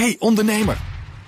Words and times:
Hey 0.00 0.16
ondernemer, 0.18 0.76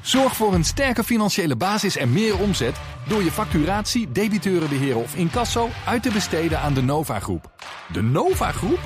zorg 0.01 0.37
voor 0.37 0.55
een 0.55 0.65
sterke 0.65 1.05
financiële 1.05 1.57
basis 1.57 1.97
en 1.97 2.13
meer 2.13 2.39
omzet 2.39 2.77
door 3.09 3.23
je 3.23 3.31
facturatie, 3.31 4.13
debiteurenbeheer 4.13 4.97
of 4.97 5.15
incasso 5.15 5.69
uit 5.87 6.03
te 6.03 6.11
besteden 6.11 6.61
aan 6.61 6.75
de 6.75 6.83
Nova 6.83 7.21
Groep. 7.21 7.51
De 7.93 8.03
Nova 8.03 8.53
Groep? 8.53 8.79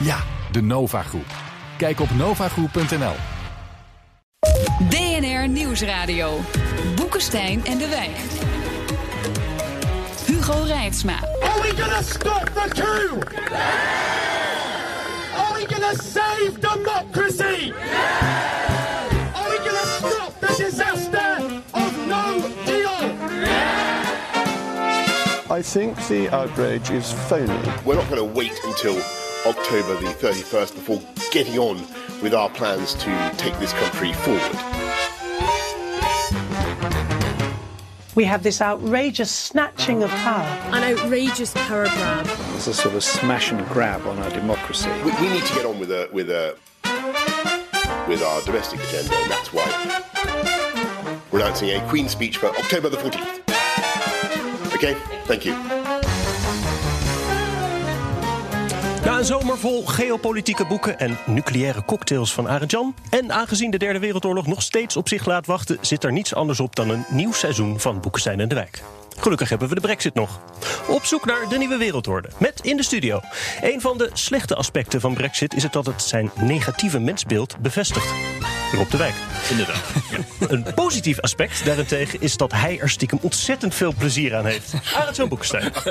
Ja, 0.00 0.18
de 0.52 0.62
Nova 0.62 1.02
Groep. 1.02 1.26
Kijk 1.76 2.00
op 2.00 2.10
novagroep.nl. 2.10 3.14
DNR 4.88 5.48
Nieuwsradio. 5.48 6.40
Boekenstein 6.94 7.64
en 7.64 7.78
de 7.78 7.88
Wijk. 7.88 8.16
Hugo 10.26 10.62
Reitsma. 10.62 11.16
Are 11.40 11.62
we 11.62 11.82
gonna 11.82 12.02
stop 12.02 12.50
the 12.54 12.82
coup? 12.82 13.24
Are 15.36 15.54
we 15.54 15.66
gonna 15.74 15.94
save 15.94 16.52
democracy? 16.60 17.72
I 25.54 25.62
think 25.62 25.96
the 26.08 26.28
outrage 26.34 26.90
is 26.90 27.12
phony. 27.12 27.46
We're 27.84 27.94
not 27.94 28.10
going 28.10 28.16
to 28.16 28.24
wait 28.24 28.58
until 28.64 28.96
October 29.46 29.94
the 30.00 30.08
31st 30.18 30.74
before 30.74 31.00
getting 31.30 31.60
on 31.60 31.76
with 32.20 32.34
our 32.34 32.50
plans 32.50 32.94
to 32.94 33.32
take 33.36 33.56
this 33.60 33.72
country 33.72 34.12
forward. 34.14 34.42
We 38.16 38.24
have 38.24 38.42
this 38.42 38.60
outrageous 38.60 39.30
snatching 39.30 40.02
of 40.02 40.10
power. 40.10 40.42
An 40.72 40.82
outrageous 40.82 41.54
power 41.54 41.84
grab. 41.84 42.26
It's 42.56 42.66
a 42.66 42.74
sort 42.74 42.96
of 42.96 43.04
smash 43.04 43.52
and 43.52 43.64
grab 43.68 44.04
on 44.08 44.18
our 44.18 44.30
democracy. 44.30 44.90
We, 45.04 45.12
we 45.20 45.28
need 45.28 45.44
to 45.44 45.54
get 45.54 45.64
on 45.64 45.78
with 45.78 45.92
a, 45.92 46.08
with 46.12 46.30
a, 46.30 46.56
with 48.08 48.24
our 48.24 48.42
domestic 48.42 48.80
agenda, 48.88 49.14
and 49.14 49.30
that's 49.30 49.52
why 49.52 51.22
we're 51.30 51.38
announcing 51.38 51.70
a 51.70 51.88
Queen's 51.88 52.10
speech 52.10 52.38
for 52.38 52.46
October 52.46 52.88
the 52.88 52.96
14th. 52.96 53.53
Okay, 54.74 54.96
thank 55.26 55.42
you. 55.42 55.56
Na 59.04 59.18
een 59.18 59.24
zomer 59.24 59.58
vol 59.58 59.86
geopolitieke 59.86 60.66
boeken 60.66 60.98
en 60.98 61.18
nucleaire 61.26 61.84
cocktails 61.84 62.32
van 62.32 62.48
Arend 62.48 62.70
Jan... 62.70 62.94
en 63.10 63.32
aangezien 63.32 63.70
de 63.70 63.78
Derde 63.78 63.98
Wereldoorlog 63.98 64.46
nog 64.46 64.62
steeds 64.62 64.96
op 64.96 65.08
zich 65.08 65.26
laat 65.26 65.46
wachten... 65.46 65.78
zit 65.80 66.04
er 66.04 66.12
niets 66.12 66.34
anders 66.34 66.60
op 66.60 66.76
dan 66.76 66.90
een 66.90 67.04
nieuw 67.08 67.32
seizoen 67.32 67.80
van 67.80 68.00
Boekenstein 68.00 68.40
en 68.40 68.48
de 68.48 68.54
Wijk. 68.54 68.82
Gelukkig 69.18 69.48
hebben 69.48 69.68
we 69.68 69.74
de 69.74 69.80
brexit 69.80 70.14
nog. 70.14 70.40
Op 70.88 71.04
zoek 71.04 71.24
naar 71.24 71.48
de 71.48 71.58
nieuwe 71.58 71.76
wereldorde. 71.76 72.28
Met 72.38 72.60
in 72.60 72.76
de 72.76 72.82
studio. 72.82 73.20
Een 73.60 73.80
van 73.80 73.98
de 73.98 74.10
slechte 74.12 74.54
aspecten 74.54 75.00
van 75.00 75.14
brexit 75.14 75.54
is 75.54 75.62
het 75.62 75.72
dat 75.72 75.86
het 75.86 76.02
zijn 76.02 76.30
negatieve 76.34 76.98
mensbeeld 76.98 77.56
bevestigt. 77.58 78.12
Rob 78.72 78.90
de 78.90 78.96
Wijk. 78.96 79.14
Inderdaad. 79.50 79.82
Een 80.52 80.74
positief 80.74 81.20
aspect 81.20 81.64
daarentegen 81.64 82.20
is 82.20 82.36
dat 82.36 82.52
hij 82.52 82.80
er 82.80 82.90
stiekem 82.90 83.18
ontzettend 83.22 83.74
veel 83.74 83.94
plezier 83.98 84.36
aan 84.36 84.46
heeft. 84.46 84.74
Arend 84.94 85.16
Jan 85.16 85.28
Boekenstein. 85.28 85.72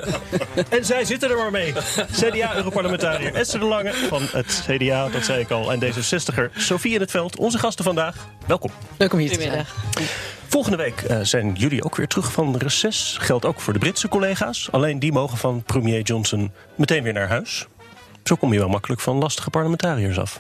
En 0.70 0.86
zij 0.86 1.06
zitten 1.06 1.30
er 1.30 1.38
maar 1.38 1.52
mee. 1.52 1.74
CDA-europarlementariër 2.12 3.36
Esther 3.42 3.60
de 3.60 3.66
Lange 3.66 3.94
van 3.94 4.22
het 4.32 4.64
CDA, 4.68 5.10
dat 5.10 5.26
zei 5.26 5.40
ik 5.40 5.50
al. 5.52 5.72
En 5.72 5.80
D66er 5.84 6.58
Sofie 6.58 6.94
in 6.94 7.00
het 7.00 7.12
Veld, 7.12 7.38
onze 7.38 7.58
gasten 7.58 7.86
vandaag. 7.86 8.28
Welkom. 8.46 8.72
Leuk 8.98 9.14
om 9.14 9.20
hier 9.20 9.32
te 9.32 9.42
zijn. 9.42 9.66
Volgende 10.48 10.78
week 10.78 11.02
eh, 11.02 11.20
zijn 11.22 11.54
jullie 11.54 11.84
ook 11.84 11.96
weer 11.96 12.08
terug 12.08 12.32
van 12.32 12.58
reces. 12.58 13.18
Geldt 13.20 13.46
ook 13.46 13.60
voor 13.60 13.74
de 13.74 13.80
Britse 13.80 14.08
collega's. 14.08 14.68
Alleen 14.72 15.00
die 15.00 15.12
mogen 15.12 15.38
van 15.38 15.64
premier 15.64 16.02
Johnson 16.02 16.52
meteen 16.76 17.04
weer 17.04 17.14
naar 17.14 17.28
huis. 17.28 17.68
Zo 18.24 18.36
kom 18.36 18.54
je 18.54 18.60
wel 18.60 18.70
makkelijk 18.70 19.02
van 19.02 19.18
lastige 19.18 19.50
parlementariërs 19.50 20.20
af. 20.20 20.40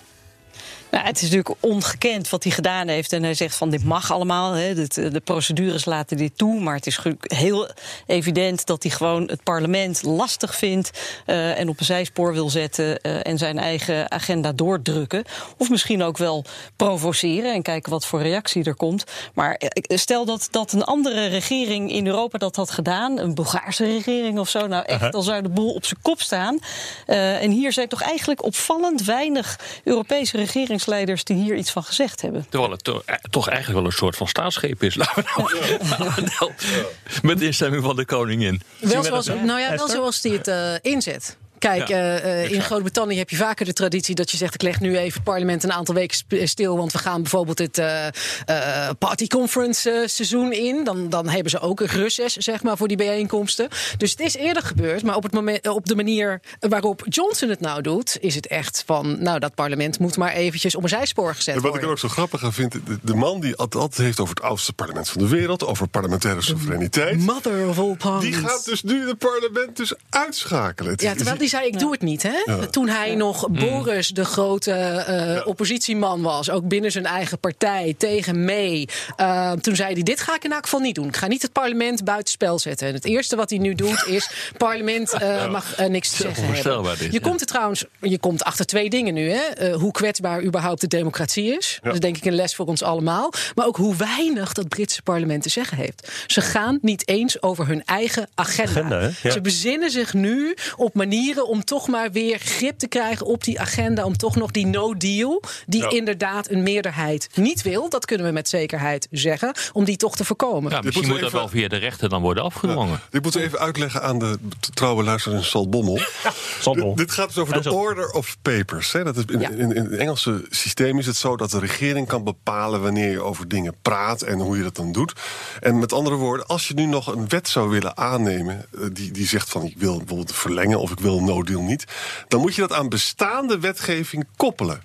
Nou, 0.94 1.06
het 1.06 1.16
is 1.16 1.22
natuurlijk 1.22 1.56
ongekend 1.60 2.30
wat 2.30 2.44
hij 2.44 2.52
gedaan 2.52 2.88
heeft. 2.88 3.14
En 3.14 3.24
hij 3.24 3.34
zegt 3.34 3.56
van 3.56 3.70
dit 3.70 3.84
mag 3.84 4.12
allemaal. 4.12 4.54
Hè. 4.54 4.74
Dit, 4.76 4.94
de 4.94 5.22
procedures 5.24 5.86
laten 5.86 6.18
dit 6.18 6.38
toe. 6.38 6.60
Maar 6.60 6.76
het 6.76 6.88
is 6.88 7.00
heel 7.22 7.70
evident 8.06 8.66
dat 8.66 8.84
hij 8.84 8.92
gewoon 8.92 9.28
het 9.28 9.44
parlement 9.44 10.04
lastig 10.04 10.56
vindt. 10.56 10.92
Uh, 11.26 11.59
en 11.59 11.70
op 11.70 11.80
een 11.80 11.86
zijspoor 11.86 12.34
wil 12.34 12.50
zetten. 12.50 13.00
Uh, 13.02 13.28
en 13.28 13.38
zijn 13.38 13.59
eigen 13.59 14.12
agenda 14.12 14.52
doordrukken. 14.52 15.24
Of 15.58 15.70
misschien 15.70 16.03
ook 16.03 16.18
wel 16.18 16.46
provoceren. 16.76 17.53
En 17.53 17.62
kijken 17.62 17.92
wat 17.92 18.06
voor 18.06 18.22
reactie 18.22 18.64
er 18.64 18.76
komt. 18.76 19.03
Maar 19.34 19.62
stel 19.88 20.26
dat, 20.26 20.48
dat 20.52 20.72
een 20.72 20.84
andere 20.84 21.26
regering 21.26 21.92
in 21.92 22.08
Europa 22.08 22.38
dat 22.38 22.56
had 22.56 22.72
gedaan. 22.72 23.20
Een 23.20 23.36
Bulgaarse 23.36 23.86
regering 23.86 24.40
of 24.40 24.50
zo. 24.50 24.68
Nou 24.68 24.84
echt, 24.86 24.98
uh 24.98 25.03
-huh. 25.03 25.12
dan 25.12 25.24
zou 25.24 25.42
de 25.42 25.50
boel 25.50 25.74
op 25.74 25.86
zijn 25.86 26.02
kop 26.02 26.22
staan. 26.22 26.59
En 27.06 27.52
hier 27.52 27.74
zijn 27.74 27.88
toch 27.88 28.02
eigenlijk 28.02 28.44
opvallend 28.44 29.03
weinig 29.03 29.59
Europese 29.84 30.38
regerings 30.38 30.82
leiders 30.86 31.24
die 31.24 31.36
hier 31.36 31.56
iets 31.56 31.72
van 31.72 31.84
gezegd 31.84 32.22
hebben. 32.22 32.46
Terwijl 32.50 32.72
het 32.72 32.84
to 32.84 33.02
toch 33.30 33.48
eigenlijk 33.50 33.80
wel 33.80 33.88
een 33.90 33.98
soort 33.98 34.16
van 34.16 34.28
staatsgreep 34.28 34.84
is. 34.84 34.96
Laten 35.04 35.24
we 35.24 36.32
nou, 36.40 36.52
met 37.22 37.42
instemming 37.42 37.84
van 37.84 37.96
de 37.96 38.06
koningin. 38.06 38.62
Wel 38.80 39.04
zoals, 39.04 39.28
nou 39.28 39.60
ja, 39.60 39.76
wel 39.76 39.88
zoals 39.88 40.24
hij 40.24 40.32
het 40.32 40.48
uh, 40.48 40.74
inzet. 40.82 41.38
Kijk, 41.63 41.88
ja, 41.88 42.24
uh, 42.24 42.51
in 42.51 42.62
Groot-Brittannië 42.62 43.18
heb 43.18 43.29
je 43.29 43.35
vaker 43.35 43.66
de 43.66 43.74
traditie 43.74 44.16
dat 44.16 44.31
je 44.31 44.38
zegt: 44.38 44.53
ik 44.53 44.62
leg 44.62 44.79
nu 44.79 44.97
even 44.97 45.13
het 45.13 45.24
parlement 45.24 45.63
een 45.63 45.72
aantal 45.72 45.96
weken 45.96 46.47
stil, 46.47 46.78
want 46.78 46.91
we 46.91 46.97
gaan 46.97 47.22
bijvoorbeeld 47.22 47.59
het 47.59 47.78
uh, 47.78 48.06
uh, 48.50 48.90
party 49.00 49.28
conference 49.28 50.03
seizoen 50.07 50.52
in. 50.52 50.84
Dan, 50.84 51.09
dan 51.09 51.29
hebben 51.29 51.52
ze 51.52 51.59
ook 51.59 51.79
een 51.79 51.88
reces, 51.88 52.34
zeg 52.34 52.63
maar, 52.63 52.78
voor 52.78 52.88
die 52.88 52.97
bijeenkomsten. 52.97 53.68
Dus 53.97 54.12
het 54.12 54.19
is 54.19 54.35
eerder 54.35 54.63
gebeurd, 54.63 55.03
maar 55.03 55.16
op, 55.16 55.23
het 55.23 55.31
moment, 55.31 55.68
op 55.68 55.85
de 55.85 55.96
manier 55.96 56.41
waarop 56.59 57.03
Johnson 57.09 57.50
het 57.50 57.59
nou 57.59 57.81
doet, 57.81 58.18
is 58.19 58.35
het 58.35 58.47
echt 58.47 58.84
van: 58.85 59.23
nou, 59.23 59.40
dat 59.40 59.56
parlement 59.56 60.00
moet 60.00 60.18
maar 60.18 60.34
eventjes 60.34 60.75
op 60.75 60.84
een 60.84 60.90
zijspoor 60.90 61.35
gezet 61.35 61.53
worden. 61.53 61.72
Wat 61.72 61.79
ik 61.79 61.85
er 61.85 61.91
ook 61.91 62.00
zo 62.00 62.07
grappig 62.07 62.44
aan 62.44 62.53
vind, 62.53 62.75
de, 63.02 63.16
man 63.16 63.40
die 63.40 63.52
het 63.52 63.75
altijd 63.75 63.97
heeft 63.97 64.19
over 64.19 64.35
het 64.35 64.44
oudste 64.44 64.73
parlement 64.73 65.09
van 65.09 65.22
de 65.22 65.28
wereld, 65.28 65.66
over 65.66 65.88
parlementaire 65.88 66.41
soevereiniteit. 66.41 67.19
Mother 67.19 67.68
of 67.68 67.79
all 67.79 67.96
parliaments. 67.96 68.40
Die 68.40 68.50
gaat 68.50 68.66
dus 68.66 68.84
nu 68.84 69.07
het 69.07 69.18
parlement 69.18 69.78
dus 69.78 69.94
uitschakelen. 70.09 70.94
Ja, 70.97 71.13
terwijl 71.13 71.38
die 71.38 71.52
zei: 71.53 71.68
ik 71.68 71.80
doe 71.80 71.91
het 71.91 72.02
niet. 72.02 72.24
Hè? 72.24 72.41
Ja. 72.46 72.66
Toen 72.66 72.88
hij 72.88 73.16
nog 73.16 73.50
Boris, 73.50 74.08
de 74.08 74.25
grote 74.25 74.72
uh, 74.72 75.36
ja. 75.36 75.41
oppositieman 75.44 76.22
was, 76.22 76.50
ook 76.50 76.68
binnen 76.68 76.91
zijn 76.91 77.06
eigen 77.06 77.40
partij, 77.40 77.96
tegen 77.97 78.46
May. 78.46 78.88
Uh, 79.18 79.52
toen 79.52 79.75
zei 79.75 79.94
hij: 79.94 80.03
Dit 80.03 80.19
ga 80.22 80.36
ik 80.36 80.44
in 80.44 80.52
elk 80.52 80.64
geval 80.64 80.80
niet 80.80 80.96
doen. 80.96 81.08
Ik 81.08 81.16
ga 81.16 81.28
niet 81.28 81.41
het 81.41 81.52
parlement 81.52 82.03
buitenspel 82.03 82.59
zetten. 82.59 82.88
En 82.88 82.94
het 82.94 83.06
eerste 83.06 83.36
wat 83.36 83.50
hij 83.50 83.59
nu 83.59 83.75
doet 83.75 84.03
is: 84.18 84.30
parlement 84.58 85.14
uh, 85.14 85.52
mag 85.52 85.88
niks 85.88 86.09
te 86.09 86.16
zeggen 86.16 86.46
hebben. 86.46 86.97
Dit, 86.97 87.14
je 87.14 87.19
komt 87.19 87.41
er 87.41 87.47
trouwens, 87.47 87.85
je 88.02 88.20
komt 88.20 88.44
achter 88.44 88.66
twee 88.66 88.90
dingen 88.90 89.14
nu. 89.14 89.31
Hè? 89.31 89.72
hoe 89.74 89.91
kwetsbaar 89.91 90.44
überhaupt 90.44 90.81
de 90.81 90.88
democratie 90.88 91.58
is. 91.58 91.80
Dat 91.81 91.94
is 91.94 92.00
denk 92.00 92.18
ik 92.18 92.25
een 92.25 92.35
les 92.35 92.56
voor 92.56 92.66
ons 92.66 92.84
allemaal. 92.84 93.34
Maar 93.56 93.66
ook 93.66 93.78
hoe 93.78 93.96
weinig 93.96 94.53
dat 94.53 94.68
Britse 94.68 95.02
parlement 95.02 95.44
te 95.44 95.50
zeggen 95.50 95.78
heeft. 95.78 96.12
Ze 96.28 96.41
gaan 96.41 96.78
niet 96.81 97.08
eens 97.08 97.41
over 97.41 97.68
hun 97.68 97.84
eigen 97.85 98.28
agenda. 98.35 98.80
agenda 98.80 99.31
Ze 99.31 99.41
bezinnen 99.41 99.91
zich 99.91 100.14
nu 100.14 100.56
op 100.75 100.94
manieren 100.94 101.43
om 101.46 101.64
toch 101.64 101.88
maar 101.88 102.12
weer 102.12 102.40
grip 102.40 102.78
te 102.78 102.88
krijgen 102.88 103.26
op 103.26 103.44
die 103.44 103.59
agenda. 103.59 104.04
Om 104.04 104.18
toch 104.18 104.36
nog 104.36 104.52
die 104.52 104.66
no-deal, 104.66 105.42
die 105.66 105.81
ja. 105.81 105.90
inderdaad 105.90 106.50
een 106.50 106.64
meerderheid 106.64 107.30
niet 107.36 107.62
wil. 107.62 107.90
Dat 107.90 108.06
kunnen 108.06 108.26
we 108.26 108.31
met 108.31 108.50
zekerheid 108.50 109.08
zeggen. 109.12 109.56
Om 109.74 109.84
die 109.84 109.98
toch 109.98 110.16
te 110.16 110.26
voorkomen. 110.26 110.72
Ja, 110.72 110.82
misschien 110.82 111.08
moet 111.08 111.20
dat 111.20 111.32
wel 111.32 111.48
via 111.48 111.68
de 111.68 111.76
rechter 111.76 112.09
dan 112.09 112.22
worden 112.22 112.44
afgedwongen. 112.44 113.02
Ja, 113.12 113.20
moeten 113.22 113.42
we 113.42 113.48
even 113.48 113.59
uitleggen 113.59 114.02
aan 114.02 114.20
de 114.20 114.38
trouwe 114.74 115.03
luisteraar 115.03 115.38
in 115.38 115.44
Sal 115.44 115.70
Bommel. 115.70 116.00
Bommel. 116.64 116.96
Dit 116.96 117.12
gaat 117.12 117.28
dus 117.28 117.38
over 117.38 117.62
de 117.62 117.74
Order 117.74 118.12
of 118.12 118.38
Papers. 118.42 118.92
Hè. 118.92 119.03
Dat 119.03 119.18
is 119.18 119.24
in, 119.28 119.42
in, 119.42 119.76
in 119.76 119.84
het 119.84 119.98
Engelse 119.98 120.46
systeem 120.50 121.00
is 121.00 121.06
het 121.06 121.16
zo 121.16 121.38
dat 121.38 121.52
de 121.52 121.59
regering 121.59 122.08
kan 122.08 122.24
bepalen 122.24 122.82
wanneer 122.82 123.12
je 123.12 123.22
over 123.22 123.48
dingen 123.48 123.76
praat 123.82 124.22
en 124.22 124.40
hoe 124.40 124.58
je 124.58 124.64
dat 124.64 124.76
dan 124.76 124.92
doet. 124.92 125.14
En 125.59 125.80
met 125.80 125.94
andere 125.94 126.16
woorden, 126.16 126.48
als 126.48 126.68
je 126.68 126.74
nu 126.74 126.86
nog 126.86 127.08
een 127.16 127.30
wet 127.30 127.48
zou 127.48 127.70
willen 127.70 127.98
aannemen 127.98 128.66
die, 128.92 129.12
die 129.12 129.28
zegt 129.28 129.50
van 129.50 129.64
ik 129.64 129.78
wil 129.78 129.98
bijvoorbeeld 129.98 130.34
verlengen 130.34 130.80
of 130.80 130.92
ik 130.92 131.00
wil 131.00 131.20
een 131.23 131.35
no-deal 131.35 131.61
niet, 131.61 131.85
dan 132.28 132.41
moet 132.41 132.56
je 132.56 132.61
dat 132.61 132.73
aan 132.73 132.89
bestaande 132.89 133.59
wetgeving 133.59 134.25
koppelen. 134.35 134.84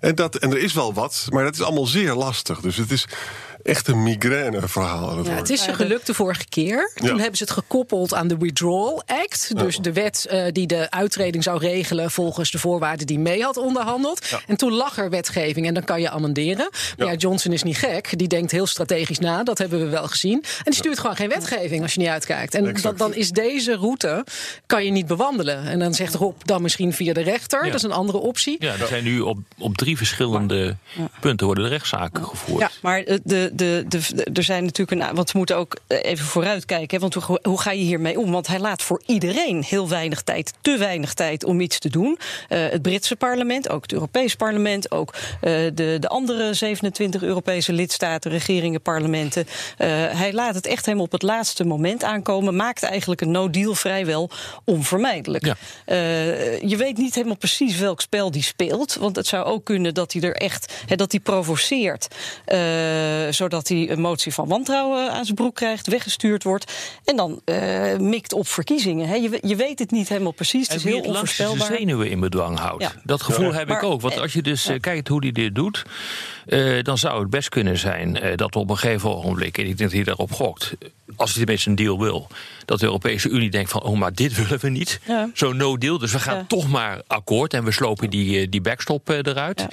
En, 0.00 0.14
dat, 0.14 0.36
en 0.36 0.50
er 0.50 0.58
is 0.58 0.72
wel 0.72 0.94
wat, 0.94 1.26
maar 1.30 1.44
dat 1.44 1.54
is 1.54 1.62
allemaal 1.62 1.86
zeer 1.86 2.14
lastig. 2.14 2.60
Dus 2.60 2.76
het 2.76 2.90
is 2.90 3.06
echt 3.62 3.88
een 3.88 4.02
migraine-verhaal. 4.02 5.16
Het, 5.16 5.26
ja, 5.26 5.32
het 5.32 5.50
is 5.50 5.62
ze 5.62 5.74
gelukt 5.74 6.06
de 6.06 6.14
vorige 6.14 6.48
keer. 6.48 6.90
Ja. 6.94 7.08
Toen 7.08 7.18
hebben 7.18 7.36
ze 7.36 7.42
het 7.42 7.52
gekoppeld 7.52 8.14
aan 8.14 8.28
de 8.28 8.36
Withdrawal 8.36 9.02
Act. 9.06 9.56
Dus 9.56 9.76
ja. 9.76 9.82
de 9.82 9.92
wet 9.92 10.28
uh, 10.32 10.44
die 10.52 10.66
de 10.66 10.90
uittreding 10.90 11.42
zou 11.42 11.58
regelen 11.58 12.10
volgens 12.10 12.50
de 12.50 12.58
voorwaarden 12.58 13.06
die 13.06 13.18
mee 13.18 13.42
had 13.42 13.56
onderhandeld. 13.56 14.26
Ja. 14.26 14.40
En 14.46 14.56
toen 14.56 14.72
lag 14.72 14.98
er 14.98 15.10
wetgeving 15.10 15.66
en 15.66 15.74
dan 15.74 15.84
kan 15.84 16.00
je 16.00 16.10
amenderen. 16.10 16.70
Maar 16.96 17.06
ja. 17.06 17.14
Johnson 17.14 17.52
is 17.52 17.62
niet 17.62 17.76
gek. 17.76 18.18
Die 18.18 18.28
denkt 18.28 18.50
heel 18.50 18.66
strategisch 18.66 19.18
na. 19.18 19.42
Dat 19.42 19.58
hebben 19.58 19.80
we 19.80 19.88
wel 19.88 20.08
gezien. 20.08 20.42
En 20.42 20.64
die 20.64 20.74
stuurt 20.74 20.98
gewoon 20.98 21.16
geen 21.16 21.28
wetgeving 21.28 21.82
als 21.82 21.92
je 21.92 22.00
niet 22.00 22.08
uitkijkt. 22.08 22.54
En 22.54 22.74
dat, 22.82 22.98
dan 22.98 23.14
is 23.14 23.30
deze 23.30 23.76
route 23.76 24.24
kan 24.66 24.84
je 24.84 24.90
niet 24.90 25.06
bewandelen. 25.06 25.66
En 25.66 25.78
dan 25.78 25.94
zegt 25.94 26.14
Rob 26.14 26.34
dan 26.44 26.62
misschien 26.62 26.92
via 26.92 27.12
de 27.12 27.22
rechter. 27.22 27.64
Dat 27.64 27.74
is 27.74 27.82
een 27.82 27.92
andere 27.92 28.18
optie. 28.18 28.56
Ja, 28.58 28.72
er 28.80 28.86
zijn 28.86 29.04
nu 29.04 29.20
op, 29.20 29.38
op 29.58 29.76
drie 29.76 29.96
verschillende 29.96 30.76
punten 31.20 31.46
worden 31.46 31.64
de 31.64 31.70
rechtszaken 31.70 32.24
gevoerd. 32.24 32.60
Ja, 32.60 32.70
maar 32.82 33.04
de 33.22 33.47
de, 33.52 33.84
de, 33.88 34.00
de, 34.14 34.24
er 34.32 34.42
zijn 34.42 34.64
natuurlijk 34.64 35.00
een. 35.00 35.14
Want 35.14 35.32
we 35.32 35.38
moeten 35.38 35.56
ook 35.56 35.76
even 35.86 36.26
vooruitkijken. 36.26 37.00
Want 37.00 37.14
hoe, 37.14 37.40
hoe 37.42 37.60
ga 37.60 37.70
je 37.70 37.84
hiermee 37.84 38.18
om? 38.18 38.30
Want 38.30 38.46
hij 38.46 38.58
laat 38.58 38.82
voor 38.82 39.02
iedereen 39.06 39.62
heel 39.62 39.88
weinig 39.88 40.22
tijd, 40.22 40.52
te 40.60 40.76
weinig 40.76 41.14
tijd 41.14 41.44
om 41.44 41.60
iets 41.60 41.78
te 41.78 41.88
doen. 41.88 42.18
Uh, 42.48 42.68
het 42.68 42.82
Britse 42.82 43.16
parlement, 43.16 43.68
ook 43.68 43.82
het 43.82 43.92
Europees 43.92 44.34
parlement, 44.34 44.90
ook 44.90 45.14
uh, 45.14 45.20
de, 45.74 45.96
de 46.00 46.08
andere 46.08 46.54
27 46.54 47.22
Europese 47.22 47.72
lidstaten, 47.72 48.30
regeringen, 48.30 48.82
parlementen. 48.82 49.46
Uh, 49.46 49.88
hij 50.10 50.32
laat 50.32 50.54
het 50.54 50.66
echt 50.66 50.84
helemaal 50.84 51.06
op 51.06 51.12
het 51.12 51.22
laatste 51.22 51.64
moment 51.64 52.04
aankomen. 52.04 52.56
Maakt 52.56 52.82
eigenlijk 52.82 53.20
een 53.20 53.30
no-deal 53.30 53.74
vrijwel 53.74 54.30
onvermijdelijk. 54.64 55.46
Ja. 55.46 55.56
je 56.60 56.76
weet 56.76 56.96
niet 56.96 57.14
helemaal 57.14 57.36
precies 57.36 57.78
welk 57.78 58.00
spel 58.00 58.30
die 58.30 58.42
speelt. 58.42 58.94
Want 58.94 59.16
het 59.16 59.26
zou 59.26 59.44
ook 59.44 59.64
kunnen 59.64 59.94
dat 59.94 60.12
hij 60.12 60.22
er 60.22 60.36
echt. 60.36 60.72
Dat 60.96 61.12
hij 61.12 61.20
provoceert. 61.20 62.08
Zodat 63.38 63.68
hij 63.68 63.90
een 63.90 64.00
motie 64.00 64.34
van 64.34 64.48
wantrouwen 64.48 65.12
aan 65.12 65.24
zijn 65.24 65.36
broek 65.36 65.54
krijgt, 65.54 65.86
weggestuurd 65.86 66.42
wordt. 66.42 66.72
En 67.04 67.16
dan 67.16 67.40
mikt 68.00 68.32
op 68.32 68.48
verkiezingen. 68.48 69.08
Hè. 69.08 69.14
Je, 69.14 69.38
je 69.42 69.56
weet 69.56 69.78
het 69.78 69.90
niet 69.90 70.08
helemaal 70.08 70.32
precies. 70.32 70.66
Het 70.68 70.76
is 70.76 70.84
heel 70.84 71.00
onvoorspelbaar. 71.00 71.68
de 71.68 71.76
zenuwen 71.76 72.10
in 72.10 72.20
bedwang 72.20 72.58
houdt. 72.58 72.82
Ja. 72.82 72.92
Dat 73.04 73.22
gevoel 73.22 73.50
Ja. 73.50 73.52
heb 73.58 73.68
Maar- 73.68 73.76
ik 73.76 73.82
ook. 73.82 74.00
Want 74.00 74.18
als 74.18 74.32
je 74.32 74.42
dus 74.42 74.66
eh, 74.68 74.80
kijkt 74.80 75.08
hoe 75.08 75.20
hij 75.22 75.32
dit 75.32 75.54
doet... 75.54 75.84
eh, 76.48 76.82
dan 76.82 76.98
zou 76.98 77.20
het 77.20 77.30
best 77.30 77.48
kunnen 77.48 77.78
zijn 77.78 78.20
eh, 78.20 78.36
dat 78.36 78.56
op 78.56 78.70
een 78.70 78.78
gegeven 78.78 79.16
ogenblik... 79.16 79.58
en 79.58 79.66
ik 79.66 79.76
denk 79.78 79.78
dat 79.78 79.92
hij 79.92 80.02
daarop 80.02 80.32
gokt... 80.32 80.72
als 81.16 81.30
hij 81.30 81.38
tenminste 81.38 81.70
een 81.70 81.76
deal 81.76 81.98
wil... 81.98 82.26
dat 82.64 82.80
de 82.80 82.86
Europese 82.86 83.28
Unie 83.28 83.50
denkt 83.50 83.70
van... 83.70 83.82
oh, 83.82 83.98
maar 83.98 84.12
dit 84.14 84.34
willen 84.42 84.60
we 84.60 84.68
niet. 84.68 85.00
Ja. 85.06 85.30
Zo'n 85.34 85.56
no-deal. 85.56 85.98
Dus 85.98 86.12
we 86.12 86.18
gaan 86.18 86.36
Ja. 86.36 86.44
toch 86.48 86.68
maar 86.68 87.02
akkoord... 87.06 87.54
en 87.54 87.64
we 87.64 87.72
slopen 87.72 88.10
die, 88.10 88.40
eh, 88.40 88.46
die 88.50 88.60
backstop 88.60 89.08
eruit. 89.08 89.66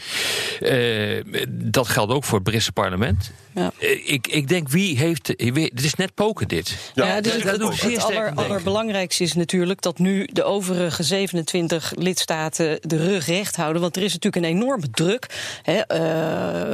Eh, 0.60 1.24
dat 1.50 1.88
geldt 1.88 2.12
ook 2.12 2.24
voor 2.24 2.40
het 2.40 2.50
Britse 2.50 2.72
parlement. 2.72 3.32
Ja. 3.56 3.72
Ik, 4.06 4.28
ik 4.28 4.48
denk, 4.48 4.70
wie 4.70 4.98
heeft... 4.98 5.28
Het 5.28 5.84
is 5.84 5.96
net 5.96 6.14
poken, 6.14 6.48
dit. 6.48 6.92
Ja, 6.94 7.22
dus 7.22 7.34
dat 7.34 7.44
het, 7.44 7.60
doe 7.60 7.72
ik 7.72 7.80
zeer 7.80 7.92
het 7.92 8.02
sterk 8.02 8.18
aller, 8.18 8.34
allerbelangrijkste 8.34 9.24
is 9.24 9.34
natuurlijk 9.34 9.82
dat 9.82 10.00
nu 10.00 10.28
de 10.32 10.44
overige 10.44 11.04
27 11.04 11.94
lidstaten 11.98 12.80
de 12.82 12.98
rug 12.98 13.26
recht 13.26 13.56
houden. 13.56 13.82
Want 13.82 13.96
er 13.96 14.04
is 14.04 14.14
natuurlijk 14.14 14.46
een 14.46 14.52
enorme 14.52 14.90
druk 14.90 15.28
hè, 15.62 15.80
eh, 15.80 16.65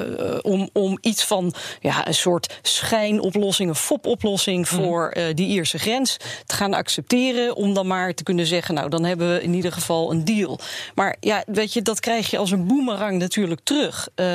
om, 0.41 0.69
om 0.73 0.97
iets 1.01 1.23
van 1.23 1.53
ja, 1.79 2.07
een 2.07 2.13
soort 2.13 2.59
schijnoplossing, 2.61 3.69
een 3.69 3.75
fopoplossing 3.75 4.69
Mhm. 4.69 4.75
voor 4.81 5.09
eh, 5.09 5.23
die 5.33 5.47
Ierse 5.47 5.77
grens 5.79 6.17
te 6.45 6.55
gaan 6.55 6.73
accepteren. 6.73 7.55
Om 7.55 7.73
dan 7.73 7.87
maar 7.87 8.13
te 8.13 8.23
kunnen 8.23 8.45
zeggen, 8.45 8.73
nou 8.75 8.89
dan 8.89 9.03
hebben 9.03 9.33
we 9.33 9.41
in 9.43 9.53
ieder 9.53 9.71
geval 9.71 10.11
een 10.11 10.25
deal. 10.25 10.59
Maar 10.95 11.15
ja, 11.19 11.43
weet 11.45 11.73
je, 11.73 11.81
dat 11.81 11.99
krijg 11.99 12.29
je 12.29 12.37
als 12.37 12.51
een 12.51 12.67
boemerang 12.67 13.17
natuurlijk 13.19 13.61
terug. 13.63 14.07
Eh, 14.15 14.25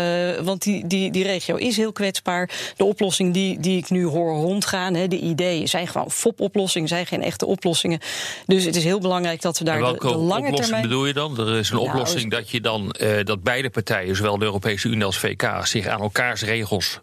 want 0.42 0.62
die, 0.62 0.86
die, 0.86 1.10
die 1.10 1.24
regio 1.24 1.56
is 1.56 1.76
heel 1.76 1.92
kwetsbaar. 1.92 2.50
De 2.76 2.84
oplossing 2.84 3.32
die, 3.34 3.60
die 3.60 3.78
ik 3.78 3.90
nu 3.90 4.04
hoor 4.04 4.34
rondgaan, 4.34 4.94
hè, 4.94 5.08
de 5.08 5.18
ideeën 5.18 5.68
zijn 5.68 5.88
gewoon 5.88 6.10
fopoplossingen, 6.10 6.88
zijn 6.88 7.06
geen 7.06 7.22
echte 7.22 7.46
oplossingen. 7.46 8.00
Dus 8.46 8.64
het 8.64 8.76
is 8.76 8.84
heel 8.84 8.98
belangrijk 9.00 9.40
dat 9.42 9.58
we 9.58 9.64
daar 9.64 9.78
de, 9.78 9.96
de 9.98 10.08
lange 10.08 10.18
oplossing 10.26 10.56
termijn. 10.56 10.82
bedoel 10.82 11.06
je 11.06 11.12
dan? 11.12 11.38
Er 11.40 11.56
is 11.58 11.70
een 11.70 11.76
Nou, 11.76 11.88
oplossing 11.88 12.30
dat 12.30 12.50
je 12.50 12.60
dan 12.60 12.90
eh, 12.90 13.24
dat 13.24 13.42
beide 13.42 13.70
partijen, 13.70 14.16
zowel 14.16 14.38
de 14.38 14.44
Europese 14.44 14.88
Unie 14.88 15.04
als 15.04 15.18
VK, 15.18 15.42
zich 15.64 15.86
aan 15.86 16.00
elkaars 16.00 16.42
regels 16.42 17.00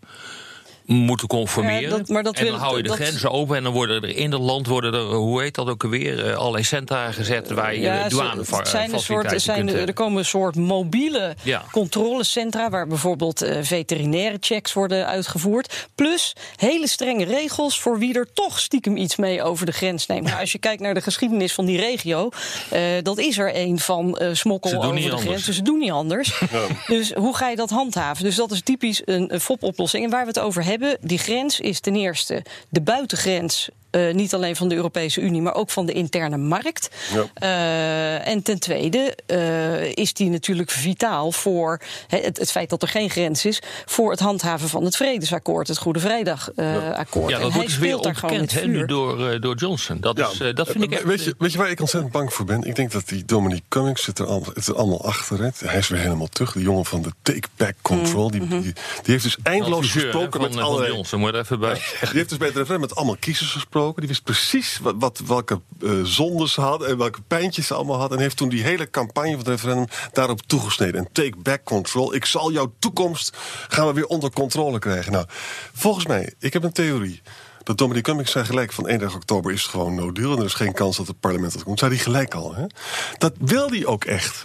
moeten 0.86 1.28
conformeren. 1.28 1.82
Ja, 1.82 1.90
dat- 1.98 2.08
maar 2.08 2.24
dat 2.24 2.36
en 2.36 2.44
dan 2.46 2.54
wil- 2.54 2.62
hou 2.64 2.78
je 2.78 2.84
de 2.84 2.90
dat- 2.90 2.98
grenzen 2.98 3.32
open 3.32 3.58
en 3.58 3.64
dan 3.64 3.74
worden 3.74 4.02
er 4.02 4.16
in 4.18 4.32
het 4.32 4.42
land 4.42 4.68
worden 4.68 4.94
er, 4.94 5.02
hoe 5.02 5.42
heet 5.42 5.56
dat 5.56 5.68
ook 5.68 5.84
alweer, 5.84 6.26
eh, 6.30 6.36
allerlei 6.38 6.64
centra 6.64 7.12
gezet 7.12 7.50
waar 7.52 7.74
je 7.76 7.82
Ja, 7.82 8.08
douane 8.10 8.40
het 8.56 8.68
zijn 8.68 8.94
een 8.94 9.00
soort, 9.00 9.32
er, 9.32 9.40
zijn, 9.40 9.66
kunt, 9.66 9.74
eh, 9.78 9.88
er 9.88 9.94
komen 9.94 10.18
een 10.20 10.26
soort 10.26 10.56
mobiele 10.56 11.36
Ja. 11.44 11.64
controlecentra 11.72 12.70
waar 12.70 12.88
bijvoorbeeld 12.88 13.42
eh, 13.42 13.58
veterinaire 13.62 14.38
checks 14.40 14.74
worden 14.74 15.08
uitgevoerd. 15.08 15.88
Plus 15.96 16.34
hele 16.56 16.88
strenge 16.88 17.26
regels 17.26 17.80
voor 17.80 18.00
wie 18.00 18.14
er 18.16 18.28
toch 18.34 18.60
stiekem 18.60 18.98
iets 18.98 19.16
mee 19.16 19.44
over 19.44 19.66
de 19.66 19.72
grens 19.72 20.06
neemt. 20.08 20.26
Nou, 20.28 20.40
als 20.40 20.52
je 20.52 20.58
kijkt 20.58 20.82
naar 20.82 20.94
de 20.94 21.02
geschiedenis 21.02 21.54
van 21.54 21.66
die 21.66 21.78
regio, 21.80 22.30
eh, 22.70 22.82
dat 23.04 23.18
is 23.18 23.38
er 23.38 23.56
een 23.56 23.80
van 23.80 24.18
eh, 24.18 24.30
smokkel 24.34 24.70
over 24.70 24.82
de 24.82 24.88
anders. 25.10 25.22
grens. 25.22 25.46
Dus 25.46 25.56
ze 25.56 25.62
doen 25.62 25.80
niet 25.80 25.92
anders. 25.92 26.42
Dus 26.88 27.12
hoe 27.14 27.36
ga 27.36 27.50
je 27.50 27.56
dat 27.56 27.70
handhaven? 27.70 28.24
Dus 28.24 28.36
dat 28.36 28.52
is 28.52 28.62
typisch 28.62 29.02
een, 29.06 29.34
een 29.34 29.40
FOP-oplossing. 29.40 30.04
En 30.04 30.10
waar 30.10 30.22
we 30.22 30.28
het 30.28 30.40
over 30.40 30.64
hebben, 30.64 30.72
die 31.02 31.18
grens 31.18 31.60
is 31.60 31.80
ten 31.80 31.96
eerste 31.96 32.44
de 32.70 32.82
buitengrens. 32.82 33.70
Eh, 33.94 34.14
niet 34.14 34.34
alleen 34.34 34.56
van 34.56 34.68
de 34.68 34.76
Europese 34.76 35.22
Unie, 35.22 35.42
maar 35.42 35.56
ook 35.56 35.70
van 35.70 35.86
de 35.86 35.94
interne 35.94 36.38
markt. 36.38 36.90
Eh, 37.34 38.28
en 38.28 38.42
ten 38.42 38.60
tweede 38.60 39.16
eh, 39.26 39.96
is 39.96 40.14
die 40.14 40.30
natuurlijk 40.30 40.72
vitaal 40.72 41.32
voor 41.32 41.82
hè, 42.08 42.18
het, 42.18 42.38
het 42.38 42.52
feit 42.52 42.70
dat 42.70 42.82
er 42.82 42.88
geen 42.88 43.10
grens 43.10 43.46
is, 43.46 43.62
voor 43.86 44.12
het 44.12 44.20
handhaven 44.20 44.70
van 44.70 44.84
het 44.84 44.96
vredesakkoord, 44.96 45.68
het 45.68 45.78
Goede 45.78 46.00
Vrijdag-akkoord. 46.00 47.30
ja, 47.30 47.40
dat 47.40 47.54
wordt 47.54 47.68
dus 47.68 47.78
weer 47.78 47.98
ontkend 47.98 48.66
nu 48.66 48.86
door, 48.86 49.30
eh, 49.30 49.42
door 49.42 49.56
Johnson. 49.56 49.98
Dat, 50.00 50.20
is, 50.20 50.40
eh, 50.40 50.56
dat 50.56 50.70
vind 50.70 50.84
ik 50.84 50.92
echt... 50.92 51.04
Weet 51.04 51.24
je, 51.24 51.36
weet 51.38 51.52
je 51.52 51.58
waar 51.58 51.70
ik 51.70 51.80
ontzettend 51.80 52.14
bang 52.14 52.34
voor 52.34 52.46
ben? 52.46 52.64
Ik 52.64 52.76
denk 52.76 52.92
dat 52.92 53.08
die 53.08 53.26
Dominic 53.26 53.64
Cummings 53.68 54.04
zit 54.04 54.20
er, 54.20 54.26
al, 54.26 54.46
het 54.54 54.68
er 54.68 54.76
allemaal 54.76 55.06
achter. 55.06 55.40
Hè. 55.40 55.50
Hij 55.58 55.78
is 55.78 55.88
weer 55.88 56.00
helemaal 56.00 56.28
terug. 56.28 56.52
De 56.52 56.62
jongen 56.62 56.86
van 56.86 57.02
de 57.02 57.12
Take 57.22 57.48
Back 57.58 57.74
Control. 57.82 58.32
Die, 58.32 58.48
die, 58.48 58.62
die 58.62 58.74
heeft 59.04 59.24
dus 59.24 59.38
eindeloos 59.44 59.92
gesproken 59.92 60.42
met 60.42 60.54
van 60.54 60.64
allerlei... 60.64 60.92
Johnson, 60.92 61.20
moet 61.20 61.34
er 61.34 61.40
even 61.40 61.60
bij 61.60 61.74
Die 61.74 62.10
heeft 62.12 62.30
dus 62.30 62.38
bij 62.38 62.48
het 62.48 62.58
referendum 62.58 62.88
met 62.90 62.96
allemaal 62.96 63.18
kiezers 63.20 63.52
gesproken. 63.52 63.83
Die 63.92 64.08
wist 64.08 64.24
precies 64.24 64.80
wat, 64.82 64.96
wat, 64.98 65.22
welke 65.26 65.62
eh, 65.82 65.92
zondes 66.04 66.54
ze 66.54 66.62
hadden 66.62 66.88
en 66.88 66.98
welke 66.98 67.22
pijntjes 67.22 67.68
ze 67.68 67.74
allemaal 67.74 68.00
hadden. 68.00 68.18
En 68.18 68.24
heeft 68.24 68.38
toen 68.38 68.50
die 68.50 68.64
hele 68.64 68.90
campagne 68.90 69.30
van 69.30 69.40
het 69.40 69.48
referendum 69.48 69.88
daarop 70.12 70.42
toegesneden. 70.42 70.96
En 70.96 71.12
take 71.12 71.38
back 71.38 71.64
control. 71.64 72.14
Ik 72.14 72.26
zal 72.26 72.52
jouw 72.52 72.74
toekomst 72.80 73.38
gaan 73.68 73.88
we 73.88 73.94
weer 73.94 74.08
onder 74.08 74.32
controle 74.32 74.80
krijgen. 74.80 75.12
Nou, 75.12 75.26
volgens 75.74 76.06
mij, 76.06 76.34
ik 76.40 76.54
heb 76.54 76.64
een 76.64 76.72
theorie. 76.72 77.22
Dat 77.64 77.78
Dominic 77.78 78.04
Cummings 78.04 78.32
zei 78.32 78.46
gelijk 78.46 78.74
van 78.74 78.88
31 78.88 79.18
oktober 79.18 79.52
is 79.52 79.62
het 79.62 79.72
gewoon 79.72 79.96
no 79.96 80.12
deal. 80.12 80.32
En 80.32 80.38
er 80.38 80.46
is 80.46 80.54
geen 80.54 80.74
kans 80.74 80.98
dat 80.98 81.08
het 81.08 81.20
parlement 81.20 81.54
dat 81.54 81.64
komt. 81.64 81.80
Zei 81.80 81.92
hij 81.92 82.04
gelijk 82.04 82.34
al. 82.34 82.56
Hè? 82.56 82.66
Dat 83.18 83.34
wil 83.40 83.70
hij 83.70 83.86
ook 83.86 84.06
echt. 84.06 84.44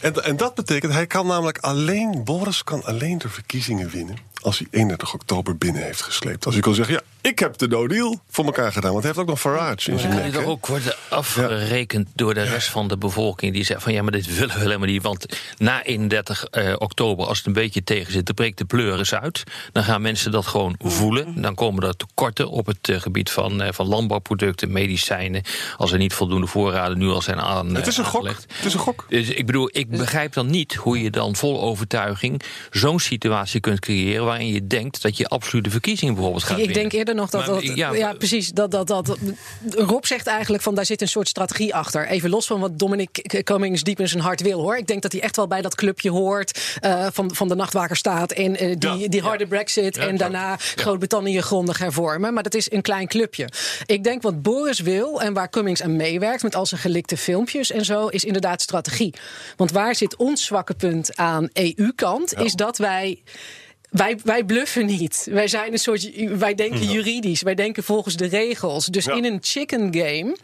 en, 0.00 0.24
en 0.24 0.36
dat 0.36 0.54
betekent, 0.54 0.92
hij 0.92 1.06
kan 1.06 1.26
namelijk 1.26 1.58
alleen, 1.58 2.24
Boris 2.24 2.64
kan 2.64 2.84
alleen 2.84 3.18
de 3.18 3.28
verkiezingen 3.28 3.90
winnen. 3.90 4.18
Als 4.42 4.58
hij 4.58 4.66
31 4.70 5.14
oktober 5.14 5.56
binnen 5.56 5.82
heeft 5.82 6.02
gesleept. 6.02 6.44
Als 6.44 6.54
hij 6.54 6.62
kan 6.62 6.74
zeggen, 6.74 6.94
ja, 6.94 7.02
ik 7.28 7.38
heb 7.38 7.58
de 7.58 7.68
no 7.68 7.86
deal 7.88 8.20
voor 8.30 8.44
elkaar 8.44 8.72
gedaan. 8.72 8.90
Want 8.90 9.02
hij 9.02 9.12
heeft 9.12 9.24
ook 9.24 9.30
nog 9.30 9.40
Farage 9.40 9.90
in 9.90 9.98
zijn 9.98 10.14
nek. 10.14 10.32
hè? 10.32 10.46
ook 10.46 10.66
worden 10.66 10.94
afgerekend 11.08 12.08
door 12.14 12.34
de 12.34 12.42
rest 12.42 12.68
van 12.68 12.88
de 12.88 12.96
bevolking. 12.98 13.52
Die 13.52 13.64
zegt 13.64 13.82
van 13.82 13.92
ja, 13.92 14.02
maar 14.02 14.12
dit 14.12 14.38
willen 14.38 14.54
we 14.54 14.60
helemaal 14.60 14.86
niet. 14.86 15.02
Want 15.02 15.26
na 15.58 15.84
31 15.84 16.44
eh, 16.44 16.74
oktober, 16.78 17.26
als 17.26 17.38
het 17.38 17.46
een 17.46 17.52
beetje 17.52 17.84
tegen 17.84 18.12
zit, 18.12 18.26
dan 18.26 18.34
breekt 18.34 18.58
de 18.58 18.64
pleuris 18.64 19.14
uit. 19.14 19.42
Dan 19.72 19.84
gaan 19.84 20.02
mensen 20.02 20.30
dat 20.30 20.46
gewoon 20.46 20.74
voelen. 20.78 21.42
Dan 21.42 21.54
komen 21.54 21.82
er 21.82 21.96
tekorten 21.96 22.48
op 22.48 22.66
het 22.66 22.88
eh, 22.88 23.00
gebied 23.00 23.30
van, 23.30 23.62
eh, 23.62 23.72
van 23.72 23.86
landbouwproducten, 23.86 24.72
medicijnen. 24.72 25.42
Als 25.76 25.92
er 25.92 25.98
niet 25.98 26.12
voldoende 26.14 26.46
voorraden 26.46 26.98
nu 26.98 27.08
al 27.08 27.22
zijn 27.22 27.40
aan. 27.40 27.74
Het 27.74 27.86
is 27.86 27.96
een 27.96 28.04
gok. 28.04 28.28
Het 28.28 28.64
is 28.64 28.74
een 28.74 28.80
gok. 28.80 29.06
Dus 29.08 29.28
ik 29.28 29.46
bedoel, 29.46 29.68
ik 29.72 29.90
begrijp 29.90 30.32
dan 30.32 30.50
niet 30.50 30.74
hoe 30.74 31.02
je 31.02 31.10
dan 31.10 31.36
vol 31.36 31.62
overtuiging 31.62 32.42
zo'n 32.70 33.00
situatie 33.00 33.60
kunt 33.60 33.80
creëren 33.80 34.24
waarin 34.36 34.54
je 34.54 34.66
denkt 34.66 35.02
dat 35.02 35.16
je 35.16 35.26
absolute 35.26 35.70
verkiezingen 35.70 36.14
bijvoorbeeld 36.14 36.42
gaat 36.44 36.58
Ik 36.58 36.64
winnen. 36.64 36.76
denk 36.82 36.92
eerder 36.92 37.14
nog 37.14 37.30
dat 37.30 37.46
Maar, 37.46 37.54
dat. 37.54 37.76
ja, 37.76 37.94
Ja, 37.94 38.12
precies. 38.12 38.50
Dat, 38.50 38.70
dat, 38.70 38.86
dat, 38.86 39.16
Rob 39.70 40.04
zegt 40.04 40.26
eigenlijk 40.26 40.62
van 40.62 40.74
daar 40.74 40.86
zit 40.86 41.00
een 41.00 41.08
soort 41.08 41.28
strategie 41.28 41.74
achter. 41.74 42.06
Even 42.06 42.30
los 42.30 42.46
van 42.46 42.60
wat 42.60 42.78
Dominic 42.78 43.42
Cummings 43.44 43.82
diep 43.82 44.00
in 44.00 44.08
zijn 44.08 44.22
hart 44.22 44.40
wil 44.42 44.60
hoor. 44.60 44.76
Ik 44.76 44.86
denk 44.86 45.02
dat 45.02 45.12
hij 45.12 45.20
echt 45.20 45.36
wel 45.36 45.46
bij 45.46 45.62
dat 45.62 45.74
clubje 45.74 46.10
hoort. 46.10 46.60
eh, 46.80 47.06
van, 47.12 47.34
van 47.34 47.48
de 47.48 47.54
nachtwaker 47.54 47.96
staat. 47.96 48.32
En 48.32 48.56
eh, 48.56 48.74
die, 48.78 48.90
Ja, 48.90 49.08
die 49.08 49.20
harde 49.20 49.46
brexit. 49.46 49.96
En 49.96 50.16
daarna 50.16 50.56
Groot-Brittannië 50.58 51.40
grondig 51.40 51.78
hervormen. 51.78 52.34
Maar 52.34 52.42
dat 52.42 52.54
is 52.54 52.70
een 52.72 52.82
klein 52.82 53.06
clubje. 53.06 53.48
Ik 53.86 54.04
denk 54.04 54.22
wat 54.22 54.42
Boris 54.42 54.78
wil 54.80 55.20
en 55.22 55.32
waar 55.32 55.50
Cummings 55.50 55.82
aan 55.82 55.96
meewerkt. 55.96 56.42
met 56.42 56.54
al 56.54 56.66
zijn 56.66 56.80
gelikte 56.80 57.16
filmpjes 57.16 57.70
en 57.70 57.84
zo. 57.84 58.06
is 58.06 58.24
inderdaad 58.24 58.62
strategie. 58.62 59.14
Want 59.56 59.70
waar 59.70 59.94
zit 59.94 60.16
ons 60.16 60.44
zwakke 60.44 60.74
punt 60.74 61.16
aan 61.16 61.48
EU-kant? 61.52 62.34
Is 62.38 62.52
dat 62.52 62.78
wij. 62.78 63.22
Wij, 63.90 64.18
wij 64.24 64.44
bluffen 64.44 64.86
niet. 64.86 65.26
Wij 65.30 65.48
zijn 65.48 65.72
een 65.72 65.78
soort. 65.78 66.10
Wij 66.38 66.54
denken 66.54 66.90
juridisch. 66.90 67.42
Wij 67.42 67.54
denken 67.54 67.84
volgens 67.84 68.16
de 68.16 68.26
regels. 68.26 68.86
Dus 68.86 69.04
Ja. 69.04 69.14
in 69.14 69.24
een 69.24 69.38
chicken 69.42 69.94
game 69.94 70.36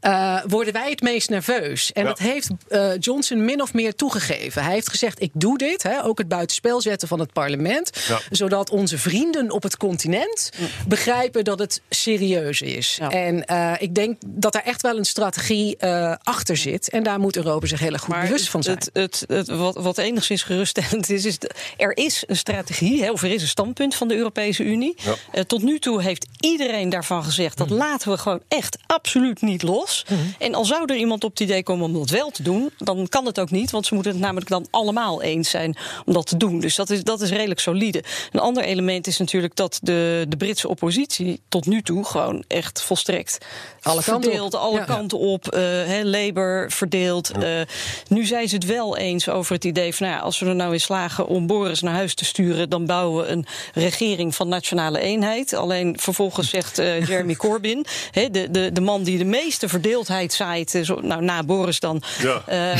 eh, 0.00 0.38
worden 0.46 0.72
wij 0.72 0.90
het 0.90 1.00
meest 1.02 1.28
nerveus. 1.30 1.92
En 1.92 2.02
Ja. 2.02 2.08
dat 2.08 2.18
heeft 2.18 2.48
eh, 2.68 2.90
Johnson 2.98 3.44
min 3.44 3.62
of 3.62 3.72
meer 3.74 3.94
toegegeven. 3.94 4.62
Hij 4.64 4.72
heeft 4.72 4.88
gezegd: 4.90 5.22
ik 5.22 5.30
doe 5.32 5.58
dit. 5.58 5.82
Hè, 5.82 6.04
ook 6.04 6.18
het 6.18 6.28
buitenspel 6.28 6.80
zetten 6.80 7.08
van 7.08 7.18
het 7.20 7.32
parlement. 7.32 7.90
Ja. 8.08 8.20
Zodat 8.30 8.70
onze 8.70 8.98
vrienden 8.98 9.50
op 9.50 9.62
het 9.62 9.76
continent 9.76 10.50
begrijpen 10.88 11.44
dat 11.44 11.58
het 11.58 11.80
serieus 11.88 12.60
is. 12.60 12.96
Ja. 13.00 13.10
En 13.10 13.44
eh, 13.46 13.72
ik 13.78 13.94
denk 13.94 14.16
dat 14.26 14.54
er 14.54 14.62
echt 14.62 14.80
wel 14.82 14.96
een 14.98 15.04
strategie 15.04 15.76
eh, 15.76 16.14
achter 16.22 16.56
zit. 16.56 16.88
En 16.90 17.02
daar 17.02 17.20
moet 17.20 17.36
Europa 17.36 17.66
zich 17.66 17.80
heel 17.80 17.92
erg 17.92 18.02
goed 18.02 18.20
bewust 18.20 18.48
van 18.48 18.62
zijn. 18.62 18.76
Het, 18.76 18.90
het, 18.92 19.24
het, 19.26 19.48
wat, 19.48 19.74
wat 19.76 19.98
enigszins 19.98 20.42
geruststellend 20.42 21.10
is, 21.10 21.24
is 21.24 21.38
de- 21.38 21.50
er 21.76 21.96
is 21.96 22.24
een 22.26 22.36
strategie, 22.36 22.68
hè, 22.78 23.10
of 23.10 23.22
er 23.22 23.30
is 23.32 23.42
een 23.42 23.48
standpunt 23.48 23.94
van 23.94 24.08
de 24.08 24.16
Europese 24.16 24.64
Unie. 24.64 24.94
Ja. 25.04 25.14
Eh, 25.32 25.42
tot 25.42 25.62
nu 25.62 25.78
toe 25.78 26.02
heeft 26.02 26.26
iedereen 26.40 26.88
daarvan 26.88 27.24
gezegd 27.24 27.58
dat 27.58 27.70
laten 27.70 28.10
we 28.10 28.18
gewoon 28.18 28.40
echt 28.48 28.78
absoluut 28.86 29.42
niet 29.42 29.62
los. 29.62 30.04
Mhm. 30.08 30.20
En 30.38 30.54
al 30.54 30.64
zou 30.64 30.82
er 30.86 30.96
iemand 30.96 31.24
op 31.24 31.30
het 31.30 31.40
idee 31.40 31.62
komen 31.62 31.84
om 31.86 31.92
dat 31.92 32.10
wel 32.10 32.30
te 32.30 32.42
doen, 32.42 32.70
dan 32.78 33.08
kan 33.08 33.26
het 33.26 33.40
ook 33.40 33.50
niet, 33.50 33.70
want 33.70 33.86
ze 33.86 33.94
moeten 33.94 34.12
het 34.12 34.20
namelijk 34.20 34.48
dan 34.50 34.66
allemaal 34.70 35.22
eens 35.22 35.50
zijn 35.50 35.76
om 36.04 36.12
dat 36.12 36.26
te 36.26 36.36
doen. 36.36 36.60
Dus 36.60 36.74
dat 36.74 36.90
is, 36.90 37.04
dat 37.04 37.20
is 37.20 37.30
redelijk 37.30 37.60
solide. 37.60 38.04
Een 38.32 38.40
ander 38.40 38.62
element 38.64 39.06
is 39.06 39.18
natuurlijk 39.18 39.56
dat 39.56 39.78
de, 39.82 40.24
de 40.28 40.36
Britse 40.36 40.68
oppositie 40.68 41.40
tot 41.48 41.66
nu 41.66 41.82
toe 41.82 42.04
gewoon 42.04 42.44
echt 42.48 42.82
volstrekt 42.82 43.38
Alle 43.82 44.02
kanten 44.02 44.22
verdeeld, 44.30 44.54
alle 44.54 44.78
Ja. 44.78 44.84
kanten 44.84 45.18
op. 45.18 45.48
eh 45.48 45.98
Labour 46.02 46.70
verdeeld. 46.70 47.30
Eh, 47.30 47.60
nu 48.08 48.24
zijn 48.24 48.48
ze 48.48 48.54
het 48.54 48.64
wel 48.66 48.96
eens 48.96 49.28
over 49.28 49.54
het 49.54 49.64
idee 49.64 49.94
van, 49.94 50.06
nou 50.06 50.18
ja, 50.18 50.24
als 50.24 50.38
we 50.38 50.46
er 50.46 50.54
nou 50.54 50.72
in 50.72 50.80
slagen 50.80 51.26
om 51.26 51.46
Boris 51.46 51.80
naar 51.80 51.94
huis 51.94 52.14
te 52.14 52.24
sturen, 52.24 52.59
dan 52.68 52.86
bouwen 52.86 53.24
we 53.24 53.30
een 53.30 53.46
regering 53.74 54.34
van 54.34 54.48
nationale 54.48 55.00
eenheid. 55.00 55.54
Alleen 55.54 55.96
vervolgens 56.00 56.48
zegt 56.50 56.78
eh, 56.78 57.04
Jeremy 57.08 57.34
Corbyn, 57.34 57.84
hè, 58.10 58.30
de, 58.30 58.50
de, 58.50 58.72
de 58.72 58.80
man 58.80 59.02
die 59.02 59.18
de 59.18 59.24
meeste 59.24 59.68
verdeeldheid 59.68 60.32
zaait, 60.32 60.74
eh, 60.74 60.82
zo, 60.84 61.00
nou 61.02 61.22
na 61.22 61.42
Boris 61.42 61.80
dan, 61.80 62.02
Ja. 62.22 62.42
eh, 62.46 62.78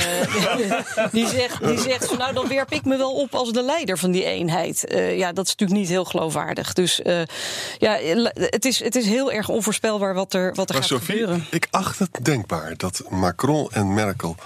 die 1.12 1.26
zegt, 1.28 1.64
die 1.64 1.78
zegt 1.80 2.06
van, 2.06 2.18
nou 2.18 2.34
dan 2.34 2.48
werp 2.48 2.72
ik 2.72 2.84
me 2.84 2.96
wel 2.96 3.12
op 3.12 3.34
als 3.34 3.52
de 3.52 3.62
leider 3.62 3.98
van 3.98 4.10
die 4.10 4.24
eenheid. 4.24 4.86
Eh, 4.86 5.18
ja, 5.18 5.32
dat 5.32 5.44
is 5.44 5.50
natuurlijk 5.50 5.80
niet 5.80 5.88
heel 5.88 6.04
geloofwaardig. 6.04 6.72
Dus 6.72 7.02
eh, 7.02 7.20
ja, 7.78 7.98
het 8.34 8.64
is, 8.64 8.78
het 8.84 8.96
is 8.96 9.06
heel 9.06 9.32
erg 9.32 9.48
onvoorspelbaar 9.48 10.14
wat 10.14 10.34
er, 10.34 10.54
wat 10.54 10.68
er 10.68 10.74
Maar 10.74 10.82
gaat 10.82 10.90
Sophie, 10.98 11.18
gebeuren. 11.18 11.46
ik 11.50 11.66
acht 11.70 11.98
het 11.98 12.18
denkbaar 12.22 12.74
dat 12.76 13.02
Macron 13.08 13.68
en 13.70 13.94
Merkel 13.94 14.36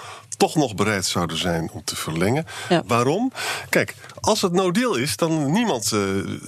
toch 0.44 0.54
nog 0.54 0.74
bereid 0.74 1.06
zouden 1.06 1.36
zijn 1.38 1.70
om 1.72 1.84
te 1.84 1.96
verlengen. 1.96 2.46
Waarom? 2.86 3.32
Kijk, 3.68 3.94
als 4.20 4.42
het 4.42 4.52
no 4.52 4.70
deal 4.70 4.94
is, 4.94 5.16
dan 5.16 5.52
niemand 5.52 5.92
eh, 5.92 6.00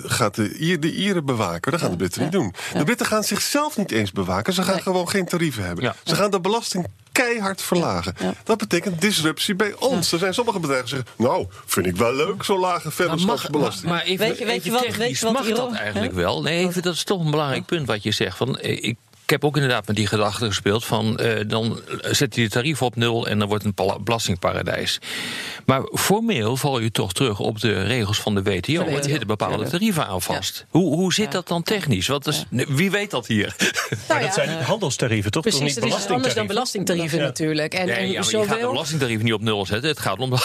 gaat 0.05 0.35
de, 0.35 0.57
Ier- 0.59 0.81
de 0.81 0.93
Ieren 0.95 1.25
bewaken. 1.25 1.71
Dat 1.73 1.81
gaan 1.81 1.91
de 1.91 1.97
Britten 1.97 2.23
niet 2.23 2.33
doen. 2.33 2.55
De 2.73 2.85
Britten 2.85 3.07
gaan 3.07 3.25
zichzelf 3.25 3.77
niet 3.77 3.91
eens 3.93 4.13
bewaken. 4.13 4.53
Ze 4.53 4.63
gaan 4.63 4.81
gewoon 4.83 5.09
geen 5.09 5.25
tarieven 5.27 5.65
hebben. 5.65 5.95
Ze 6.05 6.15
gaan 6.15 6.31
de 6.31 6.41
belasting 6.41 6.87
keihard 7.13 7.63
verlagen. 7.63 8.15
Dat 8.45 8.59
betekent 8.59 9.01
disruptie 9.01 9.55
bij 9.55 9.75
ons. 9.79 10.13
Er 10.13 10.19
zijn 10.19 10.35
sommige 10.35 10.59
bedrijven 10.61 10.87
die 10.89 10.97
zeggen... 10.97 11.25
nou, 11.25 11.47
vind 11.67 11.87
ik 11.87 11.97
wel 11.97 12.15
leuk, 12.15 12.43
zo'n 12.43 12.59
lage 12.59 12.91
vennootschapsbelasting. 12.91 13.91
Maar 13.91 14.03
even, 14.03 14.27
Weet 14.29 14.39
je- 14.39 14.45
weet 14.45 14.55
je 14.55 14.61
even 14.61 14.73
wat- 14.73 14.81
technisch, 14.83 14.99
weet 15.07 15.19
je 15.19 15.25
wat 15.25 15.33
mag 15.33 15.49
dat 15.57 15.73
eigenlijk 15.73 16.13
wel? 16.13 16.43
Nee, 16.43 16.67
even, 16.67 16.83
dat 16.83 16.95
is 16.95 17.05
toch 17.05 17.25
een 17.25 17.31
belangrijk 17.31 17.67
punt 17.67 17.87
wat 17.87 18.03
je 18.03 18.11
zegt. 18.13 18.37
Van, 18.37 18.59
eh, 18.59 18.85
ik, 18.85 18.97
ik 19.27 19.33
heb 19.33 19.45
ook 19.45 19.55
inderdaad 19.55 19.87
met 19.87 19.97
die 19.97 20.07
gedachte 20.07 20.47
gespeeld 20.47 20.85
van... 20.85 21.17
eh, 21.19 21.41
dan 21.47 21.81
zet 22.01 22.35
je 22.35 22.43
de 22.43 22.49
tarief 22.49 22.83
op 22.83 22.97
nul 22.97 23.27
en 23.29 23.39
dan 23.39 23.49
wordt 23.49 23.65
het 23.65 23.79
een 23.79 24.05
belastingparadijs. 24.05 24.99
Maar 25.65 25.83
formeel 25.93 26.57
val 26.57 26.81
je 26.81 26.91
toch 26.91 27.13
terug 27.13 27.41
op 27.41 27.61
de 27.61 27.83
regels 27.83 28.21
van 28.21 28.35
de 28.35 28.43
WTO. 28.43 28.85
Want 28.85 28.97
er 28.97 29.05
zitten 29.05 29.27
bepaalde 29.27 29.69
tarieven 29.69 30.07
aan 30.07 30.23
vast. 30.23 30.67
Hoe, 30.69 30.95
hoe 30.95 31.15
zit 31.15 31.33
dat 31.33 31.49
dan 31.49 31.63
technisch? 31.63 32.07
Wat 32.07 32.27
is, 32.27 32.45
wie 32.51 32.91
weet 32.91 33.11
dat 33.11 33.27
hier? 33.27 33.55
Maar 34.09 34.21
dat 34.21 34.35
zijn 34.35 34.63
handelstarieven, 34.63 35.31
toch? 35.31 35.43
toch 35.43 35.53
Precies, 35.53 35.75
niet 35.75 35.91
dat 35.91 36.01
is 36.01 36.07
anders 36.07 36.35
dan 36.35 36.47
belastingtarieven 36.47 37.19
natuurlijk. 37.19 37.75
En, 37.75 37.89
en 37.89 38.11
je 38.11 38.23
gaat 38.23 38.61
de 38.61 38.67
belastingtarieven 38.71 39.25
niet 39.25 39.35
op 39.35 39.41
nul 39.41 39.67
zetten. 39.67 39.89
Het 39.89 39.99
gaat 39.99 40.19
om. 40.19 40.33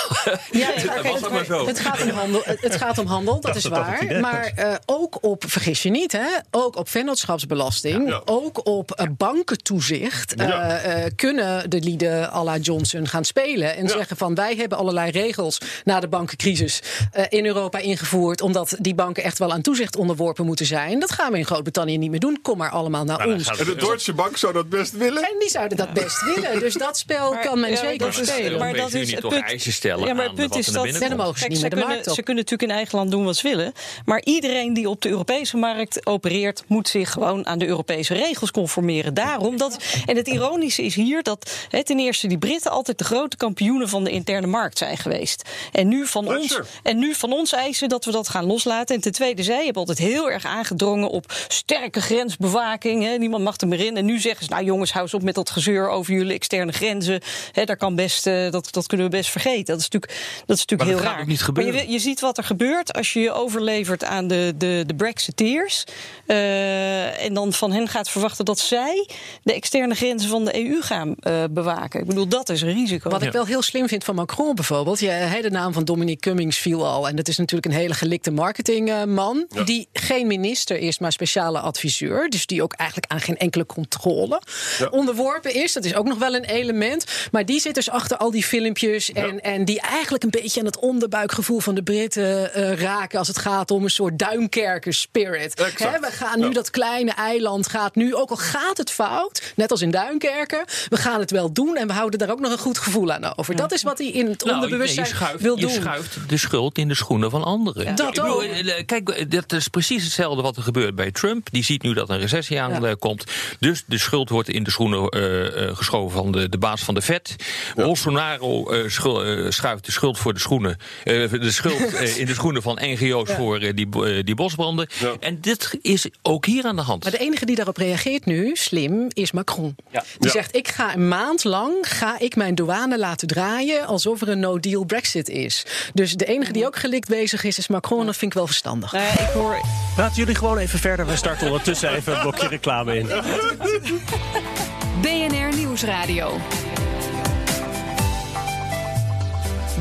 Het 1.72 1.80
gaat 1.80 2.02
om 2.04 2.10
handel, 2.10 2.42
het 2.46 2.76
gaat 2.76 2.98
om 2.98 3.06
handel 3.06 3.40
dat 3.40 3.56
is 3.56 3.64
dat 3.64 3.72
waar. 3.72 4.20
Maar 4.22 4.52
eh, 4.56 4.76
ook 4.86 5.24
op, 5.24 5.44
vergis 5.48 5.84
je 5.84 5.90
niet, 5.90 6.12
hè, 6.12 6.28
ook 6.52 6.76
op 6.76 6.90
vennootschapsbelasting, 6.90 8.22
ook 8.26 8.68
op 8.68 8.71
eh, 8.80 9.06
bankentoezicht 9.18 10.34
eh, 10.36 10.48
Ja. 10.48 10.78
eh, 10.78 11.12
kunnen 11.16 11.70
de 11.70 11.80
lieden 11.80 12.34
à 12.34 12.44
la 12.44 12.58
Johnson 12.58 13.08
gaan 13.08 13.26
spelen 13.26 13.76
en 13.76 13.88
zeggen 13.90 14.18
van 14.18 14.36
wij 14.36 14.56
hebben 14.56 14.78
allerlei 14.78 15.12
regels 15.12 15.58
na 15.84 16.00
de 16.00 16.08
bankencrisis 16.08 16.82
eh, 17.12 17.26
in 17.30 17.46
Europa 17.46 17.78
ingevoerd, 17.78 18.42
omdat 18.42 18.76
die 18.80 18.96
banken 18.96 19.24
echt 19.24 19.38
wel 19.40 19.52
aan 19.52 19.62
toezicht 19.62 19.96
onderworpen 19.96 20.46
moeten 20.46 20.66
zijn. 20.66 21.00
Dat 21.00 21.12
gaan 21.12 21.32
we 21.32 21.38
in 21.38 21.46
Groot-Brittannië 21.46 21.98
niet 21.98 22.10
meer 22.12 22.20
doen. 22.20 22.40
Kom 22.42 22.58
maar 22.58 22.70
allemaal 22.70 23.04
naar 23.04 23.28
ons. 23.28 23.48
En 23.48 23.66
de 23.66 23.76
Deutsche 23.76 24.14
Bank 24.14 24.38
zou 24.38 24.54
dat 24.54 24.70
best 24.70 24.92
willen. 24.98 25.24
En 25.24 25.36
die 25.40 25.50
zouden 25.50 25.78
dat 25.78 25.94
best 25.94 26.22
willen. 26.36 26.60
Dus 26.60 26.74
dat 26.74 26.98
spel 26.98 27.38
kan 27.42 27.60
men 27.60 27.70
ja, 27.70 27.76
zeker 27.76 28.14
spelen. 28.14 28.60
maar 28.60 28.74
dat 28.74 28.94
is 28.94 29.12
het 29.12 29.28
punt. 29.28 29.44
eisen 29.44 29.72
stellen 29.74 30.06
Ja, 30.08 30.14
maar 30.14 30.22
het 30.22 30.30
aan 30.30 30.36
punt 30.36 30.50
wat 30.50 30.60
is 30.60 30.66
dat. 30.66 30.84
Kijk, 30.84 31.56
ze, 31.56 31.68
kunnen, 31.68 31.98
op. 31.98 32.04
ze 32.04 32.24
kunnen 32.24 32.44
natuurlijk 32.44 32.62
in 32.72 32.72
eigen 32.72 32.98
land 32.98 33.12
doen 33.12 33.24
wat 33.26 33.36
ze 33.36 33.48
willen. 33.50 33.74
Maar 34.06 34.22
iedereen 34.24 34.74
die 34.74 34.90
op 34.90 35.02
de 35.02 35.10
Europese 35.10 35.58
markt 35.58 36.06
opereert, 36.06 36.64
moet 36.68 36.88
zich 36.88 37.12
gewoon 37.12 37.48
aan 37.48 37.60
de 37.60 37.68
Europese 37.68 38.14
regels 38.14 38.52
conformeren. 38.62 39.14
Daarom 39.14 39.58
dat. 39.58 39.78
En 40.06 40.16
het 40.16 40.28
ironische 40.28 40.84
is 40.84 40.96
hier 40.96 41.24
dat 41.24 41.52
hè, 41.70 41.84
ten 41.84 42.00
eerste 42.00 42.28
die 42.28 42.38
Britten 42.38 42.72
altijd 42.72 42.98
de 42.98 43.04
grote 43.04 43.38
kampioenen 43.38 43.90
van 43.90 44.04
de 44.04 44.10
interne 44.12 44.48
markt 44.48 44.78
zijn 44.78 44.98
geweest. 44.98 45.50
En 45.72 45.88
nu 45.88 46.08
van 46.08 46.28
ons, 46.28 46.60
en 46.84 46.98
nu 46.98 47.14
van 47.14 47.32
ons 47.34 47.52
eisen 47.54 47.90
dat 47.90 48.06
we 48.06 48.12
dat 48.12 48.30
gaan 48.30 48.46
loslaten. 48.46 48.96
En 48.96 49.02
ten 49.02 49.12
tweede, 49.12 49.44
zij 49.44 49.64
hebben 49.64 49.76
altijd 49.76 49.98
heel 49.98 50.30
erg 50.32 50.46
aangedrongen 50.46 51.10
op 51.10 51.34
sterke 51.48 52.02
grensbewaking. 52.02 53.04
Hè. 53.04 53.18
Niemand 53.18 53.44
mag 53.44 53.58
er 53.58 53.68
meer 53.68 53.86
in. 53.86 53.98
En 53.98 54.06
nu 54.06 54.20
zeggen 54.20 54.46
ze, 54.46 54.52
nou 54.52 54.64
jongens, 54.64 54.92
hou 54.92 55.04
eens 55.04 55.14
op 55.14 55.22
met 55.24 55.36
dat 55.36 55.50
gezeur 55.50 55.90
over 55.90 56.14
jullie 56.14 56.34
externe 56.34 56.72
grenzen. 56.72 57.22
Hè, 57.52 57.64
daar 57.64 57.78
kan 57.78 57.96
best, 57.96 58.28
eh, 58.28 58.52
dat, 58.52 58.68
dat 58.72 58.88
kunnen 58.88 59.10
we 59.10 59.16
best 59.18 59.30
vergeten. 59.30 59.66
Dat 59.66 59.80
is 59.80 59.90
natuurlijk, 59.90 60.14
dat 60.46 60.58
is 60.58 60.66
natuurlijk 60.66 60.90
Maar 60.90 61.00
heel 61.00 61.26
dat 61.28 61.46
raar. 61.54 61.54
maar 61.54 61.84
je, 61.84 61.92
je 61.92 62.00
ziet 62.00 62.20
wat 62.20 62.38
er 62.38 62.44
gebeurt 62.44 62.94
als 62.94 63.14
je 63.14 63.20
je 63.20 63.32
overlevert 63.32 64.04
aan 64.04 64.28
de, 64.28 64.54
de, 64.58 64.84
de 64.86 64.96
Brexiteers. 64.96 65.84
eh, 66.26 67.24
en 67.26 67.34
dan 67.34 67.54
van 67.54 67.72
hen 67.72 67.88
gaat 67.88 68.10
verwachten 68.10 68.46
dat 68.46 68.51
zij 68.60 69.08
de 69.44 69.54
externe 69.54 69.96
grenzen 69.96 70.30
van 70.30 70.46
de 70.46 70.66
EU 70.66 70.82
gaan 70.82 71.16
eh, 71.20 71.44
bewaken. 71.52 72.00
Ik 72.00 72.06
bedoel, 72.06 72.28
dat 72.28 72.50
is 72.50 72.62
een 72.62 72.74
risico. 72.74 73.10
Wat 73.10 73.22
ik 73.22 73.32
wel 73.32 73.46
heel 73.46 73.62
slim 73.62 73.88
vind 73.88 74.04
van 74.04 74.16
Macron 74.16 74.56
bijvoorbeeld. 74.56 75.00
Hè, 75.00 75.42
de 75.42 75.50
naam 75.50 75.74
van 75.74 75.84
Dominique 75.84 76.22
Cummings 76.22 76.58
viel 76.58 76.88
al. 76.88 77.08
En 77.08 77.16
dat 77.16 77.28
is 77.28 77.38
natuurlijk 77.38 77.74
een 77.74 77.80
hele 77.80 77.94
gelikte 77.94 78.32
marketingman. 78.32 79.46
Ja. 79.50 79.64
Die 79.64 79.88
geen 79.94 80.28
minister 80.28 80.78
is, 80.78 81.00
maar 81.00 81.12
speciale 81.12 81.60
adviseur. 81.60 82.30
Dus 82.30 82.46
die 82.46 82.64
ook 82.64 82.74
eigenlijk 82.74 83.12
aan 83.12 83.22
geen 83.22 83.38
enkele 83.38 83.66
controle 83.66 84.42
onderworpen 84.90 85.54
is. 85.54 85.74
Dat 85.74 85.86
is 85.86 85.96
ook 85.96 86.08
nog 86.08 86.18
wel 86.18 86.36
een 86.36 86.44
element. 86.44 87.06
Maar 87.32 87.46
die 87.46 87.60
zit 87.60 87.76
dus 87.76 87.90
achter 87.90 88.18
al 88.18 88.32
die 88.32 88.44
filmpjes. 88.44 89.12
En, 89.12 89.42
en 89.42 89.66
die 89.66 89.82
eigenlijk 89.82 90.24
een 90.24 90.30
beetje 90.30 90.60
aan 90.60 90.66
het 90.66 90.80
onderbuikgevoel 90.80 91.60
van 91.60 91.76
de 91.76 91.84
Britten 91.84 92.54
eh, 92.54 92.74
raken. 92.74 93.20
Als 93.20 93.28
het 93.28 93.38
gaat 93.38 93.72
om 93.72 93.84
een 93.84 93.90
soort 93.90 94.20
Duinkerker 94.20 94.94
spirit. 94.94 95.72
Hè, 95.78 96.00
we 96.00 96.12
gaan 96.12 96.40
nu 96.40 96.52
dat 96.52 96.70
kleine 96.70 97.12
eiland 97.12 97.68
gaat 97.68 97.96
nu, 97.96 98.16
ook 98.16 98.30
al 98.30 98.36
gaat 98.42 98.78
het 98.78 98.92
fout. 98.92 99.54
Net 99.56 99.72
als 99.72 99.82
in 99.82 99.92
Duinkerken. 99.92 100.66
We 100.90 100.98
gaan 100.98 101.20
het 101.20 101.32
wel 101.32 101.54
doen. 101.54 101.76
En 101.78 101.88
we 101.88 101.94
houden 101.94 102.20
daar 102.20 102.30
ook 102.32 102.40
nog 102.40 102.52
een 102.52 102.58
goed 102.58 102.78
gevoel 102.78 103.12
aan 103.12 103.38
over. 103.38 103.56
Dat 103.56 103.72
is 103.72 103.84
wat 103.84 103.98
hij 103.98 104.08
in 104.08 104.28
het 104.28 104.44
Nou, 104.44 104.56
onderbewustzijn 104.56 105.06
nee, 105.06 105.14
je 105.14 105.20
schuift, 105.20 105.42
wil 105.44 105.56
je 105.56 105.62
doen. 105.62 105.70
schuift 105.72 106.18
de 106.30 106.38
schuld 106.38 106.78
in 106.78 106.88
de 106.88 106.96
schoenen 106.96 107.30
van 107.30 107.44
anderen. 107.44 107.96
Dat 107.96 108.20
ook. 108.20 108.44
eh, 108.44 108.86
Kijk, 108.86 109.32
dat 109.32 109.54
is 109.54 109.68
precies 109.68 110.04
hetzelfde 110.04 110.42
wat 110.42 110.58
er 110.58 110.64
gebeurt 110.64 110.96
bij 110.96 111.12
Trump. 111.12 111.48
Die 111.52 111.64
ziet 111.64 111.82
nu 111.84 111.94
dat 111.94 112.10
een 112.10 112.20
recessie 112.20 112.62
aankomt. 112.62 113.24
Dus 113.60 113.84
de 113.86 113.98
schuld 113.98 114.30
wordt 114.30 114.50
in 114.50 114.64
de 114.64 114.72
schoenen 114.72 115.10
eh, 115.10 115.68
eh, 115.68 115.76
geschoven 115.78 116.18
van 116.18 116.32
de, 116.32 116.50
de 116.50 116.58
baas 116.58 116.82
van 116.84 116.94
de 116.94 117.02
Fed. 117.02 117.36
Bolsonaro 117.76 118.74
schul- 118.88 119.52
schuift 119.52 119.86
de 119.86 119.92
schuld 119.92 120.18
voor 120.18 120.34
de 120.34 120.40
schoenen. 120.40 120.78
de 121.04 121.52
schuld 121.52 121.94
in 122.18 122.26
de 122.26 122.34
schoenen 122.34 122.62
van 122.62 122.78
NGO's 122.82 123.30
Ja. 123.30 123.36
voor 123.36 123.60
die, 123.60 124.24
die 124.24 124.36
bosbranden. 124.36 124.88
En 125.20 125.42
dit 125.42 125.78
is 125.82 126.06
ook 126.22 126.46
hier 126.46 126.64
aan 126.66 126.76
de 126.76 126.82
hand. 126.82 127.04
Maar 127.04 127.12
de 127.12 127.18
enige 127.18 127.46
die 127.46 127.56
daarop 127.56 127.78
reageert 127.78 128.26
nu, 128.26 128.31
slim, 128.54 129.08
is 129.14 129.32
Macron. 129.32 129.76
Die 129.92 130.02
Ja. 130.20 130.30
zegt, 130.30 130.56
ik 130.56 130.68
ga 130.68 130.94
een 130.94 131.08
maand 131.08 131.44
lang 131.44 131.74
ga 131.82 132.20
ik 132.20 132.36
mijn 132.36 132.56
douane 132.56 132.98
laten 133.00 133.28
draaien... 133.28 133.86
alsof 133.88 134.22
er 134.22 134.30
een 134.30 134.40
no-deal 134.40 134.84
brexit 134.84 135.30
is. 135.30 135.66
Dus 135.94 136.14
de 136.14 136.26
enige 136.26 136.52
die 136.52 136.66
ook 136.66 136.76
gelikt 136.76 137.08
bezig 137.08 137.44
is, 137.44 137.58
is 137.58 137.68
Macron. 137.68 138.06
Dat 138.06 138.16
vind 138.18 138.32
ik 138.32 138.38
wel 138.38 138.48
verstandig. 138.48 138.92
Nou 138.92 139.06
ik 139.12 139.30
hoor... 139.34 139.62
Praten 139.96 140.16
jullie 140.16 140.36
gewoon 140.36 140.58
even 140.58 140.80
verder. 140.80 141.06
We 141.08 141.16
starten 141.16 141.48
ondertussen 141.48 141.90
even 141.96 142.14
een 142.16 142.22
blokje 142.22 142.48
reclame 142.48 142.98
in. 142.98 143.08
BNR 145.02 145.56
Nieuwsradio. 145.56 146.38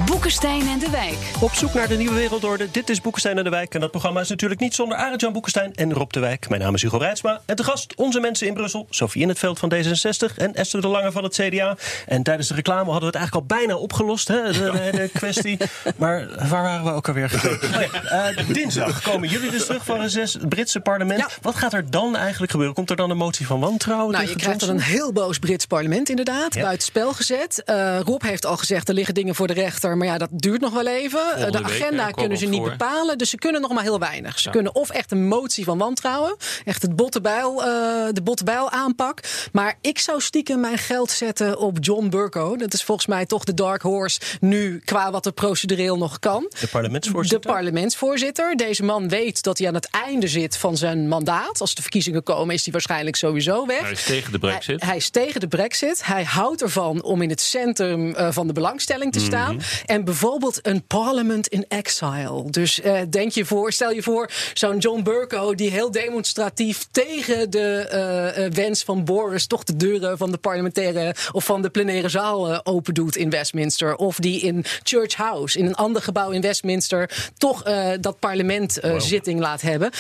Boekenstein 0.07 0.69
en 0.69 0.78
de 0.78 0.90
Wijk. 0.90 1.16
Op 1.40 1.52
zoek 1.52 1.75
naar 1.75 1.88
de 1.88 1.97
nieuwe 1.97 2.14
wereldorde. 2.14 2.69
Dit 2.71 2.90
is 2.90 3.00
Boekenstein 3.00 3.38
en 3.38 3.45
de 3.45 3.50
Wijk. 3.50 3.75
En 3.75 3.80
dat 3.80 3.90
programma 3.90 4.21
is 4.21 4.28
natuurlijk 4.28 4.61
niet 4.61 4.75
zonder 4.75 4.97
Arend-Jan 4.99 5.33
Boekenstein 5.33 5.75
en 5.75 5.92
Rob 5.92 6.11
de 6.11 6.21
Wijk. 6.21 6.49
Mijn 6.49 6.61
naam 6.61 6.75
is 6.75 6.83
Hugo 6.83 6.97
Reitsma. 6.97 7.40
En 7.47 7.57
te 7.57 7.64
gast 7.64 7.95
onze 7.97 8.21
mensen 8.21 8.47
in 8.47 8.54
Brussel. 8.54 8.87
Sophie 8.90 9.23
in 9.23 9.28
het 9.28 9.38
veld 9.38 9.59
van 9.59 9.73
D66 9.75 10.35
en 10.37 10.54
Esther 10.54 10.80
de 10.80 10.88
Lange 10.88 11.12
van 11.12 11.25
het 11.25 11.35
CDA. 11.35 11.76
En 12.07 12.23
tijdens 12.23 12.49
de 12.49 12.54
reclame 12.54 12.90
hadden 12.90 13.00
we 13.00 13.07
het 13.07 13.14
eigenlijk 13.16 13.50
al 13.50 13.57
bijna 13.59 13.76
opgelost, 13.76 14.28
hè, 14.28 14.42
de, 14.52 14.52
de, 14.52 14.90
de 14.97 15.11
kwestie. 15.19 15.59
Maar 15.97 16.28
waar 16.49 16.49
waren 16.62 16.85
we 16.85 16.90
ook 16.92 17.09
alweer 17.09 17.30
gebleven? 17.30 17.69
Oh 17.75 17.92
ja, 17.92 18.30
eh, 18.30 18.47
dinsdag 18.49 19.02
komen 19.02 19.28
jullie 19.28 19.50
dus 19.50 19.66
terug 19.66 19.85
van 19.85 20.00
reces, 20.00 20.33
het 20.33 20.49
Britse 20.49 20.80
parlement. 20.80 21.38
Wat 21.42 21.54
gaat 21.54 21.73
er 21.73 21.90
dan 21.90 22.16
eigenlijk 22.16 22.50
gebeuren? 22.50 22.75
Komt 22.76 22.90
er 22.90 22.97
dan 22.97 23.11
een 23.11 23.16
motie 23.16 23.47
van 23.47 23.61
wantrouwen 23.61 24.12
Nou, 24.14 24.28
je 24.28 24.37
krijgt 24.37 24.61
dan 24.61 24.69
een 24.69 24.80
heel 24.80 25.12
boos 25.12 25.38
Brits 25.38 25.66
parlement 25.66 26.09
inderdaad, 26.09 26.54
Ja. 26.54 26.62
buitenspel 26.62 27.12
gezet. 27.12 27.62
Eh, 27.64 27.99
Rob 28.04 28.23
heeft 28.23 28.47
al 28.47 28.57
gezegd, 28.57 28.88
er 28.88 28.95
liggen 28.95 29.14
dingen 29.14 29.35
voor 29.35 29.47
de 29.47 29.52
rechter 29.52 29.90
Maar 29.97 30.07
ja, 30.07 30.19
dat 30.19 30.29
duurt 30.33 30.61
nog 30.61 30.73
wel 30.73 30.87
even. 30.87 31.21
Eh, 31.21 31.27
Volgende 31.43 31.59
de 31.59 31.65
agenda 31.65 32.11
kunnen 32.11 32.39
ze 32.39 32.47
niet 32.47 32.61
voor. 32.61 32.71
bepalen. 32.71 33.19
Dus 33.19 33.31
ze 33.31 33.37
kunnen 33.37 33.61
nog 33.61 33.73
maar 33.73 33.83
heel 33.83 33.99
weinig. 33.99 34.39
Ze 34.39 34.47
Ja. 34.49 34.51
kunnen 34.55 34.75
of 34.75 34.91
echt 34.91 35.11
een 35.13 35.27
motie 35.27 35.65
van 35.65 35.79
wantrouwen. 35.79 36.37
Echt 36.65 36.83
het 36.83 36.97
bottebijl, 36.97 37.65
eh, 37.65 37.69
de 38.13 38.23
bottebijl 38.23 38.71
aanpak. 38.71 39.21
Maar 39.53 39.79
ik 39.81 39.99
zou 39.99 40.21
stiekem 40.21 40.61
mijn 40.61 40.79
geld 40.79 41.11
zetten 41.11 41.59
op 41.59 41.77
John 41.81 42.09
Burko. 42.09 42.57
Dat 42.57 42.73
is 42.73 42.83
volgens 42.83 43.07
mij 43.07 43.27
toch 43.27 43.45
de 43.45 43.55
dark 43.55 43.83
horse 43.83 44.21
nu 44.41 44.79
qua 44.85 45.11
wat 45.11 45.27
er 45.27 45.33
procedureel 45.33 45.97
nog 45.99 46.19
kan. 46.19 46.51
De 46.61 46.67
parlementsvoorzitter? 46.67 47.41
De 47.41 47.47
parlementsvoorzitter. 47.49 48.57
Deze 48.57 48.83
man 48.83 49.09
weet 49.09 49.43
dat 49.43 49.59
hij 49.59 49.69
aan 49.69 49.75
het 49.75 49.89
einde 49.91 50.29
zit 50.29 50.57
van 50.57 50.77
zijn 50.77 51.09
mandaat. 51.09 51.61
Als 51.61 51.75
de 51.75 51.83
verkiezingen 51.83 52.23
komen, 52.23 52.55
is 52.55 52.63
hij 52.65 52.73
waarschijnlijk 52.73 53.17
sowieso 53.17 53.67
weg. 53.67 53.81
Hij 53.81 53.91
is 53.91 54.03
tegen 54.05 54.33
de 54.33 54.39
brexit. 54.39 54.81
Hij, 54.81 54.89
hij 54.89 54.97
is 54.97 55.11
tegen 55.11 55.41
de 55.41 55.49
brexit. 55.49 56.07
Hij 56.07 56.25
houdt 56.25 56.63
ervan 56.63 57.03
om 57.03 57.23
in 57.23 57.31
het 57.31 57.41
centrum 57.41 58.15
eh, 58.15 58.29
van 58.31 58.47
de 58.47 58.53
belangstelling 58.53 59.13
te 59.13 59.21
staan. 59.21 59.61
En 59.87 60.05
bijvoorbeeld 60.05 60.67
een 60.67 60.83
parliament 60.83 61.47
in 61.47 61.65
exile. 61.69 62.50
Dus 62.50 62.81
eh, 62.81 63.00
denk 63.11 63.33
je 63.33 63.45
voor, 63.45 63.73
stel 63.73 63.93
je 63.93 64.03
voor, 64.03 64.31
zo'n 64.55 64.79
John 64.79 65.03
Burko 65.03 65.55
die 65.55 65.71
heel 65.71 65.91
demonstratief 65.91 66.87
tegen 66.91 67.50
de 67.50 67.87
eh, 67.91 68.45
eh, 68.45 68.53
wens 68.53 68.83
van 68.83 69.05
Boris 69.05 69.47
toch 69.47 69.65
de 69.65 69.77
deuren 69.77 70.19
van 70.19 70.31
de 70.31 70.37
parlementaire 70.37 71.15
of 71.33 71.45
van 71.45 71.62
de 71.62 71.71
plenaire 71.71 72.09
zaal 72.09 72.49
eh, 72.49 72.59
open 72.62 72.95
doet 72.95 73.17
in 73.17 73.31
Westminster. 73.31 73.97
Of 73.97 74.17
die 74.17 74.41
in 74.41 74.65
Church 74.83 75.15
House, 75.15 75.59
in 75.59 75.67
een 75.67 75.75
ander 75.75 76.03
gebouw 76.03 76.31
in 76.31 76.41
Westminster, 76.41 77.31
toch 77.39 77.62
dat 78.00 78.19
parlement 78.19 78.79
zitting 78.99 79.41
laat 79.41 79.61
hebben. 79.61 79.91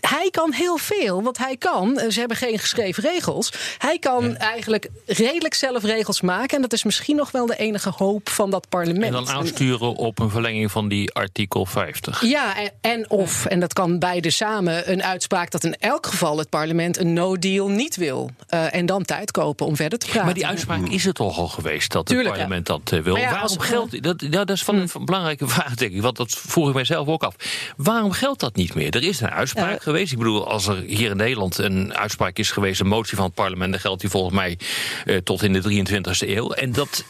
Hij 0.00 0.28
kan 0.30 0.52
heel 0.52 0.76
veel, 0.76 1.22
want 1.22 1.38
hij 1.38 1.56
kan, 1.56 2.00
ze 2.08 2.18
hebben 2.18 2.36
geen 2.36 2.58
geschreven 2.58 3.02
regels. 3.02 3.52
Hij 3.78 3.98
kan 3.98 4.36
eigenlijk 4.36 4.88
redelijk 5.06 5.54
zelf 5.54 5.82
regels 5.82 6.20
maken. 6.20 6.56
En 6.56 6.62
dat 6.62 6.72
is 6.72 6.84
misschien 6.84 7.16
nog 7.16 7.30
wel 7.30 7.46
de 7.46 7.56
enige 7.56 7.90
hoop 7.96 8.28
van 8.28 8.50
dat 8.50 8.68
parlement. 8.68 9.15
Dan 9.24 9.28
aansturen 9.28 9.94
op 9.94 10.18
een 10.18 10.30
verlenging 10.30 10.70
van 10.70 10.88
die 10.88 11.12
artikel 11.12 11.66
50. 11.66 12.22
Ja, 12.22 12.56
en, 12.56 12.70
en 12.80 13.10
of, 13.10 13.46
en 13.46 13.60
dat 13.60 13.72
kan 13.72 13.98
beide 13.98 14.30
samen, 14.30 14.92
een 14.92 15.02
uitspraak 15.02 15.50
dat 15.50 15.64
in 15.64 15.76
elk 15.78 16.06
geval 16.06 16.38
het 16.38 16.48
parlement 16.48 16.98
een 16.98 17.12
no-deal 17.12 17.68
niet 17.68 17.96
wil. 17.96 18.30
Eh, 18.48 18.74
en 18.74 18.86
dan 18.86 19.04
tijd 19.04 19.30
kopen 19.30 19.66
om 19.66 19.76
verder 19.76 19.98
te 19.98 20.06
praten. 20.06 20.24
Maar 20.24 20.34
die 20.34 20.46
uitspraak 20.46 20.88
is 20.88 21.06
er 21.06 21.12
toch 21.12 21.38
al 21.38 21.48
geweest 21.48 21.92
dat 21.92 22.06
Tuurlijk, 22.06 22.28
het 22.28 22.36
parlement 22.36 22.66
dat 22.66 22.92
eh, 22.92 23.00
wil. 23.00 23.16
Ja, 23.16 23.30
Waarom 23.30 23.58
geldt 23.58 24.02
dat? 24.02 24.20
Ja, 24.20 24.28
dat 24.28 24.50
is 24.50 24.62
van 24.62 24.76
een 24.76 25.04
belangrijke 25.04 25.48
vraag, 25.54 25.74
denk 25.74 25.92
ik. 25.92 26.02
Want 26.02 26.16
dat 26.16 26.30
vroeg 26.30 26.68
ik 26.68 26.74
mijzelf 26.74 27.08
ook 27.08 27.22
af. 27.22 27.34
Waarom 27.76 28.12
geldt 28.12 28.40
dat 28.40 28.56
niet 28.56 28.74
meer? 28.74 28.94
Er 28.94 29.04
is 29.04 29.20
een 29.20 29.30
uitspraak 29.30 29.82
geweest. 29.82 30.12
Ik 30.12 30.18
bedoel, 30.18 30.48
als 30.48 30.66
er 30.66 30.76
hier 30.76 31.10
in 31.10 31.16
Nederland 31.16 31.58
een 31.58 31.94
uitspraak 31.94 32.38
is 32.38 32.50
geweest, 32.50 32.80
een 32.80 32.86
motie 32.86 33.16
van 33.16 33.26
het 33.26 33.34
parlement, 33.34 33.70
dan 33.70 33.80
geldt 33.80 34.00
die 34.00 34.10
volgens 34.10 34.34
mij 34.34 34.58
eh, 35.04 35.16
tot 35.16 35.42
in 35.42 35.52
de 35.52 35.84
23e 35.86 36.28
eeuw. 36.28 36.50
En 36.50 36.72
dat. 36.72 37.04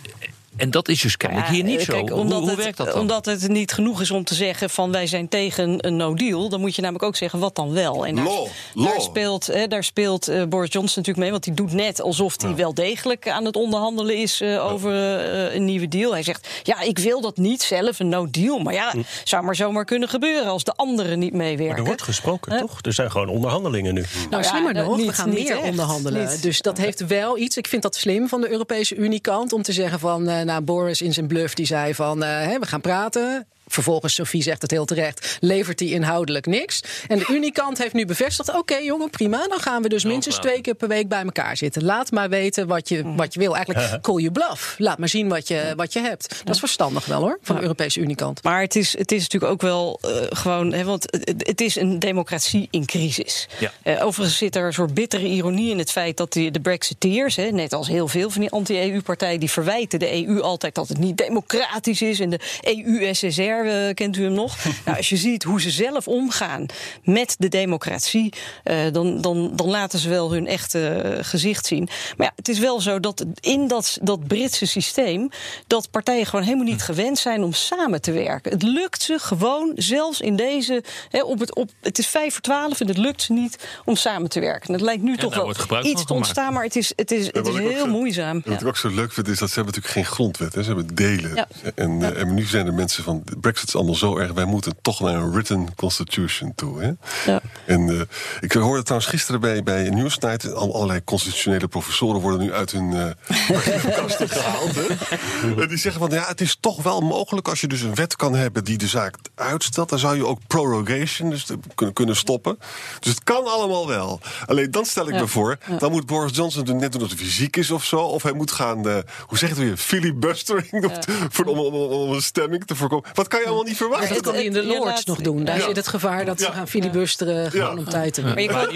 En 0.56 0.70
dat 0.70 0.88
is 0.88 1.00
dus 1.00 1.16
kennelijk 1.16 1.48
hier 1.48 1.64
niet 1.64 1.78
eh, 1.80 1.84
zo. 1.84 1.98
Hoe- 2.00 2.12
omdat 2.14 2.40
hoe, 2.40 2.48
het, 2.48 2.58
werkt 2.58 2.76
dat 2.76 2.86
dan? 2.86 3.00
Omdat 3.00 3.24
het 3.26 3.48
niet 3.48 3.72
genoeg 3.72 4.00
is 4.00 4.10
om 4.10 4.24
te 4.24 4.34
zeggen 4.34 4.70
van 4.70 4.90
wij 4.92 5.06
zijn 5.06 5.28
tegen 5.28 5.86
een 5.86 5.96
no-deal. 5.96 6.48
Dan 6.48 6.60
moet 6.60 6.74
je 6.74 6.80
namelijk 6.82 7.04
ook 7.04 7.16
zeggen 7.16 7.38
wat 7.38 7.54
dan 7.54 7.72
wel. 7.72 8.06
En 8.06 8.14
daar, 8.14 8.24
Law, 8.24 8.44
daar 8.44 8.52
law. 8.74 9.00
speelt, 9.00 9.46
hè, 9.46 9.66
daar 9.66 9.84
speelt 9.84 10.28
eh, 10.28 10.42
Boris 10.44 10.72
Johnson 10.72 10.94
natuurlijk 10.96 11.18
mee. 11.18 11.30
Want 11.30 11.44
die 11.44 11.54
doet 11.54 11.72
net 11.72 12.00
alsof 12.00 12.42
hij 12.42 12.54
wel 12.54 12.74
degelijk 12.74 13.28
aan 13.28 13.44
het 13.44 13.56
onderhandelen 13.56 14.16
is 14.16 14.40
eh, 14.40 14.72
over 14.72 14.92
eh, 14.92 15.54
een 15.54 15.64
nieuwe 15.64 15.88
deal. 15.88 16.12
Hij 16.12 16.22
zegt, 16.22 16.48
ja, 16.62 16.80
ik 16.80 16.98
wil 16.98 17.20
dat 17.20 17.36
niet 17.36 17.62
zelf, 17.62 17.98
een 17.98 18.08
no-deal. 18.08 18.58
Maar 18.58 18.74
ja, 18.74 18.94
zou 19.24 19.44
maar 19.44 19.56
zomaar 19.56 19.84
kunnen 19.84 20.08
gebeuren 20.08 20.50
als 20.50 20.64
de 20.64 20.72
anderen 20.76 21.18
niet 21.18 21.32
meewerken. 21.32 21.66
Maar 21.68 21.76
er 21.78 21.84
wordt 21.84 22.02
gesproken, 22.02 22.58
toch? 22.58 22.78
Er 22.82 22.92
zijn 22.92 23.10
gewoon 23.10 23.28
onderhandelingen 23.28 23.94
nu. 23.94 24.04
Nou, 24.30 24.42
ja, 24.42 24.48
slimmer 24.48 24.74
nog, 24.74 24.96
we 24.96 25.02
niet- 25.02 25.12
gaan 25.14 25.28
niet 25.30 25.48
meer 25.48 25.56
echt. 25.58 25.68
onderhandelen. 25.70 26.28
Niet. 26.30 26.42
Dus 26.42 26.60
dat 26.60 26.78
heeft 26.78 27.06
wel 27.06 27.38
iets. 27.38 27.56
Ik 27.56 27.66
vind 27.66 27.82
dat 27.82 27.96
slim 27.96 28.28
van 28.28 28.40
de 28.40 28.50
Europese 28.50 28.94
Unie-kant 28.94 29.52
om 29.52 29.62
te 29.62 29.72
zeggen 29.72 29.98
van, 30.00 30.44
eh, 30.46 30.52
nou, 30.52 30.64
Boris 30.64 31.02
in 31.02 31.12
zijn 31.12 31.26
bluff 31.26 31.54
die 31.54 31.66
zei 31.66 31.94
van, 31.94 32.22
eh, 32.22 32.58
we 32.58 32.66
gaan 32.66 32.80
praten. 32.80 33.46
Vervolgens, 33.66 34.14
Sophie 34.14 34.42
zegt 34.42 34.62
het 34.62 34.70
heel 34.70 34.84
terecht, 34.84 35.36
levert 35.40 35.80
hij 35.80 35.88
inhoudelijk 35.88 36.46
niks. 36.46 36.80
En 37.06 37.18
de 37.18 37.26
Unie-kant 37.30 37.78
heeft 37.78 37.92
nu 37.92 38.06
bevestigd, 38.06 38.54
oké 38.54 38.76
jongen, 38.76 39.10
prima. 39.10 39.48
Dan 39.48 39.60
gaan 39.60 39.82
we 39.82 39.88
dus 39.88 40.04
minstens 40.04 40.34
praten. 40.34 40.50
twee 40.50 40.62
keer 40.62 40.74
per 40.74 40.88
week 40.88 41.08
bij 41.08 41.22
elkaar 41.22 41.56
zitten. 41.56 41.84
Laat 41.84 42.10
maar 42.10 42.28
weten 42.28 42.66
wat 42.66 42.88
je, 42.88 43.14
wat 43.14 43.34
je 43.34 43.40
wil. 43.40 43.56
Eigenlijk 43.56 44.02
call 44.02 44.20
je 44.22 44.32
bluff. 44.32 44.74
Laat 44.78 44.98
maar 44.98 45.08
zien 45.08 45.28
wat 45.28 45.48
je, 45.48 45.72
wat 45.76 45.92
je 45.92 46.00
hebt. 46.00 46.42
Dat 46.44 46.54
is 46.54 46.60
verstandig 46.60 47.06
wel 47.06 47.20
hoor, 47.20 47.38
van 47.42 47.56
de 47.56 47.62
Europese 47.62 48.00
Unie-kant. 48.00 48.42
Maar 48.42 48.60
het 48.60 48.76
is, 48.76 48.98
het 48.98 49.12
is 49.12 49.22
natuurlijk 49.22 49.52
ook 49.52 49.62
wel 49.62 49.98
eh, 50.02 50.10
gewoon, 50.28 50.72
hè, 50.72 50.84
want 50.84 51.02
het, 51.10 51.46
het 51.46 51.60
is 51.60 51.76
een 51.76 51.98
democratie 51.98 52.68
in 52.70 52.86
crisis. 52.86 53.48
Ja. 53.58 53.72
Eh, 53.82 54.04
overigens 54.04 54.38
zit 54.38 54.56
er 54.56 54.66
een 54.66 54.72
soort 54.72 54.94
bittere 54.94 55.26
ironie 55.26 55.70
in 55.70 55.78
het 55.78 55.90
feit 55.90 56.16
dat 56.16 56.32
die, 56.32 56.50
de 56.50 56.60
Brexiteers, 56.60 57.36
hè, 57.36 57.50
net 57.50 57.72
als 57.72 57.88
heel 57.88 58.08
veel 58.08 58.30
van 58.30 58.40
die 58.40 58.50
anti-EU-partijen, 58.50 59.40
die 59.40 59.50
verwijten 59.50 59.98
de 59.98 60.26
EU 60.26 60.40
altijd 60.40 60.74
dat 60.74 60.88
het 60.88 60.98
niet 60.98 61.16
democratisch 61.16 62.02
is. 62.02 62.20
En 62.20 62.30
de 62.30 62.40
EU-SSR, 62.60 63.55
eh, 63.64 63.94
kent 63.94 64.16
u 64.16 64.22
hem 64.22 64.32
nog? 64.32 64.56
nou, 64.84 64.96
als 64.96 65.08
je 65.08 65.16
ziet 65.16 65.42
hoe 65.42 65.60
ze 65.60 65.70
zelf 65.70 66.08
omgaan 66.08 66.66
met 67.04 67.34
de 67.38 67.48
democratie, 67.48 68.32
eh, 68.62 68.92
dan, 68.92 69.20
dan, 69.20 69.52
dan 69.56 69.68
laten 69.68 69.98
ze 69.98 70.08
wel 70.08 70.32
hun 70.32 70.46
echte 70.46 70.88
eh, 70.88 71.24
gezicht 71.24 71.66
zien. 71.66 71.88
Maar 72.16 72.26
ja, 72.26 72.32
het 72.36 72.48
is 72.48 72.58
wel 72.58 72.80
zo 72.80 73.00
dat 73.00 73.24
in 73.40 73.68
dat, 73.68 73.98
dat 74.02 74.26
Britse 74.26 74.66
systeem, 74.66 75.28
dat 75.66 75.90
partijen 75.90 76.26
gewoon 76.26 76.44
helemaal 76.44 76.66
niet 76.66 76.82
gewend 76.82 77.18
zijn 77.18 77.42
om 77.42 77.52
samen 77.52 78.00
te 78.00 78.12
werken. 78.12 78.52
Het 78.52 78.62
lukt 78.62 79.02
ze 79.02 79.18
gewoon, 79.18 79.72
zelfs 79.74 80.20
in 80.20 80.36
deze, 80.36 80.82
hè, 81.10 81.22
op 81.22 81.38
het, 81.38 81.54
op, 81.54 81.70
het 81.80 81.98
is 81.98 82.06
vijf 82.06 82.32
voor 82.32 82.42
twaalf 82.42 82.80
en 82.80 82.88
het 82.88 82.98
lukt 82.98 83.22
ze 83.22 83.32
niet 83.32 83.58
om 83.84 83.96
samen 83.96 84.28
te 84.28 84.40
werken. 84.40 84.72
Het 84.72 84.82
lijkt 84.82 85.02
nu 85.02 85.16
toch 85.16 85.34
wel 85.34 85.84
iets 85.84 86.04
te 86.04 86.14
ontstaan, 86.14 86.52
maar 86.52 86.64
het 86.64 86.76
is, 86.76 86.92
het 86.96 87.10
is, 87.10 87.26
het 87.26 87.46
is 87.46 87.56
heel 87.56 87.78
zo- 87.78 87.86
moeizaam. 87.86 88.42
Wat 88.44 88.60
ik 88.60 88.66
ook 88.66 88.76
zo 88.76 88.88
leuk 88.88 89.12
vind 89.12 89.28
is 89.28 89.38
dat 89.38 89.48
ze 89.48 89.54
hebben 89.54 89.74
natuurlijk 89.74 90.06
geen 90.06 90.14
grondwet. 90.14 90.54
Hè. 90.54 90.62
Ze 90.62 90.74
hebben 90.74 90.94
delen. 90.94 91.46
En, 91.74 92.16
en 92.16 92.34
nu 92.34 92.44
zijn 92.44 92.66
er 92.66 92.74
mensen 92.74 93.04
van 93.04 93.24
Brexit 93.46 93.68
is 93.68 93.76
allemaal 93.76 93.94
zo 93.94 94.16
erg. 94.16 94.32
Wij 94.32 94.44
moeten 94.44 94.76
toch 94.82 95.00
naar 95.00 95.14
een 95.14 95.30
written 95.32 95.74
constitution 95.74 96.54
toe. 96.54 96.80
Hè. 96.82 96.92
Ja. 97.32 97.40
En 97.66 97.90
eh, 97.90 98.00
ik 98.40 98.52
hoorde 98.52 98.82
trouwens 98.82 99.10
gisteren 99.10 99.40
bij, 99.40 99.62
bij 99.62 99.88
Newsnight. 99.90 100.52
Al, 100.54 100.74
allerlei 100.74 101.04
constitutionele 101.04 101.68
professoren 101.68 102.20
worden 102.20 102.40
nu 102.40 102.52
uit 102.52 102.72
hun 102.72 103.14
archievenkasten 103.54 104.28
gehaald. 104.28 104.74
Hè. 104.74 104.84
En 105.62 105.68
die 105.68 105.78
zeggen 105.78 106.00
van 106.00 106.10
ja, 106.10 106.24
het 106.26 106.40
is 106.40 106.56
toch 106.60 106.82
wel 106.82 107.00
mogelijk 107.00 107.48
als 107.48 107.60
je 107.60 107.66
dus 107.66 107.80
een 107.80 107.94
wet 107.94 108.16
kan 108.16 108.34
hebben 108.34 108.64
die 108.64 108.78
de 108.78 108.86
zaak 108.86 109.16
uitstelt. 109.34 109.88
Dan 109.88 109.98
zou 109.98 110.16
je 110.16 110.26
ook 110.26 110.40
prorogation 110.46 111.30
dus 111.30 111.46
kunnen, 111.74 111.94
kunnen 111.94 112.16
stoppen. 112.16 112.58
Dus 113.00 113.12
het 113.12 113.24
kan 113.24 113.44
allemaal 113.44 113.86
wel. 113.86 114.20
Alleen 114.46 114.70
dan 114.70 114.84
stel 114.84 115.08
ik 115.08 115.14
Ja. 115.14 115.20
me 115.20 115.26
voor, 115.26 115.58
dan 115.78 115.90
moet 115.90 116.06
Boris 116.06 116.36
Johnson 116.36 116.64
doen 116.64 116.76
net 116.76 116.92
doen 116.92 117.08
hij 117.16 117.30
ziek 117.30 117.56
is 117.56 117.70
of 117.70 117.84
zo. 117.84 117.96
Of 117.96 118.22
hij 118.22 118.32
moet 118.32 118.50
gaan, 118.50 118.88
eh, 118.88 118.96
hoe 119.20 119.38
zeg 119.38 119.48
je 119.48 119.54
het 119.54 119.64
weer, 119.64 119.76
filibustering 119.76 120.84
om, 120.84 120.90
voor, 121.30 121.44
om, 121.44 121.58
om, 121.58 121.74
om 121.74 122.12
een 122.12 122.22
stemming 122.22 122.64
te 122.64 122.76
voorkomen. 122.76 123.10
Wat 123.14 123.28
kan 123.28 123.35
je 123.40 123.46
allemaal 123.46 123.64
niet 123.64 123.76
verwachten? 123.76 124.08
Dat 124.14 124.20
kan 124.22 124.34
hij 124.34 124.44
in 124.44 124.52
de 124.52 124.64
Lords 124.64 125.04
nog 125.04 125.20
doen. 125.20 125.44
Daar 125.44 125.58
Ja. 125.58 125.64
zit 125.66 125.76
het 125.76 125.88
gevaar 125.88 126.24
dat 126.24 126.40
ze 126.40 126.46
Ja. 126.46 126.52
gaan 126.52 126.68
filibusteren 126.68 127.50
gewoon 127.50 127.78
om 127.78 127.84
tijd 127.84 128.14
te 128.14 128.22
winnen. 128.22 128.44
Maar 128.52 128.64
kan- 128.64 128.74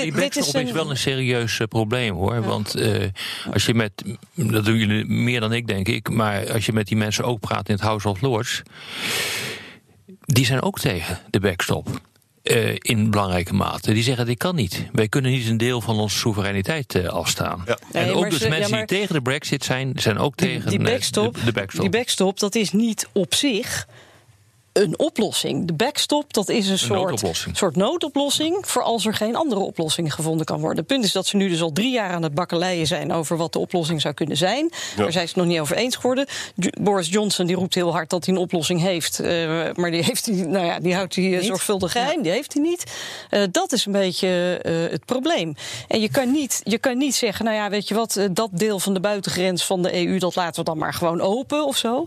die 0.00 0.12
Brexit 0.12 0.54
is 0.54 0.72
wel 0.72 0.90
een 0.90 0.96
serieus 0.96 1.60
probleem 1.68 2.14
hoor. 2.14 2.42
Want 2.42 2.74
eh, 2.74 3.02
als 3.52 3.66
je 3.66 3.74
met, 3.74 3.92
dat 4.34 4.64
doen 4.64 4.76
jullie 4.76 5.04
meer 5.06 5.40
dan 5.40 5.52
ik 5.52 5.66
denk 5.66 5.88
ik, 5.88 6.08
maar 6.10 6.52
als 6.52 6.66
je 6.66 6.72
met 6.72 6.86
die 6.86 6.96
mensen 6.96 7.24
ook 7.24 7.40
praat 7.40 7.68
in 7.68 7.74
het 7.74 7.84
House 7.84 8.08
of 8.08 8.20
Lords, 8.20 8.62
die 10.20 10.44
zijn 10.46 10.62
ook 10.62 10.78
tegen 10.78 11.18
de 11.30 11.40
backstop. 11.40 11.88
Eh, 12.44 12.74
in 12.78 13.10
belangrijke 13.10 13.54
mate. 13.54 13.92
Die 13.92 14.02
zeggen: 14.02 14.26
dit 14.26 14.38
kan 14.38 14.54
niet. 14.54 14.86
Wij 14.92 15.08
kunnen 15.08 15.30
niet 15.30 15.48
een 15.48 15.56
deel 15.56 15.80
van 15.80 15.98
onze 15.98 16.18
soevereiniteit 16.18 16.94
eh, 16.94 17.06
afstaan. 17.08 17.62
Ja. 17.66 17.78
En 17.92 18.12
ook 18.12 18.30
dus 18.30 18.40
ze- 18.40 18.48
mensen 18.48 18.70
ja, 18.70 18.76
maar- 18.76 18.86
die 18.86 18.98
tegen 18.98 19.14
de 19.14 19.22
Brexit 19.22 19.64
zijn, 19.64 19.92
zijn 19.96 20.18
ook 20.18 20.34
tegen 20.34 20.70
die 20.70 20.78
eh, 20.78 20.84
backstop, 20.84 21.34
de, 21.34 21.44
de 21.44 21.52
backstop. 21.52 21.80
Die 21.80 21.90
backstop, 21.90 22.38
dat 22.38 22.54
is 22.54 22.72
niet 22.72 23.08
op 23.12 23.34
zich 23.34 23.86
een 24.74 24.98
oplossing. 24.98 25.66
De 25.66 25.72
backstop, 25.72 26.32
dat 26.32 26.48
is 26.48 26.68
een, 26.68 26.78
soort, 26.78 27.00
noodoplossing. 27.00 27.56
soort 27.56 27.76
noodoplossing... 27.76 28.58
voor 28.66 28.82
als 28.82 29.06
er 29.06 29.14
geen 29.14 29.36
andere 29.36 29.60
oplossing 29.60 30.14
gevonden 30.14 30.46
kan 30.46 30.60
worden. 30.60 30.78
Het 30.78 30.86
punt 30.86 31.04
is 31.04 31.12
dat 31.12 31.26
ze 31.26 31.36
nu 31.36 31.48
dus 31.48 31.62
al 31.62 31.72
drie 31.72 31.92
jaar 31.92 32.10
aan 32.10 32.22
het 32.22 32.34
bakkeleien 32.34 32.86
zijn... 32.86 33.12
over 33.12 33.36
wat 33.36 33.52
de 33.52 33.58
oplossing 33.58 34.00
zou 34.00 34.14
kunnen 34.14 34.36
zijn. 34.36 34.70
Daar 34.96 35.12
zijn 35.12 35.12
ze 35.12 35.18
het 35.18 35.36
nog 35.36 35.46
niet 35.46 35.60
over 35.60 35.76
eens 35.76 35.96
geworden. 35.96 36.26
Boris 36.80 37.08
Johnson 37.08 37.46
die 37.46 37.56
roept 37.56 37.74
heel 37.74 37.92
hard 37.92 38.10
dat 38.10 38.24
hij 38.26 38.34
een 38.34 38.40
oplossing 38.40 38.80
heeft... 38.80 39.20
eh, 39.20 39.28
maar 39.74 39.90
die, 39.90 40.02
heeft 40.02 40.26
hij, 40.26 40.34
nou 40.34 40.66
ja, 40.66 40.80
die 40.80 40.94
houdt 40.94 41.14
hij 41.14 41.38
eh, 41.38 41.44
zorgvuldig 41.44 41.92
geheim. 41.92 42.22
Die 42.22 42.32
heeft 42.32 42.52
hij 42.52 42.62
niet. 42.62 42.92
Eh, 43.30 43.42
dat 43.50 43.72
is 43.72 43.86
een 43.86 43.92
beetje 43.92 44.58
eh, 44.62 44.72
het 44.90 45.04
probleem. 45.04 45.54
En 45.88 46.00
je 46.00 46.10
kan, 46.10 46.32
niet, 46.32 46.60
je 46.64 46.78
kan 46.78 46.98
niet 46.98 47.14
zeggen... 47.14 47.44
nou 47.44 47.56
ja, 47.56 47.70
weet 47.70 47.88
je 47.88 47.94
wat, 47.94 48.20
dat 48.30 48.50
deel 48.52 48.78
van 48.78 48.94
de 48.94 49.00
buitengrens 49.00 49.64
van 49.64 49.82
de 49.82 50.06
EU... 50.06 50.18
dat 50.18 50.34
laten 50.34 50.64
we 50.64 50.70
dan 50.70 50.78
maar 50.78 50.94
gewoon 50.94 51.20
open 51.20 51.66
of 51.66 51.76
zo. 51.76 52.06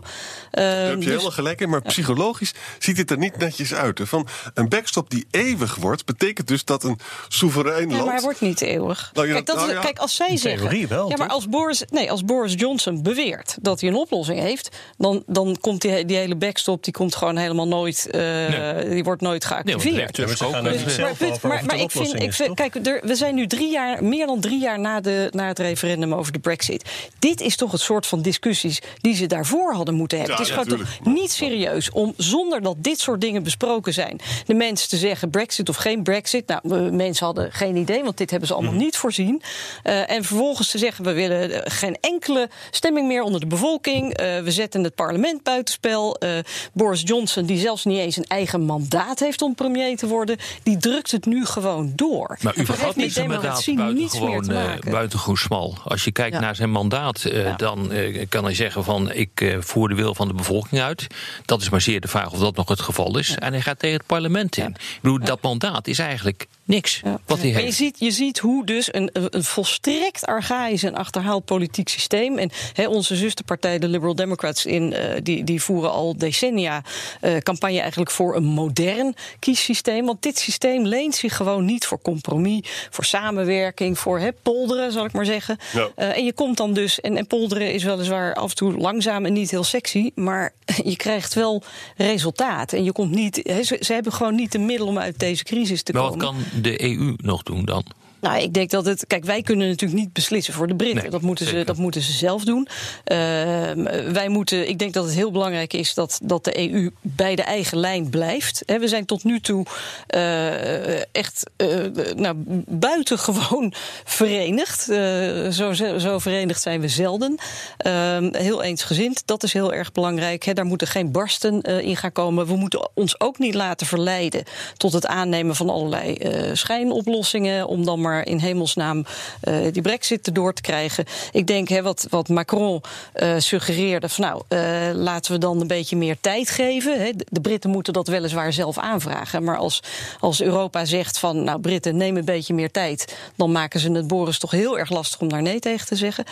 Daar 0.50 0.64
heb 0.64 0.90
je 0.90 0.96
dus- 0.96 1.06
helemaal 1.06 1.30
gelijk 1.30 1.60
in, 1.60 1.68
maar 1.68 1.82
psychologisch 1.82 2.52
ziet 2.78 2.96
dit 2.96 3.10
er 3.10 3.18
niet 3.18 3.36
netjes 3.36 3.74
uit. 3.74 4.00
Van 4.02 4.26
een 4.54 4.68
backstop 4.68 5.10
die 5.10 5.26
eeuwig 5.30 5.74
wordt, 5.74 6.04
betekent 6.04 6.48
dus 6.48 6.64
dat 6.64 6.84
een 6.84 6.98
soeverein 7.28 7.88
Ja, 7.88 7.92
land. 7.94 8.04
maar 8.04 8.14
hij 8.14 8.22
wordt 8.22 8.40
niet 8.40 8.60
eeuwig. 8.60 9.10
Nou 9.14 9.26
ja, 9.26 9.32
kijk, 9.32 9.46
dat 9.46 9.56
is- 9.56 9.62
nou 9.62 9.74
ja. 9.74 9.80
kijk, 9.80 9.98
als 9.98 10.14
zij 10.14 10.28
In 10.28 10.38
zeggen. 10.38 10.60
theorie 10.60 10.86
wel, 10.86 11.08
ja, 11.10 11.16
maar 11.16 11.26
toch? 11.26 11.36
als 11.36 11.48
Boris, 11.48 11.84
nee, 11.90 12.10
als 12.10 12.24
Boris 12.24 12.54
Johnson 12.56 13.02
beweert 13.02 13.56
dat 13.60 13.80
hij 13.80 13.90
een 13.90 13.96
oplossing 13.96 14.40
heeft, 14.40 14.76
dan, 14.96 15.22
dan 15.26 15.56
komt 15.60 15.80
die, 15.80 16.04
die 16.04 16.16
hele 16.16 16.36
backstop 16.36 16.84
die 16.84 16.92
komt 16.92 17.14
gewoon 17.16 17.36
helemaal 17.36 17.68
nooit. 17.68 18.10
eh, 18.10 18.90
Die 18.90 19.04
wordt 19.04 19.22
nooit 19.22 19.44
geactiveerd. 19.44 19.84
Maar 19.94 19.94
er 19.94 20.70
niet 20.72 20.84
Dus- 20.84 20.94
zelf 20.94 21.20
maar, 21.20 21.30
over 21.30 21.48
maar, 21.48 21.58
of 21.58 21.64
maar 21.66 21.74
het 21.74 21.84
ik 21.84 21.90
vind, 21.90 22.22
ik 22.22 22.32
vind 22.32 22.54
kijk, 22.54 22.86
er, 22.86 23.00
we 23.04 23.14
zijn 23.14 23.34
nu 23.34 23.46
drie 23.46 23.70
jaar, 23.70 24.04
meer 24.04 24.26
dan 24.26 24.40
drie 24.40 24.60
jaar 24.60 24.80
na, 24.80 25.00
de, 25.00 25.28
na 25.30 25.46
het 25.46 25.58
referendum 25.58 26.14
over 26.14 26.32
de 26.32 26.38
Brexit. 26.38 26.84
Dit 27.18 27.40
is 27.40 27.56
toch 27.56 27.72
het 27.72 27.80
soort 27.80 28.06
van 28.06 28.22
discussies 28.22 28.80
die 29.00 29.14
ze 29.14 29.26
daarvoor 29.26 29.72
hadden 29.74 29.94
moeten 29.94 30.18
hebben. 30.18 30.36
Ja, 30.36 30.40
het 30.42 30.50
is 30.50 30.56
ja, 30.56 30.62
gewoon 30.62 30.78
toch 31.02 31.12
niet 31.14 31.30
serieus 31.30 31.90
om 31.90 32.14
zonder 32.16 32.47
dat 32.48 32.76
dit 32.78 32.98
soort 33.00 33.20
dingen 33.20 33.42
besproken 33.42 33.92
zijn, 33.94 34.20
de 34.46 34.54
mensen 34.54 34.88
te 34.88 34.96
zeggen 34.96 35.30
Brexit 35.30 35.68
of 35.68 35.76
geen 35.76 36.02
Brexit. 36.02 36.46
Nou, 36.46 36.60
we- 36.62 36.76
mensen 36.92 37.26
hadden 37.26 37.52
geen 37.52 37.76
idee, 37.76 38.02
want 38.04 38.16
dit 38.16 38.30
hebben 38.30 38.48
ze 38.48 38.54
allemaal 38.54 38.72
niet 38.72 38.96
voorzien. 38.96 39.42
Eh, 39.82 40.10
en 40.10 40.24
vervolgens 40.24 40.70
te 40.70 40.78
zeggen 40.78 41.04
we 41.04 41.12
willen 41.12 41.52
eh, 41.64 41.72
geen 41.78 41.96
enkele 42.00 42.48
stemming 42.70 43.06
meer 43.06 43.22
onder 43.22 43.40
de 43.40 43.46
bevolking. 43.46 44.12
Eh, 44.14 44.40
we 44.40 44.50
zetten 44.50 44.84
het 44.84 44.94
parlement 44.94 45.42
buitenspel. 45.42 46.16
Eh, 46.16 46.30
Boris 46.72 47.02
Johnson, 47.04 47.46
die 47.46 47.58
zelfs 47.60 47.84
niet 47.84 47.98
eens 47.98 48.16
een 48.16 48.24
eigen 48.28 48.60
mandaat 48.64 49.18
heeft 49.18 49.42
om 49.42 49.54
premier 49.54 49.96
te 49.96 50.06
worden, 50.06 50.36
die 50.62 50.76
drukt 50.76 51.10
het 51.10 51.26
nu 51.26 51.44
gewoon 51.46 51.92
door. 51.96 52.38
Maar 52.42 52.56
u 52.58 52.64
vergat 52.64 52.96
niets 52.96 53.16
meer 53.16 53.28
te 53.28 53.40
buitengewoon, 53.40 54.46
maken. 54.46 54.90
buitengewoon 54.90 55.36
smal. 55.36 55.74
Als 55.84 56.04
je 56.04 56.12
kijkt 56.12 56.34
Ja. 56.34 56.40
naar 56.40 56.56
zijn 56.56 56.70
mandaat, 56.70 57.24
dan 57.56 57.92
kan 58.28 58.44
hij 58.44 58.54
zeggen 58.54 58.84
van 58.84 59.12
ik 59.12 59.56
voer 59.60 59.88
de 59.88 59.94
wil 59.94 60.14
van 60.14 60.28
de 60.28 60.34
bevolking 60.34 60.80
uit. 60.80 61.06
Dat 61.44 61.60
is 61.60 61.68
maar 61.70 61.80
zeer 61.80 62.00
de 62.00 62.08
vraag 62.08 62.32
of 62.32 62.37
dat 62.38 62.56
nog 62.56 62.68
het 62.68 62.80
geval 62.80 63.18
is. 63.18 63.34
En 63.34 63.52
hij 63.52 63.62
gaat 63.62 63.78
tegen 63.78 63.96
het 63.96 64.06
parlement 64.06 64.56
in. 64.56 64.68
Ik 64.68 64.98
bedoel, 65.02 65.18
dat 65.18 65.42
mandaat 65.42 65.86
is 65.86 65.98
eigenlijk 65.98 66.46
niks 66.68 67.02
wat 67.26 67.40
hij 67.40 67.52
Maar 67.52 67.62
je 67.62 67.70
ziet, 67.70 67.96
je 67.98 68.10
ziet 68.10 68.38
hoe 68.38 68.66
dus 68.66 68.94
een, 68.94 69.10
een 69.12 69.44
volstrekt 69.44 70.26
archaïs 70.26 70.82
en 70.82 70.94
achterhaald 70.94 71.44
politiek 71.44 71.88
systeem. 71.88 72.38
En 72.38 72.50
hè, 72.72 72.86
onze 72.86 73.16
zusterpartij, 73.16 73.78
de 73.78 73.88
Liberal 73.88 74.14
Democrats, 74.14 74.66
in, 74.66 74.92
eh, 74.92 75.20
die, 75.22 75.44
die 75.44 75.62
voeren 75.62 75.90
al 75.90 76.16
decennia 76.16 76.82
eh, 77.20 77.36
campagne 77.36 77.80
eigenlijk 77.80 78.10
voor 78.10 78.36
een 78.36 78.44
modern 78.44 79.14
kiessysteem. 79.38 80.06
Want 80.06 80.22
dit 80.22 80.38
systeem 80.38 80.86
leent 80.86 81.14
zich 81.14 81.36
gewoon 81.36 81.64
niet 81.64 81.86
voor 81.86 82.00
compromis, 82.02 82.60
voor 82.90 83.04
samenwerking, 83.04 83.98
voor 83.98 84.18
hè, 84.18 84.32
polderen, 84.42 84.92
zal 84.92 85.04
ik 85.04 85.12
maar 85.12 85.24
zeggen. 85.24 85.58
Ja. 85.72 85.88
Eh, 85.94 86.16
en 86.16 86.24
je 86.24 86.32
komt 86.32 86.56
dan 86.56 86.72
dus, 86.72 87.00
en, 87.00 87.16
en 87.16 87.26
polderen 87.26 87.72
is 87.72 87.84
weliswaar 87.84 88.34
af 88.34 88.50
en 88.50 88.56
toe 88.56 88.76
langzaam 88.76 89.26
en 89.26 89.32
niet 89.32 89.50
heel 89.50 89.64
sexy, 89.64 90.10
maar 90.14 90.52
je 90.84 90.96
krijgt 90.96 91.34
wel 91.34 91.62
resultaat. 91.96 92.72
En 92.72 92.84
je 92.84 92.92
komt 92.92 93.10
niet, 93.10 93.40
hè, 93.42 93.62
ze, 93.62 93.76
ze 93.80 93.92
hebben 93.92 94.12
gewoon 94.12 94.34
niet 94.34 94.52
de 94.52 94.58
middel 94.58 94.86
om 94.86 94.98
uit 94.98 95.18
deze 95.18 95.44
crisis 95.44 95.82
te 95.82 95.92
Maar 95.92 96.02
komen. 96.02 96.18
wat 96.18 96.28
kan 96.28 96.57
de 96.62 96.82
EU 96.82 97.14
nog 97.16 97.42
doen 97.42 97.64
dan? 97.64 97.84
Nou, 98.20 98.42
ik 98.42 98.54
denk 98.54 98.70
dat 98.70 98.84
het. 98.84 99.06
Kijk, 99.06 99.24
wij 99.24 99.42
kunnen 99.42 99.68
natuurlijk 99.68 100.00
niet 100.00 100.12
beslissen 100.12 100.54
voor 100.54 100.66
de 100.66 100.74
Britten. 100.74 101.02
Nee, 101.02 101.10
dat, 101.10 101.22
moeten 101.22 101.46
ze, 101.46 101.64
dat 101.64 101.76
moeten 101.76 102.02
ze 102.02 102.12
zelf 102.12 102.44
doen. 102.44 102.68
Ehm, 103.04 104.12
wij 104.12 104.28
moeten. 104.28 104.68
Ik 104.68 104.78
denk 104.78 104.92
dat 104.92 105.04
het 105.04 105.14
heel 105.14 105.30
belangrijk 105.30 105.72
is 105.72 105.94
dat, 105.94 106.20
dat 106.22 106.44
de 106.44 106.70
EU 106.70 106.90
bij 107.00 107.34
de 107.34 107.42
eigen 107.42 107.78
lijn 107.78 108.10
blijft. 108.10 108.62
We 108.66 108.88
zijn 108.88 109.04
tot 109.04 109.24
nu 109.24 109.40
toe 109.40 109.66
eh, 110.06 111.14
echt 111.14 111.50
eh, 111.56 111.68
nou, 112.16 112.34
buitengewoon 112.66 113.72
verenigd. 114.04 114.88
Eh, 114.88 115.48
zo, 115.48 115.72
zo 115.98 116.18
verenigd 116.18 116.62
zijn 116.62 116.80
we 116.80 116.88
zelden. 116.88 117.38
Ehm, 117.76 118.34
heel 118.34 118.62
eensgezind. 118.62 119.22
Dat 119.24 119.42
is 119.42 119.52
heel 119.52 119.72
erg 119.72 119.92
belangrijk. 119.92 120.44
Hè, 120.44 120.52
daar 120.52 120.64
moeten 120.64 120.86
geen 120.86 121.12
barsten 121.12 121.60
in 121.62 121.96
gaan 121.96 122.12
komen. 122.12 122.46
We 122.46 122.56
moeten 122.56 122.90
ons 122.94 123.20
ook 123.20 123.38
niet 123.38 123.54
laten 123.54 123.86
verleiden 123.86 124.44
tot 124.76 124.92
het 124.92 125.06
aannemen 125.06 125.56
van 125.56 125.70
allerlei 125.70 126.16
schijnoplossingen. 126.52 127.66
Om 127.66 127.84
dan 127.84 128.00
maar 128.00 128.07
in 128.16 128.38
hemelsnaam 128.38 129.04
eh, 129.40 129.54
die 129.72 129.82
brexit 129.82 130.26
erdoor 130.26 130.52
te 130.52 130.62
krijgen. 130.62 131.04
Ik 131.32 131.46
denk 131.46 131.68
hè, 131.68 131.82
wat, 131.82 132.06
wat 132.10 132.28
Macron 132.28 132.82
eh, 133.12 133.34
suggereerde: 133.38 134.08
van 134.08 134.24
nou, 134.24 134.42
eh, 134.48 134.94
laten 134.94 135.32
we 135.32 135.38
dan 135.38 135.60
een 135.60 135.66
beetje 135.66 135.96
meer 135.96 136.16
tijd 136.20 136.50
geven. 136.50 137.18
De- 137.18 137.40
Britten 137.40 137.70
moeten 137.70 137.92
dat 137.92 138.08
weliswaar 138.08 138.52
zelf 138.52 138.78
aanvragen. 138.78 139.44
Maar 139.44 139.56
als, 139.56 139.82
als 140.20 140.42
Europa 140.42 140.84
zegt 140.84 141.18
van 141.18 141.44
nou, 141.44 141.60
Britten, 141.60 141.96
neem 141.96 142.16
een 142.16 142.24
beetje 142.24 142.54
meer 142.54 142.70
tijd. 142.70 143.16
dan 143.36 143.52
maken 143.52 143.80
ze 143.80 143.92
het 143.92 144.06
Boris 144.06 144.38
toch 144.38 144.50
heel 144.50 144.78
erg 144.78 144.90
lastig 144.90 145.20
om 145.20 145.28
daar 145.28 145.42
nee 145.42 145.58
tegen 145.58 145.86
te 145.86 145.96
zeggen. 145.96 146.24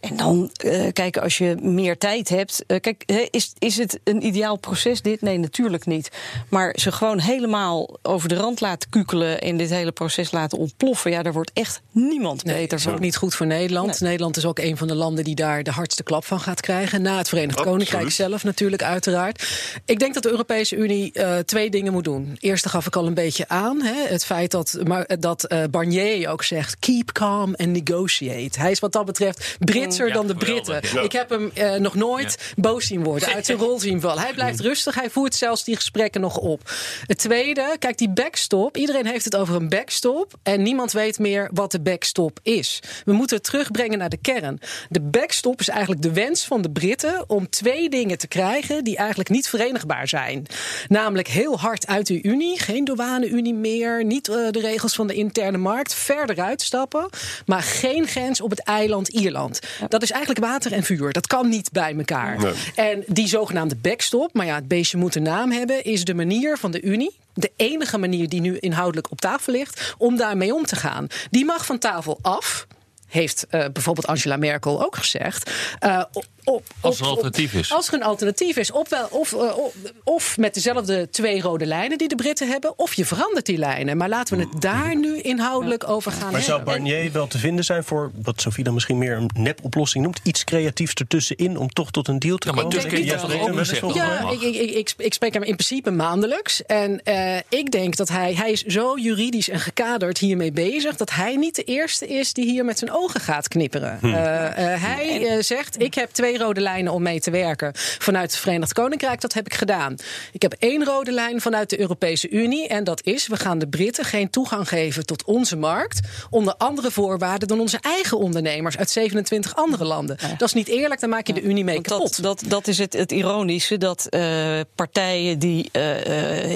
En 0.00 0.16
dan, 0.16 0.50
kijk, 0.92 1.16
als 1.16 1.38
je 1.38 1.56
meer 1.60 1.98
tijd 1.98 2.28
hebt. 2.28 2.64
kijk, 2.80 3.04
is, 3.30 3.52
is 3.58 3.76
het 3.76 4.00
een 4.04 4.26
ideaal 4.26 4.56
proces 4.56 5.02
dit? 5.02 5.20
Nee, 5.20 5.38
natuurlijk 5.38 5.86
niet. 5.86 6.10
Maar 6.48 6.76
ze 6.78 6.92
gewoon 6.92 7.18
helemaal 7.18 7.98
over 8.02 8.28
de 8.28 8.34
rand 8.34 8.60
laten 8.60 8.90
kukelen. 8.90 9.40
en 9.40 9.56
dit 9.56 9.70
hele 9.70 9.92
proces 9.92 10.30
laten 10.30 10.58
ontploffen. 10.58 11.10
ja, 11.10 11.19
daar 11.22 11.32
wordt 11.32 11.50
echt 11.54 11.80
niemand 11.90 12.44
Nee, 12.44 12.56
beter 12.56 12.78
is 12.78 12.84
van. 12.84 12.92
ook 12.92 13.00
niet 13.00 13.16
goed 13.16 13.34
voor 13.34 13.46
Nederland. 13.46 14.00
Nederland 14.00 14.36
is 14.36 14.44
ook 14.44 14.58
een 14.58 14.76
van 14.76 14.88
de 14.88 14.94
landen 14.94 15.24
die 15.24 15.34
daar 15.34 15.62
de 15.62 15.70
hardste 15.70 16.02
klap 16.02 16.24
van 16.24 16.40
gaat 16.40 16.60
krijgen. 16.60 17.02
Na 17.02 17.16
het 17.16 17.28
Verenigd 17.28 17.58
Absoluut. 17.58 17.72
Koninkrijk 17.78 18.10
zelf 18.10 18.44
natuurlijk, 18.44 18.82
uiteraard. 18.82 19.44
Ik 19.84 19.98
denk 19.98 20.14
dat 20.14 20.22
de 20.22 20.30
Europese 20.30 20.76
Unie 20.76 21.12
eh, 21.12 21.38
twee 21.38 21.70
dingen 21.70 21.92
moet 21.92 22.04
doen. 22.04 22.36
Eerste 22.40 22.68
gaf 22.68 22.86
ik 22.86 22.96
al 22.96 23.06
een 23.06 23.14
beetje 23.14 23.48
aan. 23.48 23.82
Hè, 23.82 24.06
het 24.08 24.24
feit 24.24 24.50
dat, 24.50 24.78
maar, 24.84 25.08
dat 25.18 25.44
eh, 25.44 25.62
Barnier 25.70 26.28
ook 26.28 26.42
zegt: 26.42 26.78
keep 26.78 27.12
calm 27.12 27.54
and 27.56 27.68
negotiate. 27.86 28.60
Hij 28.60 28.70
is 28.70 28.78
wat 28.78 28.92
dat 28.92 29.04
betreft 29.06 29.56
Britser 29.58 30.06
Ja, 30.06 30.12
dan 30.14 30.26
de 30.26 30.34
Britten. 30.34 30.80
ja. 30.94 31.00
Ik 31.00 31.12
heb 31.12 31.30
hem 31.30 31.50
eh, 31.54 31.74
nog 31.74 31.94
nooit 31.94 32.52
boos 32.56 32.86
zien 32.86 33.04
worden, 33.04 33.28
uit 33.28 33.46
zijn 33.46 33.58
rol 33.66 33.80
zien 33.80 34.00
vallen. 34.00 34.22
Hij 34.22 34.32
blijft 34.34 34.60
rustig, 34.60 34.94
hij 34.94 35.10
voert 35.10 35.34
zelfs 35.34 35.64
die 35.64 35.76
gesprekken 35.76 36.20
nog 36.20 36.36
op. 36.36 36.72
Het 37.06 37.18
tweede, 37.18 37.76
kijk, 37.78 37.98
die 37.98 38.08
backstop. 38.10 38.76
Iedereen 38.76 39.06
heeft 39.06 39.24
het 39.24 39.36
over 39.36 39.54
een 39.54 39.68
backstop. 39.68 40.32
En 40.42 40.62
niemand 40.62 40.92
weet 40.92 41.09
meer 41.18 41.50
wat 41.52 41.72
de 41.72 41.80
backstop 41.80 42.38
is. 42.42 42.82
We 43.04 43.12
moeten 43.12 43.36
het 43.36 43.44
terugbrengen 43.44 43.98
naar 43.98 44.08
de 44.08 44.16
kern. 44.16 44.60
De 44.88 45.00
backstop 45.00 45.60
is 45.60 45.68
eigenlijk 45.68 46.02
de 46.02 46.12
wens 46.12 46.44
van 46.44 46.62
de 46.62 46.70
Britten 46.70 47.24
om 47.26 47.48
twee 47.50 47.88
dingen 47.88 48.18
te 48.18 48.28
krijgen 48.28 48.84
die 48.84 48.96
eigenlijk 48.96 49.28
niet 49.28 49.48
verenigbaar 49.48 50.08
zijn. 50.08 50.46
Namelijk 50.88 51.28
heel 51.28 51.58
hard 51.58 51.86
uit 51.86 52.06
de 52.06 52.22
Unie, 52.22 52.58
geen 52.58 52.84
douane-Unie 52.84 53.54
meer, 53.54 54.04
niet 54.04 54.28
eh, 54.28 54.36
de 54.50 54.60
regels 54.60 54.94
van 54.94 55.06
de 55.06 55.14
interne 55.14 55.58
markt, 55.58 55.94
verder 55.94 56.40
uitstappen, 56.40 57.08
maar 57.46 57.62
geen 57.62 58.06
grens 58.06 58.40
op 58.40 58.50
het 58.50 58.62
eiland 58.62 59.08
Ierland. 59.08 59.60
Dat 59.88 60.02
is 60.02 60.10
eigenlijk 60.10 60.44
water 60.44 60.72
en 60.72 60.82
vuur. 60.82 61.12
Dat 61.12 61.26
kan 61.26 61.48
niet 61.48 61.72
bij 61.72 61.94
elkaar. 61.96 62.38
Nee. 62.38 62.52
En 62.74 63.04
die 63.06 63.28
zogenaamde 63.28 63.76
backstop, 63.76 64.34
maar 64.34 64.46
ja, 64.46 64.54
het 64.54 64.68
beestje 64.68 64.96
moet 64.96 65.14
een 65.14 65.22
naam 65.22 65.50
hebben, 65.50 65.84
is 65.84 66.04
de 66.04 66.14
manier 66.14 66.58
van 66.58 66.70
de 66.70 66.82
Unie. 66.82 67.18
De 67.34 67.52
enige 67.56 67.98
manier 67.98 68.28
die 68.28 68.40
nu 68.40 68.58
inhoudelijk 68.58 69.10
op 69.10 69.20
tafel 69.20 69.52
ligt 69.52 69.94
om 69.98 70.16
daarmee 70.16 70.54
om 70.54 70.64
te 70.64 70.76
gaan. 70.76 71.06
Die 71.30 71.44
mag 71.44 71.66
van 71.66 71.78
tafel 71.78 72.18
af. 72.22 72.66
Heeft 73.10 73.46
eh, 73.50 73.64
bijvoorbeeld 73.72 74.06
Angela 74.06 74.36
Merkel 74.36 74.84
ook 74.84 74.96
gezegd. 74.96 75.50
Eh, 75.78 76.02
op- 76.12 76.24
op- 76.44 76.66
Als 76.80 76.96
er 76.98 77.04
een 77.04 77.10
op- 77.10 77.16
alternatief 77.16 77.52
is. 77.52 77.72
Als 77.72 77.88
er 77.88 77.94
een 77.94 78.02
alternatief 78.02 78.56
is. 78.56 78.72
Of, 78.72 78.88
wel, 78.88 79.06
of, 79.10 79.32
eh, 79.32 79.58
of, 79.58 79.74
of 80.04 80.38
met 80.38 80.54
dezelfde 80.54 81.10
twee 81.10 81.40
rode 81.40 81.66
lijnen 81.66 81.98
die 81.98 82.08
de 82.08 82.14
Britten 82.14 82.48
hebben. 82.48 82.78
Of 82.78 82.94
je 82.94 83.04
verandert 83.04 83.46
die 83.46 83.58
lijnen. 83.58 83.96
Maar 83.96 84.08
laten 84.08 84.36
we 84.36 84.42
het 84.42 84.62
daar 84.62 84.96
nu 84.96 85.20
inhoudelijk 85.20 85.88
over 85.88 86.12
gaan 86.12 86.32
Maar 86.32 86.42
zou. 86.42 86.62
Barnier 86.62 87.12
wel 87.12 87.26
te 87.26 87.38
vinden 87.38 87.64
zijn 87.64 87.84
voor 87.84 88.10
wat 88.22 88.40
Sofie 88.40 88.64
dan 88.64 88.74
misschien 88.74 88.98
meer 88.98 89.16
een 89.16 89.30
nep-oplossing 89.34 90.04
noemt? 90.04 90.20
Iets 90.22 90.44
creatiefs 90.44 90.94
ertussenin 90.94 91.56
om 91.56 91.68
toch 91.68 91.90
tot 91.90 92.08
een 92.08 92.18
deal 92.18 92.36
te 92.36 92.46
maar 92.52 92.64
komen? 92.64 93.04
Ja, 93.04 93.14
ook 93.22 93.56
gezegd. 93.56 93.94
Ja, 93.94 94.30
ik, 94.30 94.40
ik, 94.40 94.70
ik, 94.70 94.94
ik, 94.96 95.14
spreek 95.14 95.34
hem 95.34 95.42
in 95.42 95.56
principe 95.56 95.90
maandelijks. 95.90 96.64
En 96.66 97.02
eh, 97.04 97.36
ik 97.48 97.70
denk 97.70 97.96
dat 97.96 98.08
hij, 98.08 98.34
hij 98.34 98.50
is 98.50 98.62
zo 98.62 98.98
juridisch 98.98 99.48
en 99.48 99.60
gekaderd 99.60 100.18
hiermee 100.18 100.52
bezig... 100.52 100.96
dat 100.96 101.10
hij 101.10 101.36
niet 101.36 101.56
de 101.56 101.64
eerste 101.64 102.06
is 102.06 102.32
die 102.32 102.50
hier 102.50 102.64
met 102.64 102.78
zijn 102.78 102.90
ogen 103.02 103.20
gaat 103.20 103.48
knipperen. 103.48 103.98
Hm. 104.00 104.06
Eh, 104.06 104.72
eh, 104.74 104.82
hij 104.82 105.26
eh, 105.26 105.42
zegt, 105.42 105.82
ik 105.82 105.94
heb 105.94 106.10
twee 106.10 106.38
rode 106.38 106.60
lijnen 106.60 106.92
om 106.92 107.02
mee 107.02 107.20
te 107.20 107.30
werken 107.30 107.72
vanuit 107.74 108.30
het 108.30 108.40
Verenigd 108.40 108.72
Koninkrijk. 108.72 109.20
Dat 109.20 109.32
heb 109.32 109.46
ik 109.46 109.54
gedaan. 109.54 109.94
Ik 110.32 110.42
heb 110.42 110.54
één 110.58 110.84
rode 110.84 111.12
lijn 111.12 111.40
vanuit 111.40 111.70
de 111.70 111.80
Europese 111.80 112.28
Unie. 112.28 112.68
En 112.68 112.84
dat 112.84 113.04
is, 113.04 113.26
we 113.26 113.36
gaan 113.36 113.58
de 113.58 113.68
Britten 113.68 114.04
geen 114.04 114.30
toegang 114.30 114.68
geven 114.68 115.06
tot 115.06 115.24
onze 115.24 115.56
markt... 115.56 116.00
onder 116.30 116.54
andere 116.54 116.90
voorwaarden 116.90 117.48
dan 117.48 117.60
onze 117.60 117.78
eigen 117.80 118.18
ondernemers... 118.18 118.76
uit 118.76 118.90
27 118.90 119.56
andere 119.56 119.84
landen. 119.84 120.16
Dat 120.38 120.48
is 120.48 120.54
niet 120.54 120.68
eerlijk, 120.68 121.00
dan 121.00 121.10
maak 121.10 121.26
je 121.26 121.32
de 121.32 121.42
Unie 121.42 121.64
mee 121.64 121.74
Want 121.74 121.86
kapot. 121.86 122.22
Dat, 122.22 122.40
dat, 122.40 122.50
dat 122.50 122.66
is 122.66 122.78
het, 122.78 122.92
het 122.92 123.12
ironische, 123.12 123.78
dat 123.78 124.06
eh, 124.06 124.60
partijen 124.74 125.38
die 125.38 125.70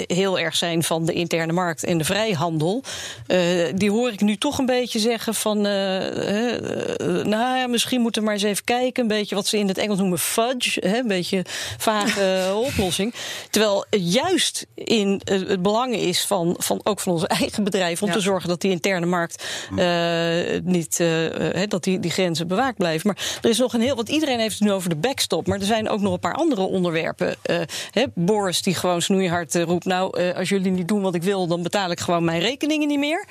heel 0.06 0.38
erg 0.38 0.56
zijn 0.56 0.82
van 0.82 1.06
de 1.06 1.12
interne 1.12 1.52
markt 1.52 1.84
en 1.84 1.98
de 1.98 2.04
vrijhandel, 2.04 2.82
eh, 3.26 3.38
die 3.74 3.90
hoor 3.90 4.12
ik 4.12 4.20
nu 4.20 4.36
toch 4.36 4.58
een 4.58 4.66
beetje 4.66 4.98
zeggen 4.98 5.34
van, 5.34 5.66
eh, 5.66 6.33
hè, 6.34 6.48
eh, 6.96 7.06
nou 7.24 7.56
ja, 7.58 7.66
misschien 7.66 8.00
moeten 8.00 8.20
we 8.20 8.26
maar 8.26 8.36
eens 8.36 8.44
even 8.44 8.64
kijken. 8.64 9.02
Een 9.02 9.08
beetje 9.08 9.34
wat 9.34 9.46
ze 9.46 9.58
in 9.58 9.68
het 9.68 9.78
Engels 9.78 9.98
noemen 9.98 10.18
fudge. 10.18 10.88
Hè, 10.88 10.98
een 10.98 11.08
beetje 11.08 11.42
vage 11.78 12.52
oplossing. 12.68 13.14
Terwijl 13.50 13.84
juist 13.90 14.66
in 14.74 15.20
eh, 15.24 15.38
het 15.48 15.62
belang 15.62 15.94
is 15.94 16.26
van, 16.26 16.54
van 16.58 16.80
ook 16.82 17.00
van 17.00 17.12
onze 17.12 17.26
eigen 17.28 17.64
bedrijf 17.64 18.02
om 18.02 18.08
Ja. 18.08 18.14
te 18.14 18.20
zorgen 18.20 18.48
dat 18.48 18.60
die 18.60 18.70
interne 18.70 19.06
markt 19.06 19.44
eh, 19.76 20.60
niet 20.62 21.00
eh, 21.00 21.08
hè, 21.52 21.66
dat 21.66 21.84
die, 21.84 22.00
die 22.00 22.10
grenzen 22.10 22.48
bewaakt 22.48 22.76
blijven. 22.76 23.06
Maar 23.06 23.38
er 23.42 23.50
is 23.50 23.58
nog 23.58 23.72
een 23.74 23.80
heel. 23.80 23.96
Want 23.96 24.08
iedereen 24.08 24.38
heeft 24.38 24.58
het 24.58 24.68
nu 24.68 24.72
over 24.72 24.88
de 24.88 24.96
backstop. 24.96 25.46
Maar 25.46 25.58
er 25.60 25.66
zijn 25.66 25.88
ook 25.88 26.00
nog 26.00 26.12
een 26.12 26.18
paar 26.18 26.34
andere 26.34 26.60
onderwerpen. 26.62 27.34
Eh, 27.42 27.56
hè, 27.90 28.04
Boris 28.14 28.62
die 28.62 28.74
gewoon 28.74 29.02
snoeihard 29.02 29.54
eh, 29.54 29.62
roept. 29.62 29.84
Nou, 29.84 30.18
eh, 30.20 30.36
als 30.36 30.48
jullie 30.48 30.70
niet 30.70 30.88
doen 30.88 31.02
wat 31.02 31.14
ik 31.14 31.22
wil, 31.22 31.46
dan 31.46 31.62
betaal 31.62 31.90
ik 31.90 32.00
gewoon 32.00 32.24
mijn 32.24 32.40
rekeningen 32.40 32.88
niet 32.88 32.98
meer. 32.98 33.24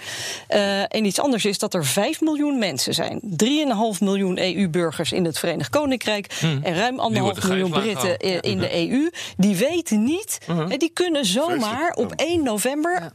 Eh, 0.47 0.79
en 0.81 1.05
iets 1.05 1.19
anders 1.19 1.45
is 1.45 1.57
dat 1.57 1.73
er 1.73 1.85
5 1.85 2.21
miljoen 2.21 2.59
mensen 2.59 2.92
zijn. 2.93 3.19
3,5 3.21 3.99
miljoen 3.99 4.39
EU-burgers 4.39 5.11
in 5.11 5.25
het 5.25 5.39
Verenigd 5.39 5.69
Koninkrijk. 5.69 6.39
En 6.61 6.75
ruim 6.75 7.13
1,5 7.13 7.19
wordt 7.19 7.41
de 7.41 7.47
miljoen 7.47 7.69
Britten 7.69 8.17
eh, 8.17 8.25
gehouden. 8.25 8.51
in 8.51 8.57
de 8.57 8.89
EU. 8.89 9.09
Die 9.37 9.55
weten 9.55 10.03
niet. 10.03 10.37
hè, 10.45 10.77
die 10.77 10.91
kunnen 10.93 11.25
zomaar 11.25 11.93
op 11.93 12.11
1 12.15 12.43
november. 12.43 13.11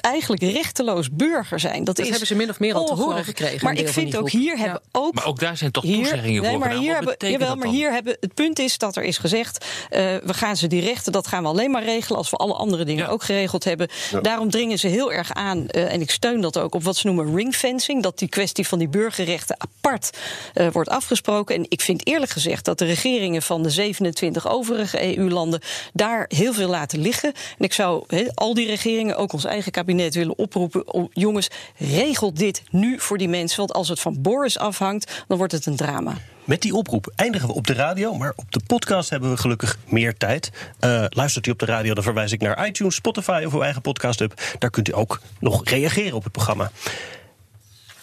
Eigenlijk 0.00 0.42
rechteloos 0.42 1.10
burger 1.10 1.60
zijn. 1.60 1.84
Dat, 1.84 1.96
Dat 1.96 1.98
is 1.98 2.08
hebben 2.10 2.26
ze 2.28 2.34
min 2.34 2.50
of 2.50 2.58
meer 2.58 2.74
al 2.74 2.86
te 2.86 2.94
horen 2.94 3.24
gekregen, 3.24 3.64
Maar 3.64 3.78
ik 3.78 3.88
vind 3.88 4.16
ook 4.16 4.30
hier 4.30 4.56
Ja. 4.56 4.62
hebben 4.62 4.80
ook. 4.92 5.14
Maar 5.14 5.26
ook 5.26 5.38
daar 5.40 5.56
zijn 5.56 5.70
toch 5.70 5.82
Hier- 5.84 5.96
toezeggingen 5.96 6.42
nee, 6.42 6.50
voor 6.50 6.58
maar 6.60 6.68
gedaan. 6.68 6.82
hier 6.84 6.94
hebben, 6.94 7.30
jawel, 7.30 7.56
maar 7.56 7.68
hier 7.68 7.92
hebben 7.92 8.16
het 8.20 8.34
punt 8.34 8.58
is 8.58 8.78
dat 8.78 8.96
er 8.96 9.02
is 9.02 9.18
gezegd: 9.18 9.64
eh, 9.90 10.00
we 10.00 10.34
gaan 10.34 10.56
ze 10.56 10.66
die 10.66 10.80
rechten, 10.80 11.12
dat 11.12 11.26
gaan 11.26 11.42
we 11.42 11.48
alleen 11.48 11.70
maar 11.70 11.84
regelen 11.84 12.18
als 12.18 12.30
we 12.30 12.36
alle 12.36 12.52
andere 12.54 12.84
dingen 12.84 13.08
ook 13.08 13.22
geregeld 13.22 13.64
hebben. 13.64 13.88
Daarom 14.22 14.50
dringen 14.50 14.78
ze 14.78 14.86
heel 14.88 15.12
erg 15.12 15.32
aan, 15.34 15.68
eh, 15.68 15.92
en 15.92 16.00
ik 16.00 16.10
steun 16.10 16.40
dat 16.40 16.58
ook, 16.58 16.74
op 16.74 16.82
wat 16.82 16.96
ze 16.96 17.06
noemen 17.06 17.34
ringfencing, 17.36 18.02
dat 18.02 18.18
die 18.18 18.28
kwestie 18.28 18.66
van 18.66 18.78
die 18.78 18.88
burgerrechten 18.88 19.56
apart 19.58 20.10
eh, 20.54 20.66
wordt 20.72 20.88
afgesproken. 20.88 21.54
En 21.54 21.66
ik 21.68 21.80
vind 21.80 22.06
eerlijk 22.06 22.30
gezegd 22.32 22.64
dat 22.64 22.78
de 22.78 22.84
regeringen 22.84 23.42
van 23.42 23.62
de 23.62 23.70
27 23.70 24.48
overige 24.48 25.16
EU-landen 25.18 25.60
daar 25.92 26.24
heel 26.28 26.52
veel 26.52 26.68
laten 26.68 26.98
liggen. 27.00 27.32
En 27.58 27.64
ik 27.64 27.72
zou 27.72 28.04
he, 28.06 28.24
al 28.34 28.54
die 28.54 28.66
regeringen, 28.66 29.16
ook 29.16 29.32
ons 29.32 29.44
eigen 29.44 29.72
kabinet, 29.72 29.86
willen 29.96 30.38
oproepen 30.38 31.08
jongens, 31.12 31.48
regel 31.76 32.34
dit 32.34 32.62
nu 32.70 33.00
voor 33.00 33.18
die 33.18 33.28
mensen, 33.28 33.58
want 33.58 33.72
als 33.72 33.88
het 33.88 34.00
van 34.00 34.22
Boris 34.22 34.58
afhangt, 34.58 35.24
dan 35.28 35.38
wordt 35.38 35.52
het 35.52 35.66
een 35.66 35.76
drama. 35.76 36.14
Met 36.44 36.62
die 36.62 36.74
oproep 36.74 37.12
eindigen 37.16 37.48
we 37.48 37.54
op 37.54 37.66
de 37.66 37.72
radio, 37.72 38.14
maar 38.14 38.32
op 38.36 38.52
de 38.52 38.60
podcast 38.66 39.10
hebben 39.10 39.30
we 39.30 39.36
gelukkig 39.36 39.78
meer 39.86 40.16
tijd. 40.16 40.50
Eh, 40.78 41.04
luistert 41.08 41.46
u 41.46 41.50
op 41.50 41.58
de 41.58 41.66
radio, 41.66 41.94
dan 41.94 42.04
verwijs 42.04 42.32
ik 42.32 42.40
naar 42.40 42.66
iTunes, 42.66 42.94
Spotify 42.94 43.42
of 43.46 43.54
uw 43.54 43.62
eigen 43.62 43.82
podcast-app. 43.82 44.40
Daar 44.58 44.70
kunt 44.70 44.88
u 44.88 44.94
ook 44.94 45.20
nog 45.40 45.64
reageren 45.64 46.16
op 46.16 46.22
het 46.22 46.32
programma. 46.32 46.70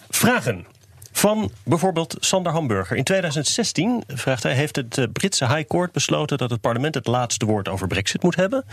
Vragen. 0.09 0.65
Van 1.11 1.51
bijvoorbeeld 1.63 2.15
Sander 2.19 2.51
Hamburger. 2.51 2.97
In 2.97 3.03
2016, 3.03 4.03
vraagt 4.07 4.43
hij, 4.43 4.53
heeft 4.53 4.75
het 4.75 4.97
eh, 4.97 5.05
Britse 5.13 5.47
High 5.47 5.67
Court 5.67 5.91
besloten 5.91 6.37
dat 6.37 6.49
het 6.49 6.61
parlement 6.61 6.95
het 6.95 7.07
laatste 7.07 7.45
woord 7.45 7.67
over 7.67 7.87
Brexit 7.87 8.23
moet 8.23 8.35
hebben. 8.35 8.65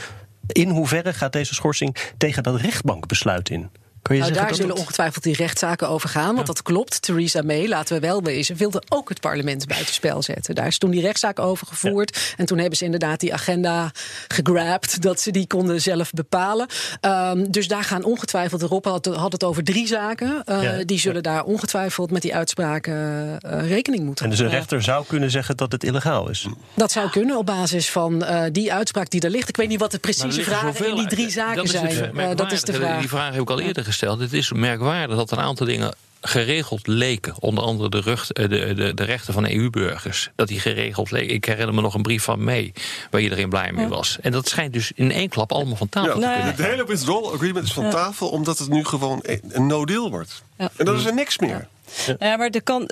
In 0.46 0.68
hoeverre 0.68 1.12
gaat 1.12 1.32
deze 1.32 1.54
schorsing 1.54 1.96
tegen 2.16 2.42
dat 2.42 2.60
rechtbankbesluit 2.60 3.50
in? 3.50 3.70
Kan 4.02 4.16
je 4.16 4.22
Nou, 4.22 4.34
daar 4.34 4.54
zullen 4.54 4.68
dat- 4.70 4.78
ongetwijfeld 4.78 5.24
die 5.24 5.36
rechtszaken 5.36 5.88
over 5.88 6.08
gaan. 6.08 6.34
Want 6.34 6.46
dat 6.46 6.62
klopt. 6.62 7.02
Theresa 7.02 7.42
May, 7.42 7.68
laten 7.68 7.94
we 7.94 8.00
wel 8.00 8.22
wezen, 8.22 8.56
wilde 8.56 8.82
ook 8.88 9.08
het 9.08 9.20
parlement 9.20 9.66
buitenspel 9.66 10.22
zetten. 10.22 10.54
Daar 10.54 10.66
is 10.66 10.78
toen 10.78 10.90
die 10.90 11.00
rechtszaak 11.00 11.38
over 11.38 11.66
gevoerd. 11.66 12.34
En 12.36 12.46
toen 12.46 12.58
hebben 12.58 12.78
ze 12.78 12.84
inderdaad 12.84 13.20
die 13.20 13.32
agenda 13.32 13.90
gegrabt. 14.28 15.02
Dat 15.02 15.20
ze 15.20 15.30
die 15.30 15.46
konden 15.46 15.80
zelf 15.80 16.10
bepalen. 16.10 16.66
Ehm, 17.00 17.44
dus 17.50 17.68
daar 17.68 17.84
gaan 17.84 18.04
ongetwijfeld 18.04 18.62
erop. 18.62 18.84
Had, 18.84 19.06
had 19.06 19.32
het 19.32 19.44
over 19.44 19.64
drie 19.64 19.86
zaken. 19.86 20.42
eh, 20.44 20.62
Ja, 20.62 20.84
die 20.84 20.98
zullen 20.98 21.22
daar 21.22 21.44
ongetwijfeld 21.44 22.10
met 22.10 22.22
die 22.22 22.34
uitspraken 22.34 23.38
eh, 23.40 23.68
rekening 23.68 24.04
moeten 24.04 24.24
En 24.24 24.30
dus 24.30 24.38
een 24.40 24.48
rechter 24.48 24.82
zou 24.82 25.04
kunnen 25.08 25.30
zeggen 25.30 25.56
dat 25.56 25.72
het 25.72 25.84
illegaal 25.84 26.30
is. 26.30 26.46
Dat 26.74 26.92
zou 26.92 27.10
kunnen 27.10 27.36
op 27.36 27.46
basis 27.46 27.90
van 27.90 28.24
eh, 28.24 28.42
die 28.52 28.72
uitspraak 28.72 29.10
die 29.10 29.20
er 29.20 29.30
ligt. 29.30 29.48
Ik 29.48 29.56
weet 29.56 29.68
niet 29.68 29.80
wat 29.80 29.90
de 29.90 29.98
precieze 29.98 30.42
vragen 30.42 30.86
in 30.86 30.90
die 30.94 31.00
uit. 31.00 31.10
drie 31.10 31.30
zaken 31.30 31.56
dat 31.56 31.64
is 31.64 31.72
het 31.72 31.92
zijn. 31.92 32.36
Dat 32.36 32.52
is 32.52 32.62
de 32.62 32.72
vraag. 32.72 32.98
Die 32.98 33.08
vraag 33.08 33.32
heb 33.32 33.42
ik 33.42 33.50
al 33.50 33.60
eerder 33.60 33.84
gesteld. 33.92 34.20
Het 34.20 34.32
is 34.32 34.52
merkwaardig 34.52 35.16
dat 35.16 35.30
een 35.30 35.38
aantal 35.40 35.66
dingen 35.66 35.94
geregeld 36.20 36.86
leken. 36.86 37.34
Onder 37.40 37.64
andere 37.64 37.88
de, 37.88 37.98
eh, 38.32 38.48
de, 38.48 38.74
de, 38.74 38.94
de 38.94 39.04
rechten 39.04 39.32
van 39.34 39.46
EU-burgers. 39.50 40.30
Dat 40.36 40.48
die 40.48 40.60
geregeld 40.60 41.10
leken. 41.10 41.34
Ik 41.34 41.44
herinner 41.44 41.74
me 41.74 41.80
nog 41.80 41.94
een 41.94 42.02
brief 42.02 42.22
van 42.22 42.44
mee 42.44 42.72
waar 43.10 43.20
iedereen 43.20 43.48
blij 43.48 43.72
mee 43.72 43.88
was. 43.88 44.18
En 44.20 44.32
dat 44.32 44.48
schijnt 44.48 44.72
dus 44.72 44.92
in 44.94 45.10
één 45.12 45.28
klap 45.28 45.52
allemaal 45.52 45.76
van 45.76 45.88
tafel 45.88 46.20
Ja, 46.20 46.28
te 46.28 46.34
kunnen. 46.34 46.44
Het 46.56 46.66
hele 46.66 46.86
withdrawal 46.86 47.32
agreement 47.34 47.64
is 47.64 47.72
van 47.72 47.90
tafel 47.90 48.28
omdat 48.28 48.58
het 48.58 48.68
nu 48.68 48.84
gewoon 48.84 49.20
een- 49.22 49.66
no-deal 49.66 50.10
wordt. 50.10 50.42
Ja. 50.58 50.70
En 50.76 50.84
dat 50.84 50.98
is 50.98 51.04
er 51.04 51.14
niks 51.14 51.38
meer. 51.38 51.68
Ja, 52.18 52.36
maar 52.36 52.48
er 52.50 52.62
kan. 52.62 52.88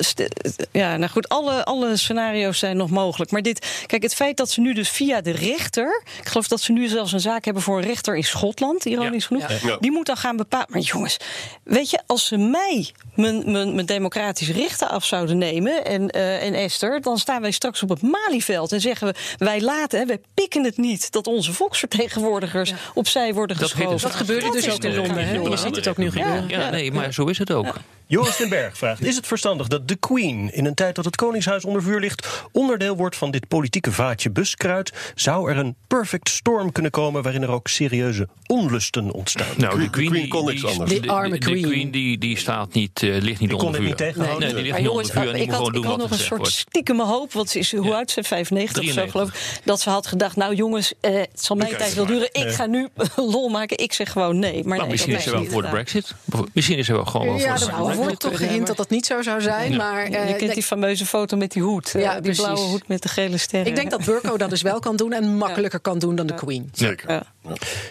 Ja, 0.73 0.97
nou 0.97 1.11
goed, 1.11 1.29
alle, 1.29 1.65
alle 1.65 1.97
scenario's 1.97 2.59
zijn 2.59 2.77
nog 2.77 2.91
mogelijk. 2.91 3.31
Maar 3.31 3.43
dit. 3.43 3.83
Kijk, 3.87 4.03
het 4.03 4.15
feit 4.15 4.37
dat 4.37 4.51
ze 4.51 4.61
nu 4.61 4.75
dus 4.75 4.89
via 4.89 5.21
de 5.21 5.31
rechter. 5.31 6.03
Ik 6.21 6.29
geloof 6.29 6.49
dat 6.49 6.61
ze 6.61 6.73
nu 6.73 6.89
zelfs 6.89 7.13
een 7.13 7.21
zaak 7.21 7.45
hebben 7.45 7.63
voor 7.63 7.77
een 7.79 7.85
rechter 7.85 8.17
in 8.17 8.25
Schotland, 8.25 8.85
ironisch 8.85 9.27
genoeg. 9.27 9.63
Ja. 9.63 9.77
Die 9.81 9.91
moet 9.91 10.07
dan 10.07 10.17
gaan 10.17 10.37
bepalen. 10.37 10.67
Maar 10.71 10.81
jongens, 10.81 11.17
weet 11.63 11.91
je, 11.91 12.01
als 12.07 12.27
ze 12.27 12.37
mij 12.37 12.91
mijn, 13.15 13.51
mijn, 13.53 13.75
mijn 13.75 13.87
democratische 13.87 14.53
rechten 14.53 14.89
af 14.89 15.05
zouden 15.05 15.39
nemen. 15.39 15.85
En, 15.85 16.11
eh, 16.11 16.43
en 16.47 16.55
Esther, 16.55 17.01
dan 17.01 17.19
staan 17.19 17.41
wij 17.41 17.51
straks 17.51 17.83
op 17.83 17.89
het 17.89 18.03
Malieveld. 18.03 18.73
En 18.73 18.81
zeggen 18.81 19.07
we: 19.07 19.15
wij 19.39 19.61
laten, 19.61 19.99
hè, 19.99 20.07
wij 20.07 20.21
pikken 20.35 20.65
het 20.65 20.77
niet 20.77 21.13
dat 21.13 21.27
onze 21.27 21.53
volksvertegenwoordigers 21.53 22.73
opzij 22.95 23.35
worden 23.35 23.59
Dat 23.59 23.71
geschoven. 23.71 24.01
Dat 24.01 24.15
gebeurde 24.15 24.45
Dat 24.45 24.53
dus 24.53 24.69
ook 24.71 24.85
in 24.85 24.91
de- 24.91 24.97
Londen. 24.97 25.27
hè? 25.27 25.35
Je 25.35 25.57
ziet 25.57 25.77
het 25.77 25.89
ook 25.89 25.97
nu 25.97 26.11
gebeuren. 26.11 26.49
Ja, 26.49 26.71
nee, 26.71 26.93
maar 26.93 27.13
zo 27.13 27.25
is 27.27 27.39
het 27.39 27.53
ook. 27.53 27.75
Joris 28.07 28.37
den 28.37 28.49
Berg 28.49 28.77
vraagt: 28.77 28.89
Is 28.98 29.16
het 29.16 29.26
verstandig 29.26 29.66
dat 29.68 29.88
de 29.88 29.96
Queen, 29.96 30.55
in 30.55 30.64
een 30.64 30.74
tijd 30.74 30.94
dat 30.94 31.05
het 31.05 31.16
Koningshuis 31.16 31.64
onder 31.64 31.83
vuur 31.83 32.00
ligt, 32.00 32.29
onderdeel 32.53 32.96
wordt 32.96 33.16
van 33.16 33.31
dit 33.31 33.48
politieke 33.48 33.92
vaatje 33.92 34.31
buskruid? 34.31 34.92
Zou 35.14 35.50
er 35.50 35.57
een 35.57 35.74
perfect 35.87 36.29
storm 36.29 36.72
kunnen 36.72 36.90
komen 36.90 37.22
waarin 37.22 37.42
er 37.42 37.50
ook 37.50 37.68
serieuze 37.68 38.29
onlusten 38.46 39.11
ontstaan? 39.12 39.46
Nou, 39.57 39.81
de 39.81 39.90
Queen 39.90 40.09
Queen, 40.11 40.29
kon 40.29 40.40
die, 40.40 40.48
niks 40.48 40.61
die- 40.61 40.70
anders. 40.70 40.90
de- 40.90 41.00
Die 41.00 41.11
arme 41.11 41.29
de- 41.29 41.38
de 41.38 41.50
Queen. 41.50 41.62
Queen 41.62 41.90
die, 41.90 42.18
die 42.18 42.38
staat 42.38 42.72
niet, 42.72 43.03
eh, 43.03 43.09
ligt 43.11 43.24
niet 43.40 43.48
Die 43.48 43.48
kon 43.48 43.59
onder 43.66 43.81
vuur. 43.81 43.88
niet 43.88 43.96
tegenhouden? 43.98 44.38
Nee, 44.40 44.48
die 44.55 44.57
ligt 44.62 44.70
Maar 44.70 44.81
niet 44.81 44.88
jongens, 44.90 45.09
onder 45.09 45.22
vuur. 45.24 45.35
En 45.35 45.40
ik 45.40 45.46
moet 45.46 45.57
had, 45.57 45.66
ik 45.66 45.72
doen 45.72 45.83
had 45.83 45.90
wat 45.92 46.00
nog 46.00 46.11
er 46.11 46.18
een 46.18 46.24
soort 46.26 46.40
wordt. 46.40 46.53
stiekeme 46.55 47.05
hoop, 47.05 47.33
want 47.33 47.50
ze 47.50 47.59
is, 47.59 47.74
hoe 47.74 47.87
Ja. 47.87 47.94
oud 47.96 48.09
is 48.09 48.14
ze? 48.14 48.22
95 48.22 48.83
of 48.83 48.88
zo 48.88 48.92
93. 48.92 49.12
geloof 49.12 49.57
ik. 49.59 49.61
Dat 49.64 49.81
ze 49.81 49.90
had 49.90 50.07
gedacht, 50.07 50.37
nou 50.37 50.55
jongens, 50.55 50.92
eh, 51.00 51.12
het 51.14 51.29
zal 51.42 51.57
mijn 51.57 51.76
tijd 51.76 51.94
wel 51.94 52.07
duren. 52.07 52.29
Ik 52.33 52.48
ga 52.53 52.66
nu 52.66 52.88
lol 53.16 53.48
maken. 53.48 53.79
Ik 53.79 53.92
zeg 53.92 54.12
gewoon 54.12 54.38
nee. 54.38 54.53
Maar 54.55 54.62
Nou, 54.64 54.81
nee, 54.81 54.88
misschien 54.90 55.14
is 55.14 55.22
ze 55.22 55.29
is 55.29 55.35
wel 55.35 55.44
voor 55.44 55.62
de 55.62 55.68
brexit. 55.68 56.14
Misschien 56.53 56.79
is 56.79 56.87
ze 56.87 56.92
wel 56.92 57.05
gewoon 57.05 57.26
wel 57.26 57.37
Ja, 57.37 57.57
voor 57.59 57.66
de 57.66 57.72
er 57.72 57.79
brexit. 57.83 57.96
wordt 58.05 58.20
toch 58.20 58.37
gehind 58.37 58.66
dat 58.66 58.76
dat 58.81 58.90
niet 58.90 59.07
zo 59.07 59.23
zou 59.23 59.40
zijn. 59.40 59.77
Maar 59.77 60.05
eh, 60.05 60.29
Je 60.29 60.37
kent 60.37 60.55
die 60.55 60.62
fameuze 60.62 61.07
foto 61.07 61.37
met 61.37 61.53
die 61.53 61.62
hoed. 61.62 61.90
Ja, 61.93 62.01
eh, 62.01 62.12
die 62.12 62.21
precies. 62.23 62.43
blauwe 62.43 62.61
hoed 62.61 62.88
met 62.88 63.03
de 63.03 63.09
gele 63.09 63.37
sterren. 63.37 63.69
ik 63.69 63.75
denk 63.75 63.90
dat 63.90 64.05
Burko 64.05 64.37
dat 64.37 64.51
dus 64.51 64.62
wel 64.62 64.79
kan 64.79 64.97
doen 64.97 65.12
en 65.12 65.37
makkelijker 65.37 65.81
kan 65.81 65.99
doen 65.99 66.14
dan 66.14 66.27
de 66.27 66.35
Queen. 66.35 66.71
Zeker. 66.73 67.11
Ja. 67.11 67.23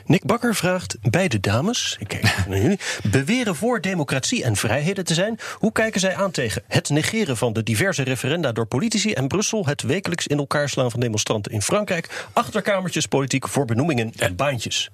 Nick 0.06 0.26
Bakker 0.26 0.56
vraagt: 0.56 0.98
Beide 1.02 1.40
dames, 1.40 1.96
ik 2.00 2.08
kijk 2.08 2.24
even 2.24 2.50
naar 2.50 2.60
jullie, 2.60 2.80
beweren 3.12 3.56
voor 3.56 3.82
democratie 3.82 4.44
en 4.44 4.56
vrijheden 4.56 5.06
te 5.06 5.14
zijn. 5.14 5.40
Hoe 5.54 5.72
kijken 5.72 6.00
zij 6.00 6.16
aan 6.16 6.32
tegen 6.32 6.64
het 6.68 6.90
negeren 6.90 7.38
van 7.38 7.54
de 7.54 7.64
diverse 7.64 8.04
referenda 8.04 8.52
door 8.52 8.66
politici 8.66 9.14
en 9.14 9.28
Brussel, 9.28 9.66
het 9.66 9.82
wekelijks 9.82 10.28
in 10.28 10.38
elkaar 10.38 10.70
slaan 10.70 10.92
van 10.92 11.00
demonstranten 11.00 11.52
in 11.52 11.62
Frankrijk, 11.62 12.28
achterkamertjespolitiek 12.34 13.48
voor 13.48 13.66
benoemingen 13.66 14.12
en 14.18 14.36
baantjes? 14.36 14.90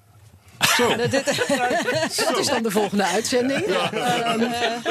Dat 2.25 2.39
is 2.39 2.47
dan 2.47 2.63
de 2.63 2.71
volgende 2.71 3.03
uitzending. 3.03 3.65
Ehm, 3.65 4.39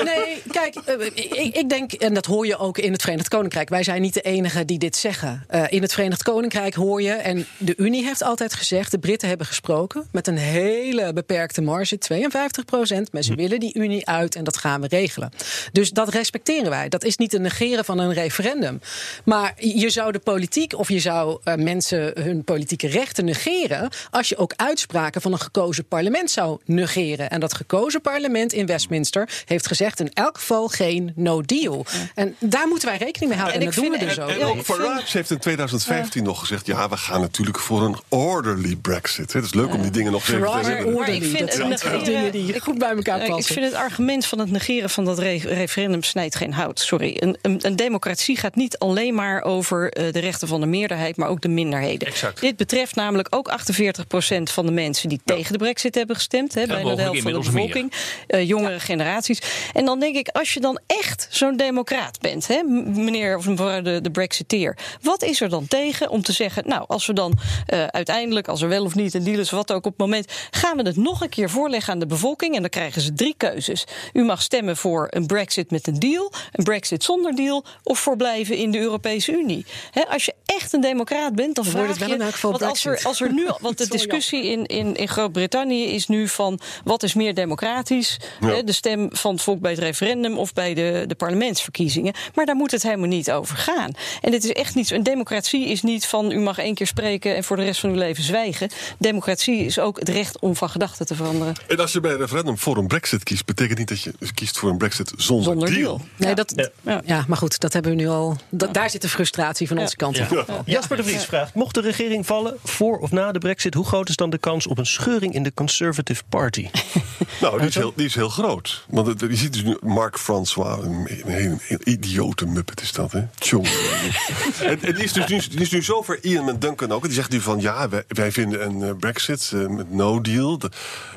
nee, 0.05 0.43
kijk, 0.51 0.75
eh, 0.75 1.07
ik, 1.07 1.55
ik 1.55 1.69
denk, 1.69 1.93
en 1.93 2.15
dat 2.15 2.27
hoor 2.27 2.47
je 2.47 2.57
ook 2.57 2.79
in 2.79 2.93
het 2.93 3.03
Verenigd 3.03 3.29
Koninkrijk. 3.29 3.69
Wij 3.69 3.83
zijn 3.83 4.03
niet 4.03 4.15
de 4.15 4.21
enigen 4.21 4.67
die 4.67 4.79
dit 4.79 4.97
zeggen. 4.97 5.45
Eh, 5.49 5.63
in 5.69 5.83
het 5.83 5.93
Verenigd 5.93 6.23
Koninkrijk 6.23 6.75
hoor 6.75 7.03
je, 7.03 7.13
en 7.13 7.47
de 7.57 7.75
Unie 7.77 8.05
heeft 8.05 8.23
altijd 8.23 8.55
gezegd, 8.55 8.91
de 8.91 8.99
Britten 8.99 9.29
hebben 9.29 9.47
gesproken 9.47 10.09
met 10.13 10.27
een 10.27 10.37
hele 10.37 11.13
beperkte 11.13 11.63
marge, 11.63 11.99
52 11.99 12.65
procent. 12.65 13.13
Maar 13.13 13.23
ze 13.23 13.35
willen 13.35 13.61
die 13.61 13.75
Unie 13.75 14.09
uit 14.09 14.35
en 14.35 14.45
dat 14.45 14.57
gaan 14.57 14.81
we 14.81 14.87
regelen. 14.89 15.31
Dus 15.73 15.91
dat 15.91 16.09
respecteren 16.09 16.71
wij. 16.71 16.89
Dat 16.89 17.05
is 17.05 17.17
niet 17.17 17.35
een 17.35 17.43
negeren 17.43 17.85
van 17.85 17.99
een 17.99 18.13
referendum. 18.13 18.81
Maar 19.25 19.53
je 19.57 19.91
zou 19.91 20.13
de 20.13 20.19
politiek 20.19 20.79
of 20.79 20.89
je 20.89 21.01
zou 21.01 21.41
eh, 21.45 21.55
mensen 21.55 22.23
hun 22.23 22.45
politieke 22.45 22.87
rechten 22.87 23.25
negeren. 23.25 23.89
als 24.11 24.29
je 24.29 24.37
ook 24.37 24.53
uitspraken 24.57 25.21
van 25.21 25.33
een 25.33 25.39
gekozen 25.55 25.85
parlement 25.89 26.31
zou 26.31 26.59
negeren. 26.65 27.31
En 27.31 27.41
dat 27.41 27.55
gekozen 27.55 28.01
parlement 28.01 28.53
in 28.53 28.67
Westminster 28.67 29.29
heeft 29.45 29.67
gezegd 29.67 30.01
in 30.01 30.11
elk 30.13 30.39
geval 30.39 30.69
geen 30.69 31.13
no 31.17 31.43
deal. 31.43 31.87
En 32.15 32.37
daar 32.41 32.69
moeten 32.69 32.89
wij 32.89 32.97
rekening 32.97 33.31
mee 33.31 33.41
houden. 33.41 33.61
En, 33.61 33.67
En 33.67 33.75
dat 33.75 33.83
doen 33.85 33.93
we 33.93 33.99
dus 33.99 34.17
En 34.17 34.45
ook. 34.45 34.57
ook 34.57 34.65
Farage 34.65 35.17
heeft 35.17 35.31
in 35.31 35.39
2015 35.39 36.23
nog 36.25 36.39
gezegd... 36.39 36.67
ja, 36.67 36.89
we 36.89 36.97
gaan 36.97 37.21
natuurlijk 37.21 37.59
voor 37.59 37.83
een 37.83 37.97
orderly 38.09 38.77
brexit. 38.77 39.33
Het 39.33 39.45
is 39.45 39.55
leuk 39.55 39.75
om 39.75 39.83
die 39.83 39.91
dingen 39.91 40.13
nog 40.13 40.23
even 40.23 40.35
te. 40.35 40.91
Maar 40.97 41.09
ik 41.09 41.25
vind 41.25 41.59
Dat 41.69 41.81
zijn 41.81 42.05
dingen 42.05 42.33
die 42.33 42.61
goed 42.61 42.79
bij 42.79 42.91
elkaar 42.91 43.19
Eh, 43.19 43.25
Ik 43.25 43.31
passen. 43.31 43.55
vind 43.55 43.67
het 43.67 43.75
argument 43.75 44.27
van 44.27 44.39
het 44.39 44.51
negeren 44.51 44.91
van 44.91 45.05
dat 45.05 45.19
re- 45.19 45.37
referendum 45.45 46.03
snijdt 46.03 46.35
geen 46.35 46.53
hout. 46.53 46.81
Sorry. 46.81 47.17
Een, 47.19 47.37
een, 47.43 47.59
een 47.67 47.77
democratie 47.77 48.37
gaat 48.37 48.55
niet 48.55 48.79
alleen 48.79 49.15
maar 49.15 49.43
over 49.43 49.93
eh, 49.93 50.13
de 50.13 50.19
rechten 50.19 50.49
van 50.49 50.61
de 50.61 50.67
meerderheid, 50.67 51.17
maar 51.17 51.29
ook 51.29 51.41
de 51.41 51.49
minderheden. 51.49 52.09
Exact. 52.09 52.41
Dit 52.41 52.57
betreft 52.57 52.95
namelijk 52.95 53.29
ook 53.31 53.51
48% 53.51 54.43
van 54.43 54.67
de 54.67 54.73
mensen 54.73 55.09
die 55.09 55.21
tegen 55.25 55.44
tegen 55.45 55.59
de 55.59 55.65
brexit 55.65 55.95
hebben 55.95 56.17
gestemd. 56.17 56.55
Hè, 56.55 56.67
bijna 56.67 56.95
de 56.95 57.03
helft 57.03 57.23
van 57.23 57.33
de 57.33 57.39
bevolking. 57.39 57.93
Eh, 58.27 58.49
jongere 58.49 58.81
generaties. 58.81 59.43
En 59.73 59.85
dan 59.85 60.01
denk 60.01 60.17
ik, 60.17 60.29
als 60.29 60.55
je 60.55 60.61
dan 60.61 60.81
echt 60.87 61.27
zo'n 61.31 61.57
democraat 61.57 62.21
bent, 62.21 62.47
hè, 62.47 62.63
meneer 62.63 63.37
of 63.37 63.47
mevrouw 63.47 63.83
de, 63.83 64.01
de 64.01 64.11
brexiteer. 64.11 64.77
Wat 65.03 65.23
is 65.23 65.41
er 65.41 65.49
dan 65.49 65.69
tegen 65.69 66.11
om 66.11 66.23
te 66.23 66.33
zeggen, 66.33 66.69
nou, 66.69 66.85
als 66.87 67.07
we 67.07 67.13
dan 67.13 67.39
eh, 67.67 67.87
uiteindelijk, 67.87 68.49
als 68.49 68.63
er 68.63 68.69
wel 68.69 68.85
of 68.85 68.95
niet 68.95 69.15
een 69.15 69.25
deal 69.25 69.39
is, 69.39 69.51
wat 69.51 69.73
ook 69.73 69.87
op 69.87 69.93
het 69.93 70.01
moment, 70.01 70.33
gaan 70.51 70.77
we 70.77 70.83
het 70.83 70.97
nog 70.97 71.21
een 71.21 71.29
keer 71.29 71.51
voorleggen 71.51 71.93
aan 71.93 71.99
de 71.99 72.07
bevolking. 72.07 72.55
En 72.55 72.61
dan 72.61 72.71
krijgen 72.71 73.01
ze 73.01 73.13
drie 73.13 73.35
keuzes. 73.37 73.85
U 74.13 74.25
mag 74.25 74.43
stemmen 74.43 74.77
voor 74.77 75.07
een 75.11 75.27
brexit 75.27 75.71
met 75.71 75.87
een 75.87 75.99
deal, 75.99 76.33
een 76.53 76.65
brexit 76.65 77.05
zonder 77.05 77.35
deal 77.35 77.65
of 77.83 77.99
voor 77.99 78.17
blijven 78.17 78.57
in 78.57 78.71
de 78.71 78.79
Europese 78.79 79.33
Unie. 79.33 79.67
Als 80.09 80.25
je 80.25 80.35
echt 80.59 80.73
een 80.73 80.81
democraat 80.81 81.35
bent, 81.35 81.55
dan 81.55 81.65
Dan 81.65 81.73
wordt 81.73 81.87
vraag 81.87 81.99
het 81.99 81.99
wel 81.99 82.09
je. 82.09 82.15
in 82.15 82.21
elk 82.21 82.33
geval 82.35 82.51
want 82.51 82.63
als 82.63 82.85
er, 82.85 83.01
als 83.05 83.21
er 83.21 83.33
nu, 83.33 83.47
want 83.61 83.79
de 83.79 83.89
discussie 83.89 84.45
in, 84.51 84.67
in, 84.67 84.95
in 84.97 85.09
Groot-Brittannië 85.09 85.85
is 85.85 86.07
nu 86.07 86.29
van 86.29 86.59
wat 86.85 87.03
is 87.03 87.15
meer 87.15 87.35
democratisch, 87.35 88.17
Ja. 88.41 88.49
hè, 88.49 88.65
de 88.65 88.73
stem 88.73 89.09
van 89.13 89.33
het 89.33 89.43
volk 89.43 89.61
bij 89.61 89.71
het 89.71 89.81
referendum 89.81 90.39
of 90.39 90.53
bij 90.53 90.75
de, 90.75 91.05
de 91.07 91.15
parlementsverkiezingen. 91.15 92.15
Maar 92.35 92.47
daar 92.47 92.55
moet 92.57 92.71
het 92.71 92.83
helemaal 92.83 93.09
niet 93.09 93.31
over 93.31 93.57
gaan. 93.57 93.91
En 94.21 94.31
dit 94.31 94.45
is 94.45 94.53
echt 94.53 94.75
niet. 94.75 94.91
Een 94.91 95.03
democratie 95.03 95.67
is 95.69 95.83
niet 95.83 96.07
van 96.07 96.31
u 96.31 96.39
mag 96.39 96.59
één 96.59 96.75
keer 96.75 96.87
spreken 96.87 97.37
en 97.37 97.45
voor 97.45 97.57
de 97.57 97.65
rest 97.65 97.81
van 97.81 97.91
uw 97.91 97.97
leven 97.97 98.25
zwijgen. 98.25 98.69
Democratie 98.99 99.65
is 99.65 99.79
ook 99.79 99.99
het 99.99 100.09
recht 100.09 100.39
om 100.39 100.57
van 100.57 100.71
gedachten 100.71 101.07
te 101.07 101.15
veranderen. 101.15 101.55
En 101.69 101.77
als 101.81 101.93
je 101.93 102.01
bij 102.01 102.11
een 102.11 102.19
referendum 102.19 102.59
voor 102.59 102.77
een 102.77 102.87
brexit 102.87 103.23
kiest... 103.23 103.45
betekent 103.45 103.79
niet 103.79 103.89
dat 103.89 104.01
je 104.03 104.13
kiest 104.35 104.59
voor 104.59 104.71
een 104.71 104.79
brexit 104.79 105.13
zonder, 105.17 105.45
Zonder 105.45 105.69
deal. 105.71 105.81
deal. 105.81 106.01
Nee, 106.17 106.35
dat, 106.35 106.71
Ja. 106.83 107.03
ja. 107.05 107.25
maar 107.29 107.37
goed, 107.37 107.61
dat 107.61 107.73
hebben 107.73 107.91
we 107.91 107.97
nu 107.97 108.09
al. 108.09 108.37
da- 108.51 108.67
daar 108.67 108.91
zit 108.91 109.03
de 109.03 109.09
frustratie 109.09 109.69
van 109.69 109.79
onze 109.79 109.97
kant 109.97 110.19
Jasper 110.65 110.97
de 110.97 111.05
Vries 111.05 111.25
vraagt: 111.25 111.55
mocht 111.55 111.75
de 111.75 111.81
regering 111.81 112.27
vallen 112.27 112.57
voor 112.65 112.99
of 112.99 113.11
na 113.11 113.33
de 113.33 113.39
Brexit, 113.39 113.75
hoe 113.75 113.85
groot 113.85 114.09
is 114.09 114.17
dan 114.17 114.31
de 114.31 114.39
kans 114.39 114.67
op 114.67 114.79
een 114.79 114.87
scheuring 114.87 115.35
in 115.35 115.43
de 115.43 115.55
Conservative 115.55 116.23
Party? 116.29 116.69
Nou, 117.41 117.59
die 117.59 117.69
is, 117.69 117.75
heel, 117.75 117.93
die 117.97 118.07
is 118.07 118.15
heel 118.15 118.29
groot. 118.29 118.85
Want 118.89 119.07
het- 119.07 119.21
je 119.21 119.37
ziet 119.37 119.53
dus 119.53 119.63
nu 119.63 119.77
Mark 119.83 120.19
François, 120.19 120.85
een, 120.85 121.09
een, 121.27 121.61
idiote 121.85 122.47
muppet 122.47 122.81
is 122.81 122.93
dat, 122.93 123.13
hè? 123.13 123.21
Tjonge. 123.39 123.69
en, 124.61 124.83
en 124.83 124.95
die, 124.95 125.05
is 125.05 125.13
dus 125.13 125.27
nu, 125.29 125.39
die 125.51 125.61
is 125.61 125.71
nu 125.71 125.83
zover, 125.83 126.19
Ian 126.25 126.45
met 126.45 126.61
Duncan 126.61 126.93
ook. 126.93 127.03
Die 127.03 127.13
zegt 127.13 127.31
nu 127.31 127.41
van, 127.41 127.61
ja, 127.61 127.89
wij, 127.89 128.05
wij 128.09 128.33
vinden 128.33 128.65
een 128.67 128.83
eh, 128.83 128.91
brexit 128.99 129.51
eh, 129.55 129.67
met 129.67 129.93
no 129.93 130.21
deal. 130.21 130.59
De- 130.59 130.71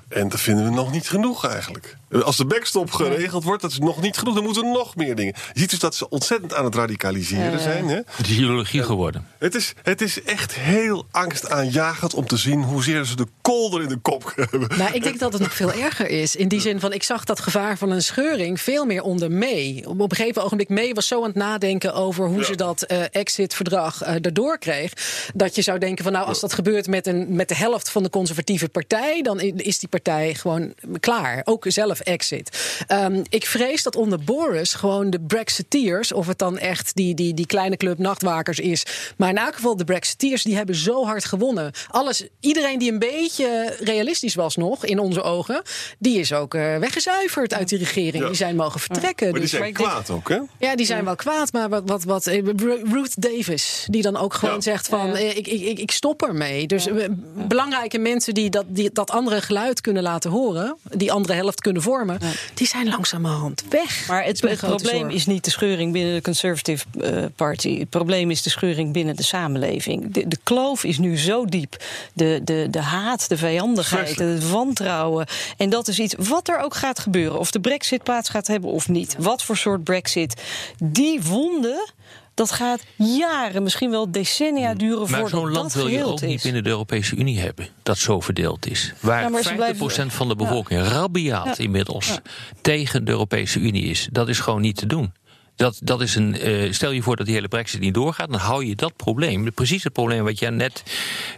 en 0.07 0.29
dat 0.29 0.39
vinden 0.41 0.65
we 0.65 0.71
nog 0.71 0.91
niet 0.91 1.09
genoeg 1.09 1.45
eigenlijk. 1.47 1.97
Als 2.23 2.37
de 2.37 2.45
backstop 2.45 2.91
geregeld 2.91 3.43
wordt, 3.43 3.61
dat 3.61 3.71
is 3.71 3.79
nog 3.79 4.01
niet 4.01 4.17
genoeg. 4.17 4.33
Dan 4.35 4.43
moeten 4.43 4.63
er 4.65 4.71
nog 4.71 4.95
meer 4.95 5.15
dingen. 5.15 5.33
Je 5.53 5.59
ziet 5.59 5.69
dus 5.69 5.79
dat 5.79 5.95
ze 5.95 6.09
ontzettend 6.09 6.53
aan 6.53 6.65
het 6.65 6.75
radicaliseren 6.75 7.59
zijn, 7.59 7.87
hè? 7.87 7.95
Het 7.95 8.27
is 8.27 8.29
ideologie 8.29 8.83
geworden. 8.83 9.16
Het 9.37 9.55
is, 9.55 9.73
het 9.83 10.01
is 10.01 10.23
echt 10.23 10.53
heel 10.53 11.05
angstaanjagend 11.11 12.13
om 12.13 12.27
te 12.27 12.37
zien 12.37 12.63
hoezeer 12.63 13.05
ze 13.05 13.15
de 13.15 13.27
kolder 13.41 13.81
in 13.81 13.89
de 13.89 13.97
kop 13.97 14.33
hebben. 14.49 14.77
Nou, 14.77 14.93
ik 14.93 15.03
denk 15.03 15.19
dat 15.19 15.33
het 15.33 15.41
nog 15.41 15.53
veel 15.53 15.73
erger 15.73 16.09
is. 16.09 16.35
In 16.35 16.47
die 16.47 16.59
zin 16.59 16.79
van, 16.79 16.93
ik 16.93 17.03
zag 17.03 17.23
dat 17.23 17.39
gevaar 17.39 17.77
van 17.77 17.91
een 17.91 18.03
scheuring 18.03 18.61
veel 18.61 18.85
meer 18.85 19.03
onder 19.03 19.31
mee. 19.31 19.83
Op 19.87 19.99
een 19.99 20.15
gegeven 20.15 20.43
ogenblik 20.43 20.69
mee 20.69 20.93
was 20.93 21.07
zo 21.07 21.19
aan 21.19 21.27
het 21.27 21.35
nadenken 21.35 21.93
over 21.93 22.27
hoe 22.27 22.43
ze 22.43 22.55
dat 22.55 22.81
eh, 22.81 23.01
exit-verdrag 23.11 24.01
eh 24.01 24.15
erdoor 24.21 24.57
kreeg. 24.57 24.93
Dat 25.33 25.55
je 25.55 25.61
zou 25.61 25.79
denken 25.79 26.03
van, 26.03 26.13
nou, 26.13 26.25
als 26.25 26.39
dat 26.39 26.53
gebeurt 26.53 26.87
met, 26.87 27.07
een, 27.07 27.35
met 27.35 27.49
de 27.49 27.55
helft 27.55 27.89
van 27.89 28.03
de 28.03 28.09
conservatieve 28.09 28.69
partij, 28.69 29.21
dan 29.21 29.39
is 29.39 29.79
die 29.79 29.89
partij 29.89 30.33
gewoon 30.33 30.73
klaar. 30.99 31.41
Ook 31.43 31.65
zelf 31.67 31.99
exit. 31.99 32.77
Ehm, 32.87 33.23
ik 33.29 33.45
vrees 33.45 33.83
dat 33.83 33.95
onder 33.95 34.19
Boris 34.23 34.73
gewoon 34.73 35.09
de 35.09 35.19
Brexiteers, 35.19 36.11
of 36.11 36.27
het 36.27 36.37
dan 36.37 36.57
echt 36.57 36.95
die, 36.95 37.15
die, 37.15 37.33
die 37.33 37.45
kleine 37.45 37.77
club 37.77 37.97
nachtwakers 37.97 38.59
is, 38.59 38.85
maar 39.17 39.29
in 39.29 39.37
elk 39.37 39.55
geval 39.55 39.75
de 39.75 39.83
Brexiteers, 39.83 40.43
die 40.43 40.55
hebben 40.55 40.75
zo 40.75 41.05
hard 41.05 41.25
gewonnen. 41.25 41.71
Alles, 41.89 42.23
iedereen 42.39 42.79
die 42.79 42.91
een 42.91 42.99
beetje 42.99 43.75
realistisch 43.79 44.35
was 44.35 44.55
nog, 44.55 44.85
in 44.85 44.99
onze 44.99 45.21
ogen, 45.21 45.61
die 45.99 46.19
is 46.19 46.33
ook 46.33 46.53
eh, 46.53 46.77
weggezuiverd 46.77 47.53
uit 47.53 47.69
die 47.69 47.77
regering. 47.77 48.25
Die 48.25 48.35
zijn 48.35 48.55
mogen 48.55 48.79
vertrekken. 48.79 49.25
Maar 49.31 49.39
die 49.39 49.49
Dus- 49.49 49.59
zijn 49.59 49.73
kwaad 49.73 50.09
ook, 50.09 50.29
hè? 50.29 50.39
ja, 50.59 50.75
die 50.75 50.85
zijn 50.85 51.05
wel 51.05 51.15
kwaad, 51.15 51.51
maar 51.51 51.69
wat, 51.69 51.83
wat, 51.85 52.03
wat 52.03 52.27
eh, 52.27 52.43
Ru- 52.43 52.81
Ruth 52.91 53.21
Davis, 53.21 53.85
die 53.89 54.01
dan 54.01 54.17
ook 54.17 54.33
gewoon 54.33 54.55
Ja. 54.55 54.61
zegt 54.61 54.87
van 54.87 55.15
eh, 55.15 55.37
ik, 55.37 55.47
ik, 55.47 55.61
ik, 55.61 55.79
ik 55.79 55.91
stop 55.91 56.21
ermee. 56.23 56.67
Dus 56.67 56.87
belangrijke 57.47 57.97
mensen 57.97 58.33
die 58.33 58.49
dat, 58.49 58.65
die 58.67 58.89
dat 58.93 59.11
andere 59.11 59.41
geluid 59.41 59.81
kunnen 59.81 60.03
laten 60.03 60.31
horen, 60.31 60.77
die 60.91 61.11
andere 61.11 61.33
helft 61.33 61.61
kunnen 61.61 61.81
vormen, 61.81 62.19
die 62.53 62.67
zijn 62.67 62.87
langzamerhand 62.89 63.63
weg. 63.69 64.07
Maar 64.07 64.23
het, 64.23 64.41
het 64.41 64.59
probleem 64.59 64.99
zorg. 64.99 65.13
is 65.13 65.25
niet 65.25 65.43
de 65.45 65.51
scheuring 65.51 65.91
binnen 65.93 66.13
de 66.13 66.21
Conservative 66.21 66.85
Party. 67.35 67.79
Het 67.79 67.89
probleem 67.89 68.31
is 68.31 68.41
de 68.41 68.49
scheuring 68.49 68.93
binnen 68.93 68.95
de 69.05 69.23
samenleving. 69.23 70.13
De, 70.13 70.27
de 70.27 70.37
kloof 70.43 70.83
is 70.83 70.97
nu 70.97 71.17
zo 71.17 71.45
diep. 71.45 71.83
De, 72.13 72.41
de, 72.43 72.67
de 72.69 72.81
haat, 72.81 73.29
de 73.29 73.37
vijandigheid, 73.37 74.19
het 74.19 74.49
wantrouwen. 74.49 75.25
En 75.57 75.69
dat 75.69 75.87
is 75.87 75.99
iets 75.99 76.15
wat 76.17 76.47
er 76.47 76.59
ook 76.59 76.75
gaat 76.75 76.99
gebeuren. 76.99 77.39
Of 77.39 77.51
de 77.51 77.59
brexit 77.59 78.03
plaats 78.03 78.29
gaat 78.29 78.47
hebben 78.47 78.69
of 78.71 78.89
niet. 78.89 79.15
Wat 79.19 79.43
voor 79.43 79.57
soort 79.57 79.83
brexit. 79.83 80.41
Die 80.83 81.21
wonden... 81.21 81.91
Dat 82.33 82.51
gaat 82.51 82.83
jaren, 82.95 83.63
misschien 83.63 83.89
wel 83.89 84.11
decennia 84.11 84.73
duren 84.73 84.97
Maar 84.99 85.07
voordat 85.09 85.29
zo'n 85.29 85.51
land 85.51 85.73
dat 85.73 85.81
wil 85.83 85.87
je 85.91 86.05
ook 86.05 86.21
niet 86.21 86.41
binnen 86.43 86.63
de 86.63 86.69
Europese 86.69 87.15
Unie 87.15 87.39
hebben. 87.39 87.67
Dat 87.83 87.97
zo 87.97 88.19
verdeeld 88.19 88.67
is. 88.69 88.93
Waar 88.99 89.21
Ja, 89.21 89.29
maar 89.29 89.41
ze 89.43 89.49
50% 89.49 89.55
blijven- 89.55 90.11
van 90.11 90.27
de 90.27 90.35
Ja. 90.37 90.43
bevolking 90.45 90.81
rabiaat 90.81 91.57
Ja. 91.57 91.63
inmiddels 91.63 92.07
Ja. 92.07 92.19
tegen 92.61 93.05
de 93.05 93.11
Europese 93.11 93.59
Unie 93.59 93.83
is. 93.83 94.07
Dat 94.11 94.27
is 94.29 94.39
gewoon 94.39 94.61
niet 94.61 94.75
te 94.75 94.85
doen. 94.85 95.13
Dat, 95.57 95.79
dat 95.83 96.01
is 96.01 96.15
een, 96.15 96.39
eh, 96.39 96.71
stel 96.71 96.91
je 96.91 97.01
voor 97.01 97.15
dat 97.15 97.25
die 97.25 97.35
hele 97.35 97.47
brexit 97.47 97.79
niet 97.79 97.93
doorgaat, 97.93 98.31
dan 98.31 98.39
hou 98.39 98.65
je 98.65 98.75
dat 98.75 98.95
probleem. 98.95 99.53
Precies 99.53 99.83
het 99.83 99.93
probleem 99.93 100.23
wat 100.23 100.39
jij 100.39 100.49
net, 100.49 100.83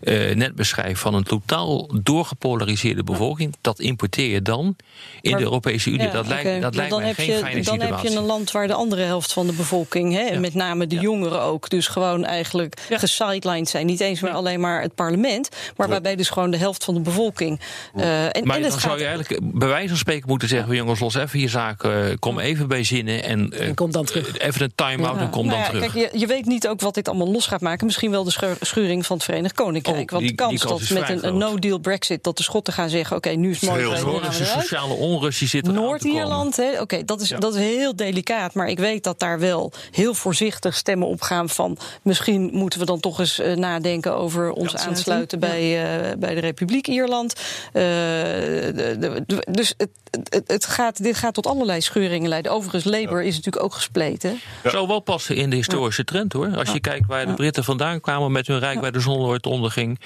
eh, 0.01 0.35
net 0.35 0.55
beschrijft 0.55 1.01
van 1.01 1.13
een 1.13 1.23
totaal 1.23 1.89
doorgepolariseerde 2.03 3.03
bevolking. 3.03 3.55
Dat 3.61 3.79
importeer 3.79 4.29
je 4.29 4.41
dan 4.41 4.75
in 5.21 5.29
Maar- 5.31 5.39
de 5.39 5.45
Europese 5.45 5.89
Unie. 5.89 6.01
Ja, 6.05 6.11
dat 6.11 6.27
lijkt, 6.27 6.43
dat 6.43 6.61
Maar 6.61 6.71
lijkt 6.73 6.89
dan 6.89 6.99
mij 6.99 7.07
heb 7.07 7.17
geen 7.17 7.25
je, 7.27 7.33
fijne 7.37 7.53
Dan 7.55 7.63
situatie. 7.63 7.95
heb 7.95 8.11
je 8.11 8.17
een 8.17 8.25
land 8.25 8.51
waar 8.51 8.67
de 8.67 8.73
andere 8.73 9.01
helft 9.01 9.33
van 9.33 9.47
de 9.47 9.53
bevolking, 9.53 10.13
hè, 10.13 10.21
en 10.23 10.41
met 10.41 10.53
name 10.53 10.87
de 10.87 10.95
jongeren 10.99 11.41
ook, 11.41 11.69
dus 11.69 11.87
gewoon 11.87 12.25
eigenlijk 12.25 12.85
gesidelined 12.89 13.69
zijn. 13.69 13.85
Niet 13.85 13.99
eens 13.99 14.21
meer 14.21 14.31
alleen 14.31 14.59
maar 14.59 14.81
het 14.81 14.95
parlement, 14.95 15.49
maar 15.77 15.87
waarbij 15.87 16.15
dus 16.15 16.29
gewoon 16.29 16.51
de 16.51 16.57
helft 16.57 16.83
van 16.83 16.93
de 16.93 16.99
bevolking. 16.99 17.59
eh, 17.95 18.23
en, 18.23 18.29
Maar 18.45 18.55
en 18.55 18.61
dan 18.61 18.71
het 18.71 18.81
zou 18.81 18.91
gaat, 18.91 18.99
je 18.99 19.05
eigenlijk 19.05 19.39
bij 19.53 19.67
wijze 19.67 19.87
van 19.87 19.97
spreken 19.97 20.29
moeten 20.29 20.47
zeggen: 20.47 20.75
jongens, 20.75 20.99
los 20.99 21.15
even 21.15 21.39
je 21.39 21.47
zaak, 21.47 21.83
eh, 21.83 21.91
kom 22.19 22.39
even 22.39 22.67
bij 22.67 22.83
zinnen 22.83 23.23
en, 23.23 23.53
kom 23.75 23.91
dan 23.91 24.05
terug. 24.11 24.37
Even 24.37 24.61
een 24.61 24.71
time-out 24.75 25.17
en 25.19 25.29
kom 25.29 25.45
Nou 25.45 25.55
dan 25.55 25.65
ja, 25.65 25.79
terug. 25.79 25.93
Kijk, 25.93 26.11
je, 26.13 26.19
je 26.19 26.27
weet 26.27 26.45
niet 26.45 26.67
ook 26.67 26.81
wat 26.81 26.93
dit 26.93 27.07
allemaal 27.07 27.31
los 27.31 27.47
gaat 27.47 27.61
maken. 27.61 27.85
Misschien 27.85 28.11
wel 28.11 28.23
de 28.23 28.31
scheur- 28.31 28.57
scheuring 28.61 29.05
van 29.05 29.15
het 29.15 29.25
Verenigd 29.25 29.55
Koninkrijk. 29.55 29.97
Oh, 30.03 30.09
Want 30.09 30.21
die- 30.21 30.29
de 30.31 30.35
kans 30.43 30.61
dat 30.61 30.89
met 30.89 31.23
een, 31.23 31.37
no-deal 31.37 31.77
Brexit 31.79 32.23
dat 32.23 32.37
de 32.37 32.43
Schotten 32.43 32.73
gaan 32.73 32.89
zeggen: 32.89 33.15
oké, 33.15 33.29
nu 33.29 33.49
is 33.49 33.61
het 33.61 33.69
mooi. 33.69 33.81
heel 33.81 33.91
gaan 33.95 34.21
Dus 34.29 34.37
de 34.37 34.45
sociale 34.45 34.93
onrust 34.93 35.39
die 35.39 35.47
zit 35.47 35.61
er 35.61 35.67
aan 35.67 35.73
te 35.75 35.79
komen. 35.81 35.99
Noord-Ierland, 35.99 36.55
hè, 36.55 36.81
oké, 36.81 37.05
dat, 37.05 37.21
is, 37.21 37.29
dat 37.39 37.55
is 37.55 37.61
heel 37.61 37.95
delicaat. 37.95 38.53
Maar 38.53 38.67
ik 38.67 38.79
weet 38.79 39.03
dat 39.03 39.19
daar 39.19 39.39
wel 39.39 39.71
heel 39.91 40.13
voorzichtig 40.13 40.75
stemmen 40.75 41.07
opgaan 41.07 41.49
van... 41.49 41.77
misschien 42.01 42.49
moeten 42.53 42.79
we 42.79 42.85
dan 42.85 42.99
toch 42.99 43.19
eens 43.19 43.39
eh, 43.39 43.55
nadenken 43.55 44.15
over 44.15 44.51
ons 44.51 44.75
aansluiten 44.75 45.39
bij, 45.39 45.83
eh, 45.83 46.17
bij 46.17 46.33
de 46.33 46.39
Republiek 46.39 46.87
Ierland. 46.87 47.33
Eh, 47.33 47.83
de- 47.83 48.95
de- 48.99 49.23
de- 49.27 49.47
dus 49.51 49.73
het, 49.77 49.89
het, 50.29 50.43
het 50.47 50.65
gaat, 50.65 51.03
dit 51.03 51.15
gaat 51.15 51.33
tot 51.33 51.47
allerlei 51.47 51.81
scheuringen 51.81 52.29
leiden. 52.29 52.51
Overigens, 52.51 52.83
Labour 52.83 53.23
is 53.23 53.35
natuurlijk 53.35 53.63
ook 53.63 53.73
gespleten. 53.99 54.39
Zou 54.63 54.87
wel 54.87 54.99
passen 54.99 55.35
in 55.35 55.49
de 55.49 55.55
historische 55.55 56.03
trend 56.03 56.33
hoor. 56.33 56.57
Als 56.57 56.71
je 56.71 56.79
kijkt 56.79 57.07
waar 57.07 57.25
de 57.25 57.33
Britten 57.33 57.63
vandaan 57.63 58.01
kwamen 58.01 58.31
met 58.31 58.47
hun 58.47 58.59
rijk 58.59 58.81
waar 58.81 58.91
de 58.91 58.99
zon 58.99 59.19
nooit 59.19 59.45
onderging. 59.45 59.99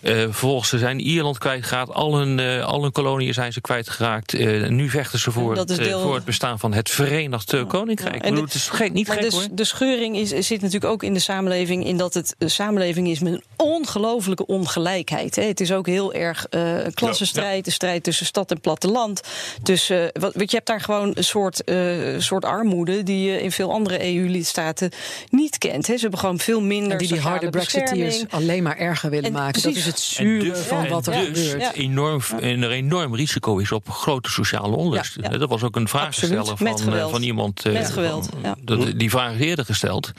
Eh, 0.00 0.12
vervolgens 0.14 0.68
ze 0.68 0.78
zijn 0.78 1.00
Ierland 1.00 1.38
kwijtgeraakt. 1.38 1.92
Al 1.92 2.16
hun, 2.16 2.38
eh, 2.38 2.64
al 2.64 2.82
hun 2.82 2.92
koloniën 2.92 3.34
zijn 3.34 3.52
ze 3.52 3.60
kwijtgeraakt. 3.60 4.34
Eh, 4.34 4.68
nu 4.68 4.88
vechten 4.88 5.18
ze 5.18 5.30
voor, 5.30 5.56
het, 5.56 5.68
deel- 5.68 6.00
voor 6.00 6.14
het 6.14 6.24
bestaan 6.24 6.58
van 6.58 6.72
het 6.72 6.90
Verenigd 6.90 7.66
Koninkrijk. 7.66 8.14
En 8.14 8.20
bedoel, 8.20 8.34
de- 8.36 8.44
het 8.44 8.54
is 8.54 8.68
gek, 8.68 8.92
niet 8.92 9.08
maar 9.08 9.16
gek 9.16 9.30
de, 9.30 9.36
hoor. 9.36 9.46
de 9.52 9.64
scheuring 9.64 10.16
is, 10.16 10.28
zit 10.28 10.60
natuurlijk 10.60 10.92
ook 10.92 11.02
in 11.02 11.14
de 11.14 11.18
samenleving... 11.20 11.86
in 11.86 11.96
dat 11.96 12.14
het 12.14 12.34
een 12.38 12.50
samenleving 12.50 13.08
is 13.08 13.18
met 13.20 13.32
een 13.32 13.42
ongelofelijke 13.56 14.46
ongelijkheid. 14.46 15.36
Hè. 15.36 15.42
Het 15.42 15.60
is 15.60 15.72
ook 15.72 15.86
heel 15.86 16.12
erg 16.14 16.46
eh, 16.46 16.84
een 16.84 16.94
klassenstrijd, 16.94 17.66
een 17.66 17.72
strijd 17.72 18.02
tussen 18.02 18.26
stad 18.26 18.50
en 18.50 18.60
platteland. 18.60 19.20
Dus 19.62 19.90
eh, 19.90 19.98
wat, 20.12 20.34
wat, 20.34 20.50
je 20.50 20.56
hebt 20.56 20.66
daar 20.68 20.80
gewoon 20.80 21.12
een 21.14 21.24
soort, 21.24 21.64
eh, 21.64 21.76
soort 22.18 22.44
armoede... 22.44 23.02
die 23.02 23.29
je 23.32 23.42
in 23.42 23.52
veel 23.52 23.72
andere 23.72 24.14
EU-lidstaten 24.14 24.90
niet 25.30 25.58
kent. 25.58 25.86
Hè. 25.86 25.94
Ze 25.94 26.00
hebben 26.00 26.18
gewoon 26.18 26.38
veel 26.38 26.60
minder 26.60 26.92
En 26.92 26.98
die 26.98 27.08
die 27.08 27.20
harde 27.20 27.50
Brexiteers 27.50 28.24
alleen 28.30 28.62
maar 28.62 28.76
erger 28.76 29.10
willen 29.10 29.24
En 29.26 29.32
maken. 29.32 29.60
precies. 29.62 29.84
Dat 29.84 29.94
is 29.96 30.00
het 30.00 30.00
zure 30.00 30.44
dus- 30.44 30.58
van 30.58 30.88
wat 30.88 31.06
er 31.06 31.12
dus 31.32 31.50
gebeurt. 31.50 31.72
Enorm, 31.74 32.20
en 32.40 32.62
er 32.62 32.70
enorm 32.70 33.14
risico 33.14 33.58
is 33.58 33.72
op 33.72 33.88
grote 33.90 34.30
sociale 34.30 34.76
onrust. 34.76 35.16
Ja, 35.20 35.30
ja. 35.30 35.38
Dat 35.38 35.48
was 35.48 35.62
ook 35.62 35.76
een 35.76 35.88
vraag 35.88 36.06
Absoluut, 36.06 36.36
gesteld 36.38 36.60
met 36.60 36.68
van, 36.70 36.78
eh, 36.80 36.84
geweld. 36.92 37.10
van 37.10 37.22
iemand. 37.22 37.64
eh, 37.66 37.72
Met 37.72 37.90
geweld, 37.90 38.28
van- 38.30 38.38
ja. 38.42 38.54
dat- 38.62 38.98
die 38.98 39.10
vraag 39.10 39.34
is 39.34 39.40
eerder 39.40 39.64
gesteld. 39.64 40.12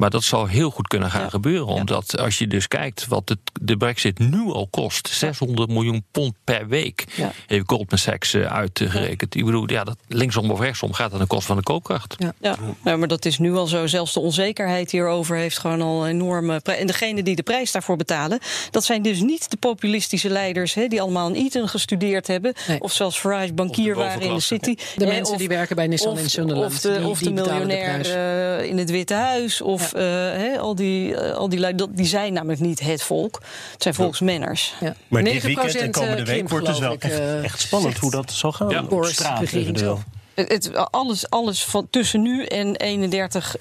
Maar 0.00 0.10
dat 0.10 0.22
zal 0.22 0.46
heel 0.46 0.70
goed 0.70 0.88
kunnen 0.88 1.10
gaan 1.10 1.30
gebeuren. 1.30 1.66
Omdat 1.66 2.18
als 2.18 2.38
je 2.38 2.46
dus 2.46 2.68
kijkt 2.68 3.06
wat 3.06 3.28
het, 3.28 3.38
de 3.60 3.76
brexit 3.76 4.18
nu 4.18 4.40
al 4.40 4.68
kost... 4.70 5.08
600 5.08 5.68
miljoen 5.68 6.04
pond 6.10 6.34
per 6.44 6.68
week, 6.68 7.04
heeft 7.46 7.64
Goldman 7.66 7.98
Sachs 7.98 8.34
uh, 8.34 8.52
uitgerekend. 8.52 9.34
Ik 9.34 9.44
bedoel, 9.44 9.70
ja, 9.70 9.84
dat 9.84 9.96
linksom 10.08 10.50
of 10.50 10.60
rechtsom 10.60 10.92
gaat 10.92 11.12
aan 11.12 11.18
de 11.18 11.26
kost 11.26 11.46
van 11.46 11.56
de 11.56 11.62
koopkracht. 11.62 12.14
Ja, 12.18 12.56
ja. 12.84 12.96
maar 12.96 13.08
dat 13.08 13.24
is 13.24 13.38
nu 13.38 13.54
al 13.54 13.66
zo. 13.66 13.86
Zelfs 13.86 14.12
de 14.12 14.20
onzekerheid 14.20 14.90
hierover 14.90 15.36
heeft 15.36 15.58
gewoon 15.58 15.80
al 15.82 16.06
enorme... 16.06 16.60
En 16.62 16.86
degene 16.86 17.22
die 17.22 17.36
de 17.36 17.42
prijs 17.42 17.72
daarvoor 17.72 17.96
betalen... 17.96 18.38
dat 18.70 18.84
zijn 18.84 19.02
dus 19.02 19.20
niet 19.20 19.50
de 19.50 19.56
populistische 19.56 20.30
leiders... 20.30 20.74
Hè, 20.74 20.86
die 20.86 21.00
allemaal 21.00 21.28
in 21.28 21.44
Eton 21.46 21.68
gestudeerd 21.68 22.26
hebben... 22.26 22.54
of 22.78 22.92
zelfs 22.92 23.18
Farage 23.18 23.52
bankier 23.52 23.94
waren 23.94 24.22
in 24.22 24.34
de 24.34 24.40
City. 24.40 24.76
De 24.96 25.06
mensen 25.06 25.38
die 25.38 25.48
werken 25.48 25.76
bij 25.76 25.86
Nissan 25.86 26.18
in 26.18 26.30
Sunderland. 26.30 26.72
Of 26.72 26.80
de, 26.80 27.02
of 27.04 27.18
de 27.18 27.32
miljonair 27.32 28.06
uh, 28.06 28.68
in 28.68 28.78
het 28.78 28.90
Witte 28.90 29.14
Huis. 29.14 29.60
Of 29.60 29.89
ja. 29.92 30.52
uh, 30.52 30.60
al 30.60 30.74
die, 30.74 31.10
uh, 31.10 31.32
al 31.32 31.48
die, 31.48 31.74
die 31.90 32.06
zijn 32.06 32.32
namelijk 32.32 32.60
niet 32.60 32.80
het 32.80 33.02
volk. 33.02 33.40
Het 33.72 33.82
zijn 33.82 33.94
volksmenners. 33.94 34.74
Ja. 34.80 34.94
Maar 35.08 35.24
dit 35.24 35.42
weekend 35.42 35.76
en 35.76 35.90
komende 35.90 36.24
week 36.24 36.48
wordt 36.48 36.66
dus 36.66 36.78
wel 36.78 36.96
echt, 36.98 37.20
echt 37.42 37.60
spannend 37.60 37.98
hoe 37.98 38.10
dat 38.10 38.32
zal 38.32 38.52
gaan. 38.52 38.68
Ja. 38.68 38.84
Op 38.88 39.04
straat 39.04 39.52
eventueel. 39.52 40.02
Het, 40.34 40.74
alles, 40.90 41.30
alles 41.30 41.64
van 41.64 41.86
tussen 41.90 42.22
nu 42.22 42.44
en 42.44 42.76
31 42.76 43.54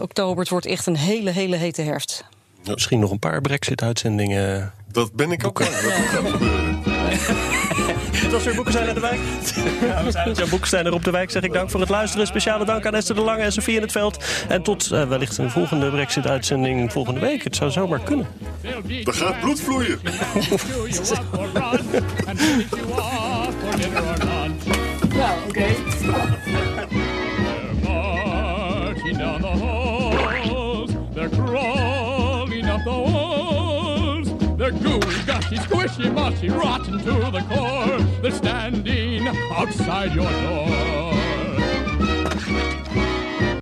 oktober. 0.00 0.38
Het 0.38 0.48
wordt 0.48 0.66
echt 0.66 0.86
een 0.86 0.96
hele, 0.96 1.30
hele 1.30 1.56
hete 1.56 1.82
herfst. 1.82 2.24
Misschien 2.64 2.98
nog 2.98 3.10
een 3.10 3.18
paar 3.18 3.40
Brexit-uitzendingen. 3.40 4.72
Dat 4.92 5.12
ben 5.12 5.32
ik 5.32 5.46
ook. 5.46 5.58
Ja. 5.58 5.64
Dat 5.64 5.74
gaat 5.74 6.30
gebeuren. 6.30 6.82
Het 8.16 8.32
was 8.32 8.44
weer 8.44 8.54
Boekenstein 8.54 8.88
aan 8.88 8.94
de 8.94 9.00
Wijk. 9.00 9.20
Ja, 9.80 10.04
we 10.04 10.10
zijn 10.10 10.28
het. 10.28 10.50
Boekenstein 10.50 10.86
er 10.86 10.92
op 10.92 11.04
de 11.04 11.10
Wijk. 11.10 11.30
Zeg 11.30 11.42
ik 11.42 11.52
dank 11.52 11.70
voor 11.70 11.80
het 11.80 11.88
luisteren. 11.88 12.26
Speciale 12.26 12.64
dank 12.64 12.86
aan 12.86 12.94
Esther 12.94 13.14
de 13.14 13.20
Lange 13.20 13.42
en 13.42 13.52
Sofie 13.52 13.76
in 13.76 13.82
het 13.82 13.92
veld. 13.92 14.24
En 14.48 14.62
tot 14.62 14.90
uh, 14.92 15.08
wellicht 15.08 15.38
een 15.38 15.50
volgende 15.50 15.90
Brexit-uitzending 15.90 16.92
volgende 16.92 17.20
week. 17.20 17.44
Het 17.44 17.56
zou 17.56 17.70
zomaar 17.70 18.00
kunnen. 18.00 18.26
Er 19.04 19.14
gaat 19.14 19.40
bloed 19.40 19.60
vloeien. 19.60 19.98
ja, 25.14 25.34
oké. 25.46 25.48
Okay. 25.48 25.76
They're 31.14 31.30
crawling 31.30 32.66
up 32.66 32.84
the 32.84 32.90
walls. 32.90 33.25
They're 34.66 34.80
gooey, 34.80 35.22
gushy, 35.26 35.58
squishy, 35.58 36.12
mushy, 36.12 36.48
rotten 36.48 36.98
to 36.98 37.30
the 37.30 37.40
core. 37.48 38.00
They're 38.20 38.32
standing 38.32 39.28
outside 39.28 40.12
your 40.12 40.28
door. 40.42 41.12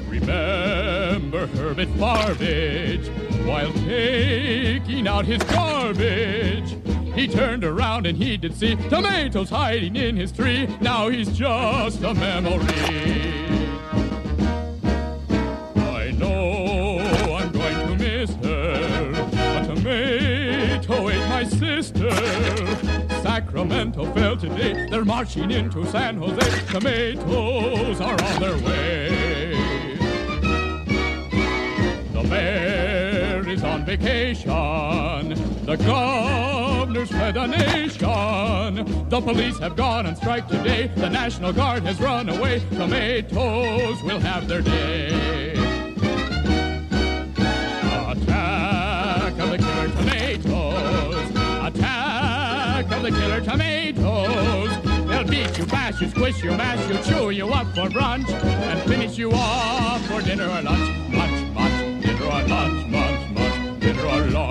Remember 0.08 1.46
Herbert 1.48 1.88
Farbage 1.98 3.10
while 3.44 3.70
taking 3.84 5.06
out 5.06 5.26
his 5.26 5.42
garbage. 5.42 6.74
He 7.14 7.28
turned 7.28 7.64
around 7.64 8.06
and 8.06 8.16
he 8.16 8.38
did 8.38 8.56
see 8.56 8.74
tomatoes 8.88 9.50
hiding 9.50 9.96
in 9.96 10.16
his 10.16 10.32
tree. 10.32 10.66
Now 10.80 11.10
he's 11.10 11.36
just 11.36 12.02
a 12.02 12.14
memory. 12.14 13.63
Sister. 21.58 22.10
Sacramento 23.22 24.12
fell 24.12 24.36
today. 24.36 24.86
They're 24.90 25.04
marching 25.04 25.50
into 25.50 25.86
San 25.86 26.16
Jose. 26.18 26.66
Tomatoes 26.72 28.00
are 28.00 28.22
on 28.22 28.40
their 28.40 28.58
way. 28.58 29.54
The 32.12 32.22
mayor 32.24 33.48
is 33.48 33.62
on 33.62 33.84
vacation. 33.84 35.34
The 35.64 35.76
governor's 35.76 37.10
fed 37.10 37.36
a 37.36 37.46
nation. 37.46 39.08
The 39.08 39.20
police 39.20 39.58
have 39.58 39.76
gone 39.76 40.06
on 40.06 40.16
strike 40.16 40.48
today. 40.48 40.90
The 40.94 41.08
National 41.08 41.52
Guard 41.52 41.82
has 41.84 42.00
run 42.00 42.28
away. 42.28 42.60
Tomatoes 42.70 44.02
will 44.02 44.20
have 44.20 44.48
their 44.48 44.62
day. 44.62 45.52
Attack 48.08 49.38
of 49.38 49.50
the 49.50 49.58
killer 49.58 49.88
tomatoes. 49.88 51.03
Of 52.94 53.02
the 53.02 53.10
killer 53.10 53.40
tomatoes. 53.40 54.70
They'll 55.08 55.24
beat 55.24 55.58
you, 55.58 55.66
bash 55.66 56.00
you, 56.00 56.08
squish 56.08 56.42
you, 56.44 56.52
mash 56.52 56.88
you, 56.88 56.96
chew 57.02 57.30
you 57.30 57.48
up 57.48 57.66
for 57.74 57.88
brunch, 57.88 58.28
and 58.30 58.80
finish 58.90 59.16
you 59.16 59.32
off 59.32 60.06
for 60.06 60.22
dinner 60.22 60.48
or 60.48 60.62
lunch. 60.62 60.90
Munch, 61.08 61.54
munch, 61.54 62.02
dinner 62.02 62.24
or 62.24 62.42
lunch, 62.48 62.86
munch, 62.86 63.30
munch, 63.34 63.80
dinner 63.80 64.06
or 64.06 64.20
lunch. 64.30 64.44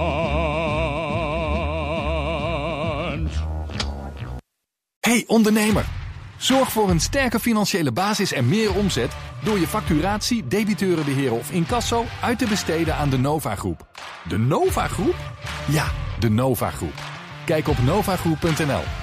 Hey 5.00 5.24
ondernemer, 5.28 5.86
zorg 6.38 6.72
voor 6.72 6.90
een 6.90 7.02
sterke 7.02 7.40
financiële 7.40 7.92
basis 7.92 8.32
en 8.32 8.50
meer 8.50 8.76
omzet 8.76 9.12
door 9.44 9.60
je 9.60 9.68
facturatie, 9.68 10.48
debiteurenbeheer 10.48 11.34
of 11.34 11.52
incasso 11.52 12.06
uit 12.22 12.40
te 12.40 12.46
besteden 12.48 12.96
aan 12.96 13.10
de 13.10 13.18
Nova 13.18 13.56
Groep. 13.56 13.88
De 14.28 14.38
Nova 14.38 14.88
Groep? 14.88 15.16
Ja, 15.70 15.86
de 16.20 16.30
Nova 16.30 16.70
Groep. 16.70 17.13
Kijk 17.46 17.68
op 17.68 17.78
novagroep.nl. 17.82 19.03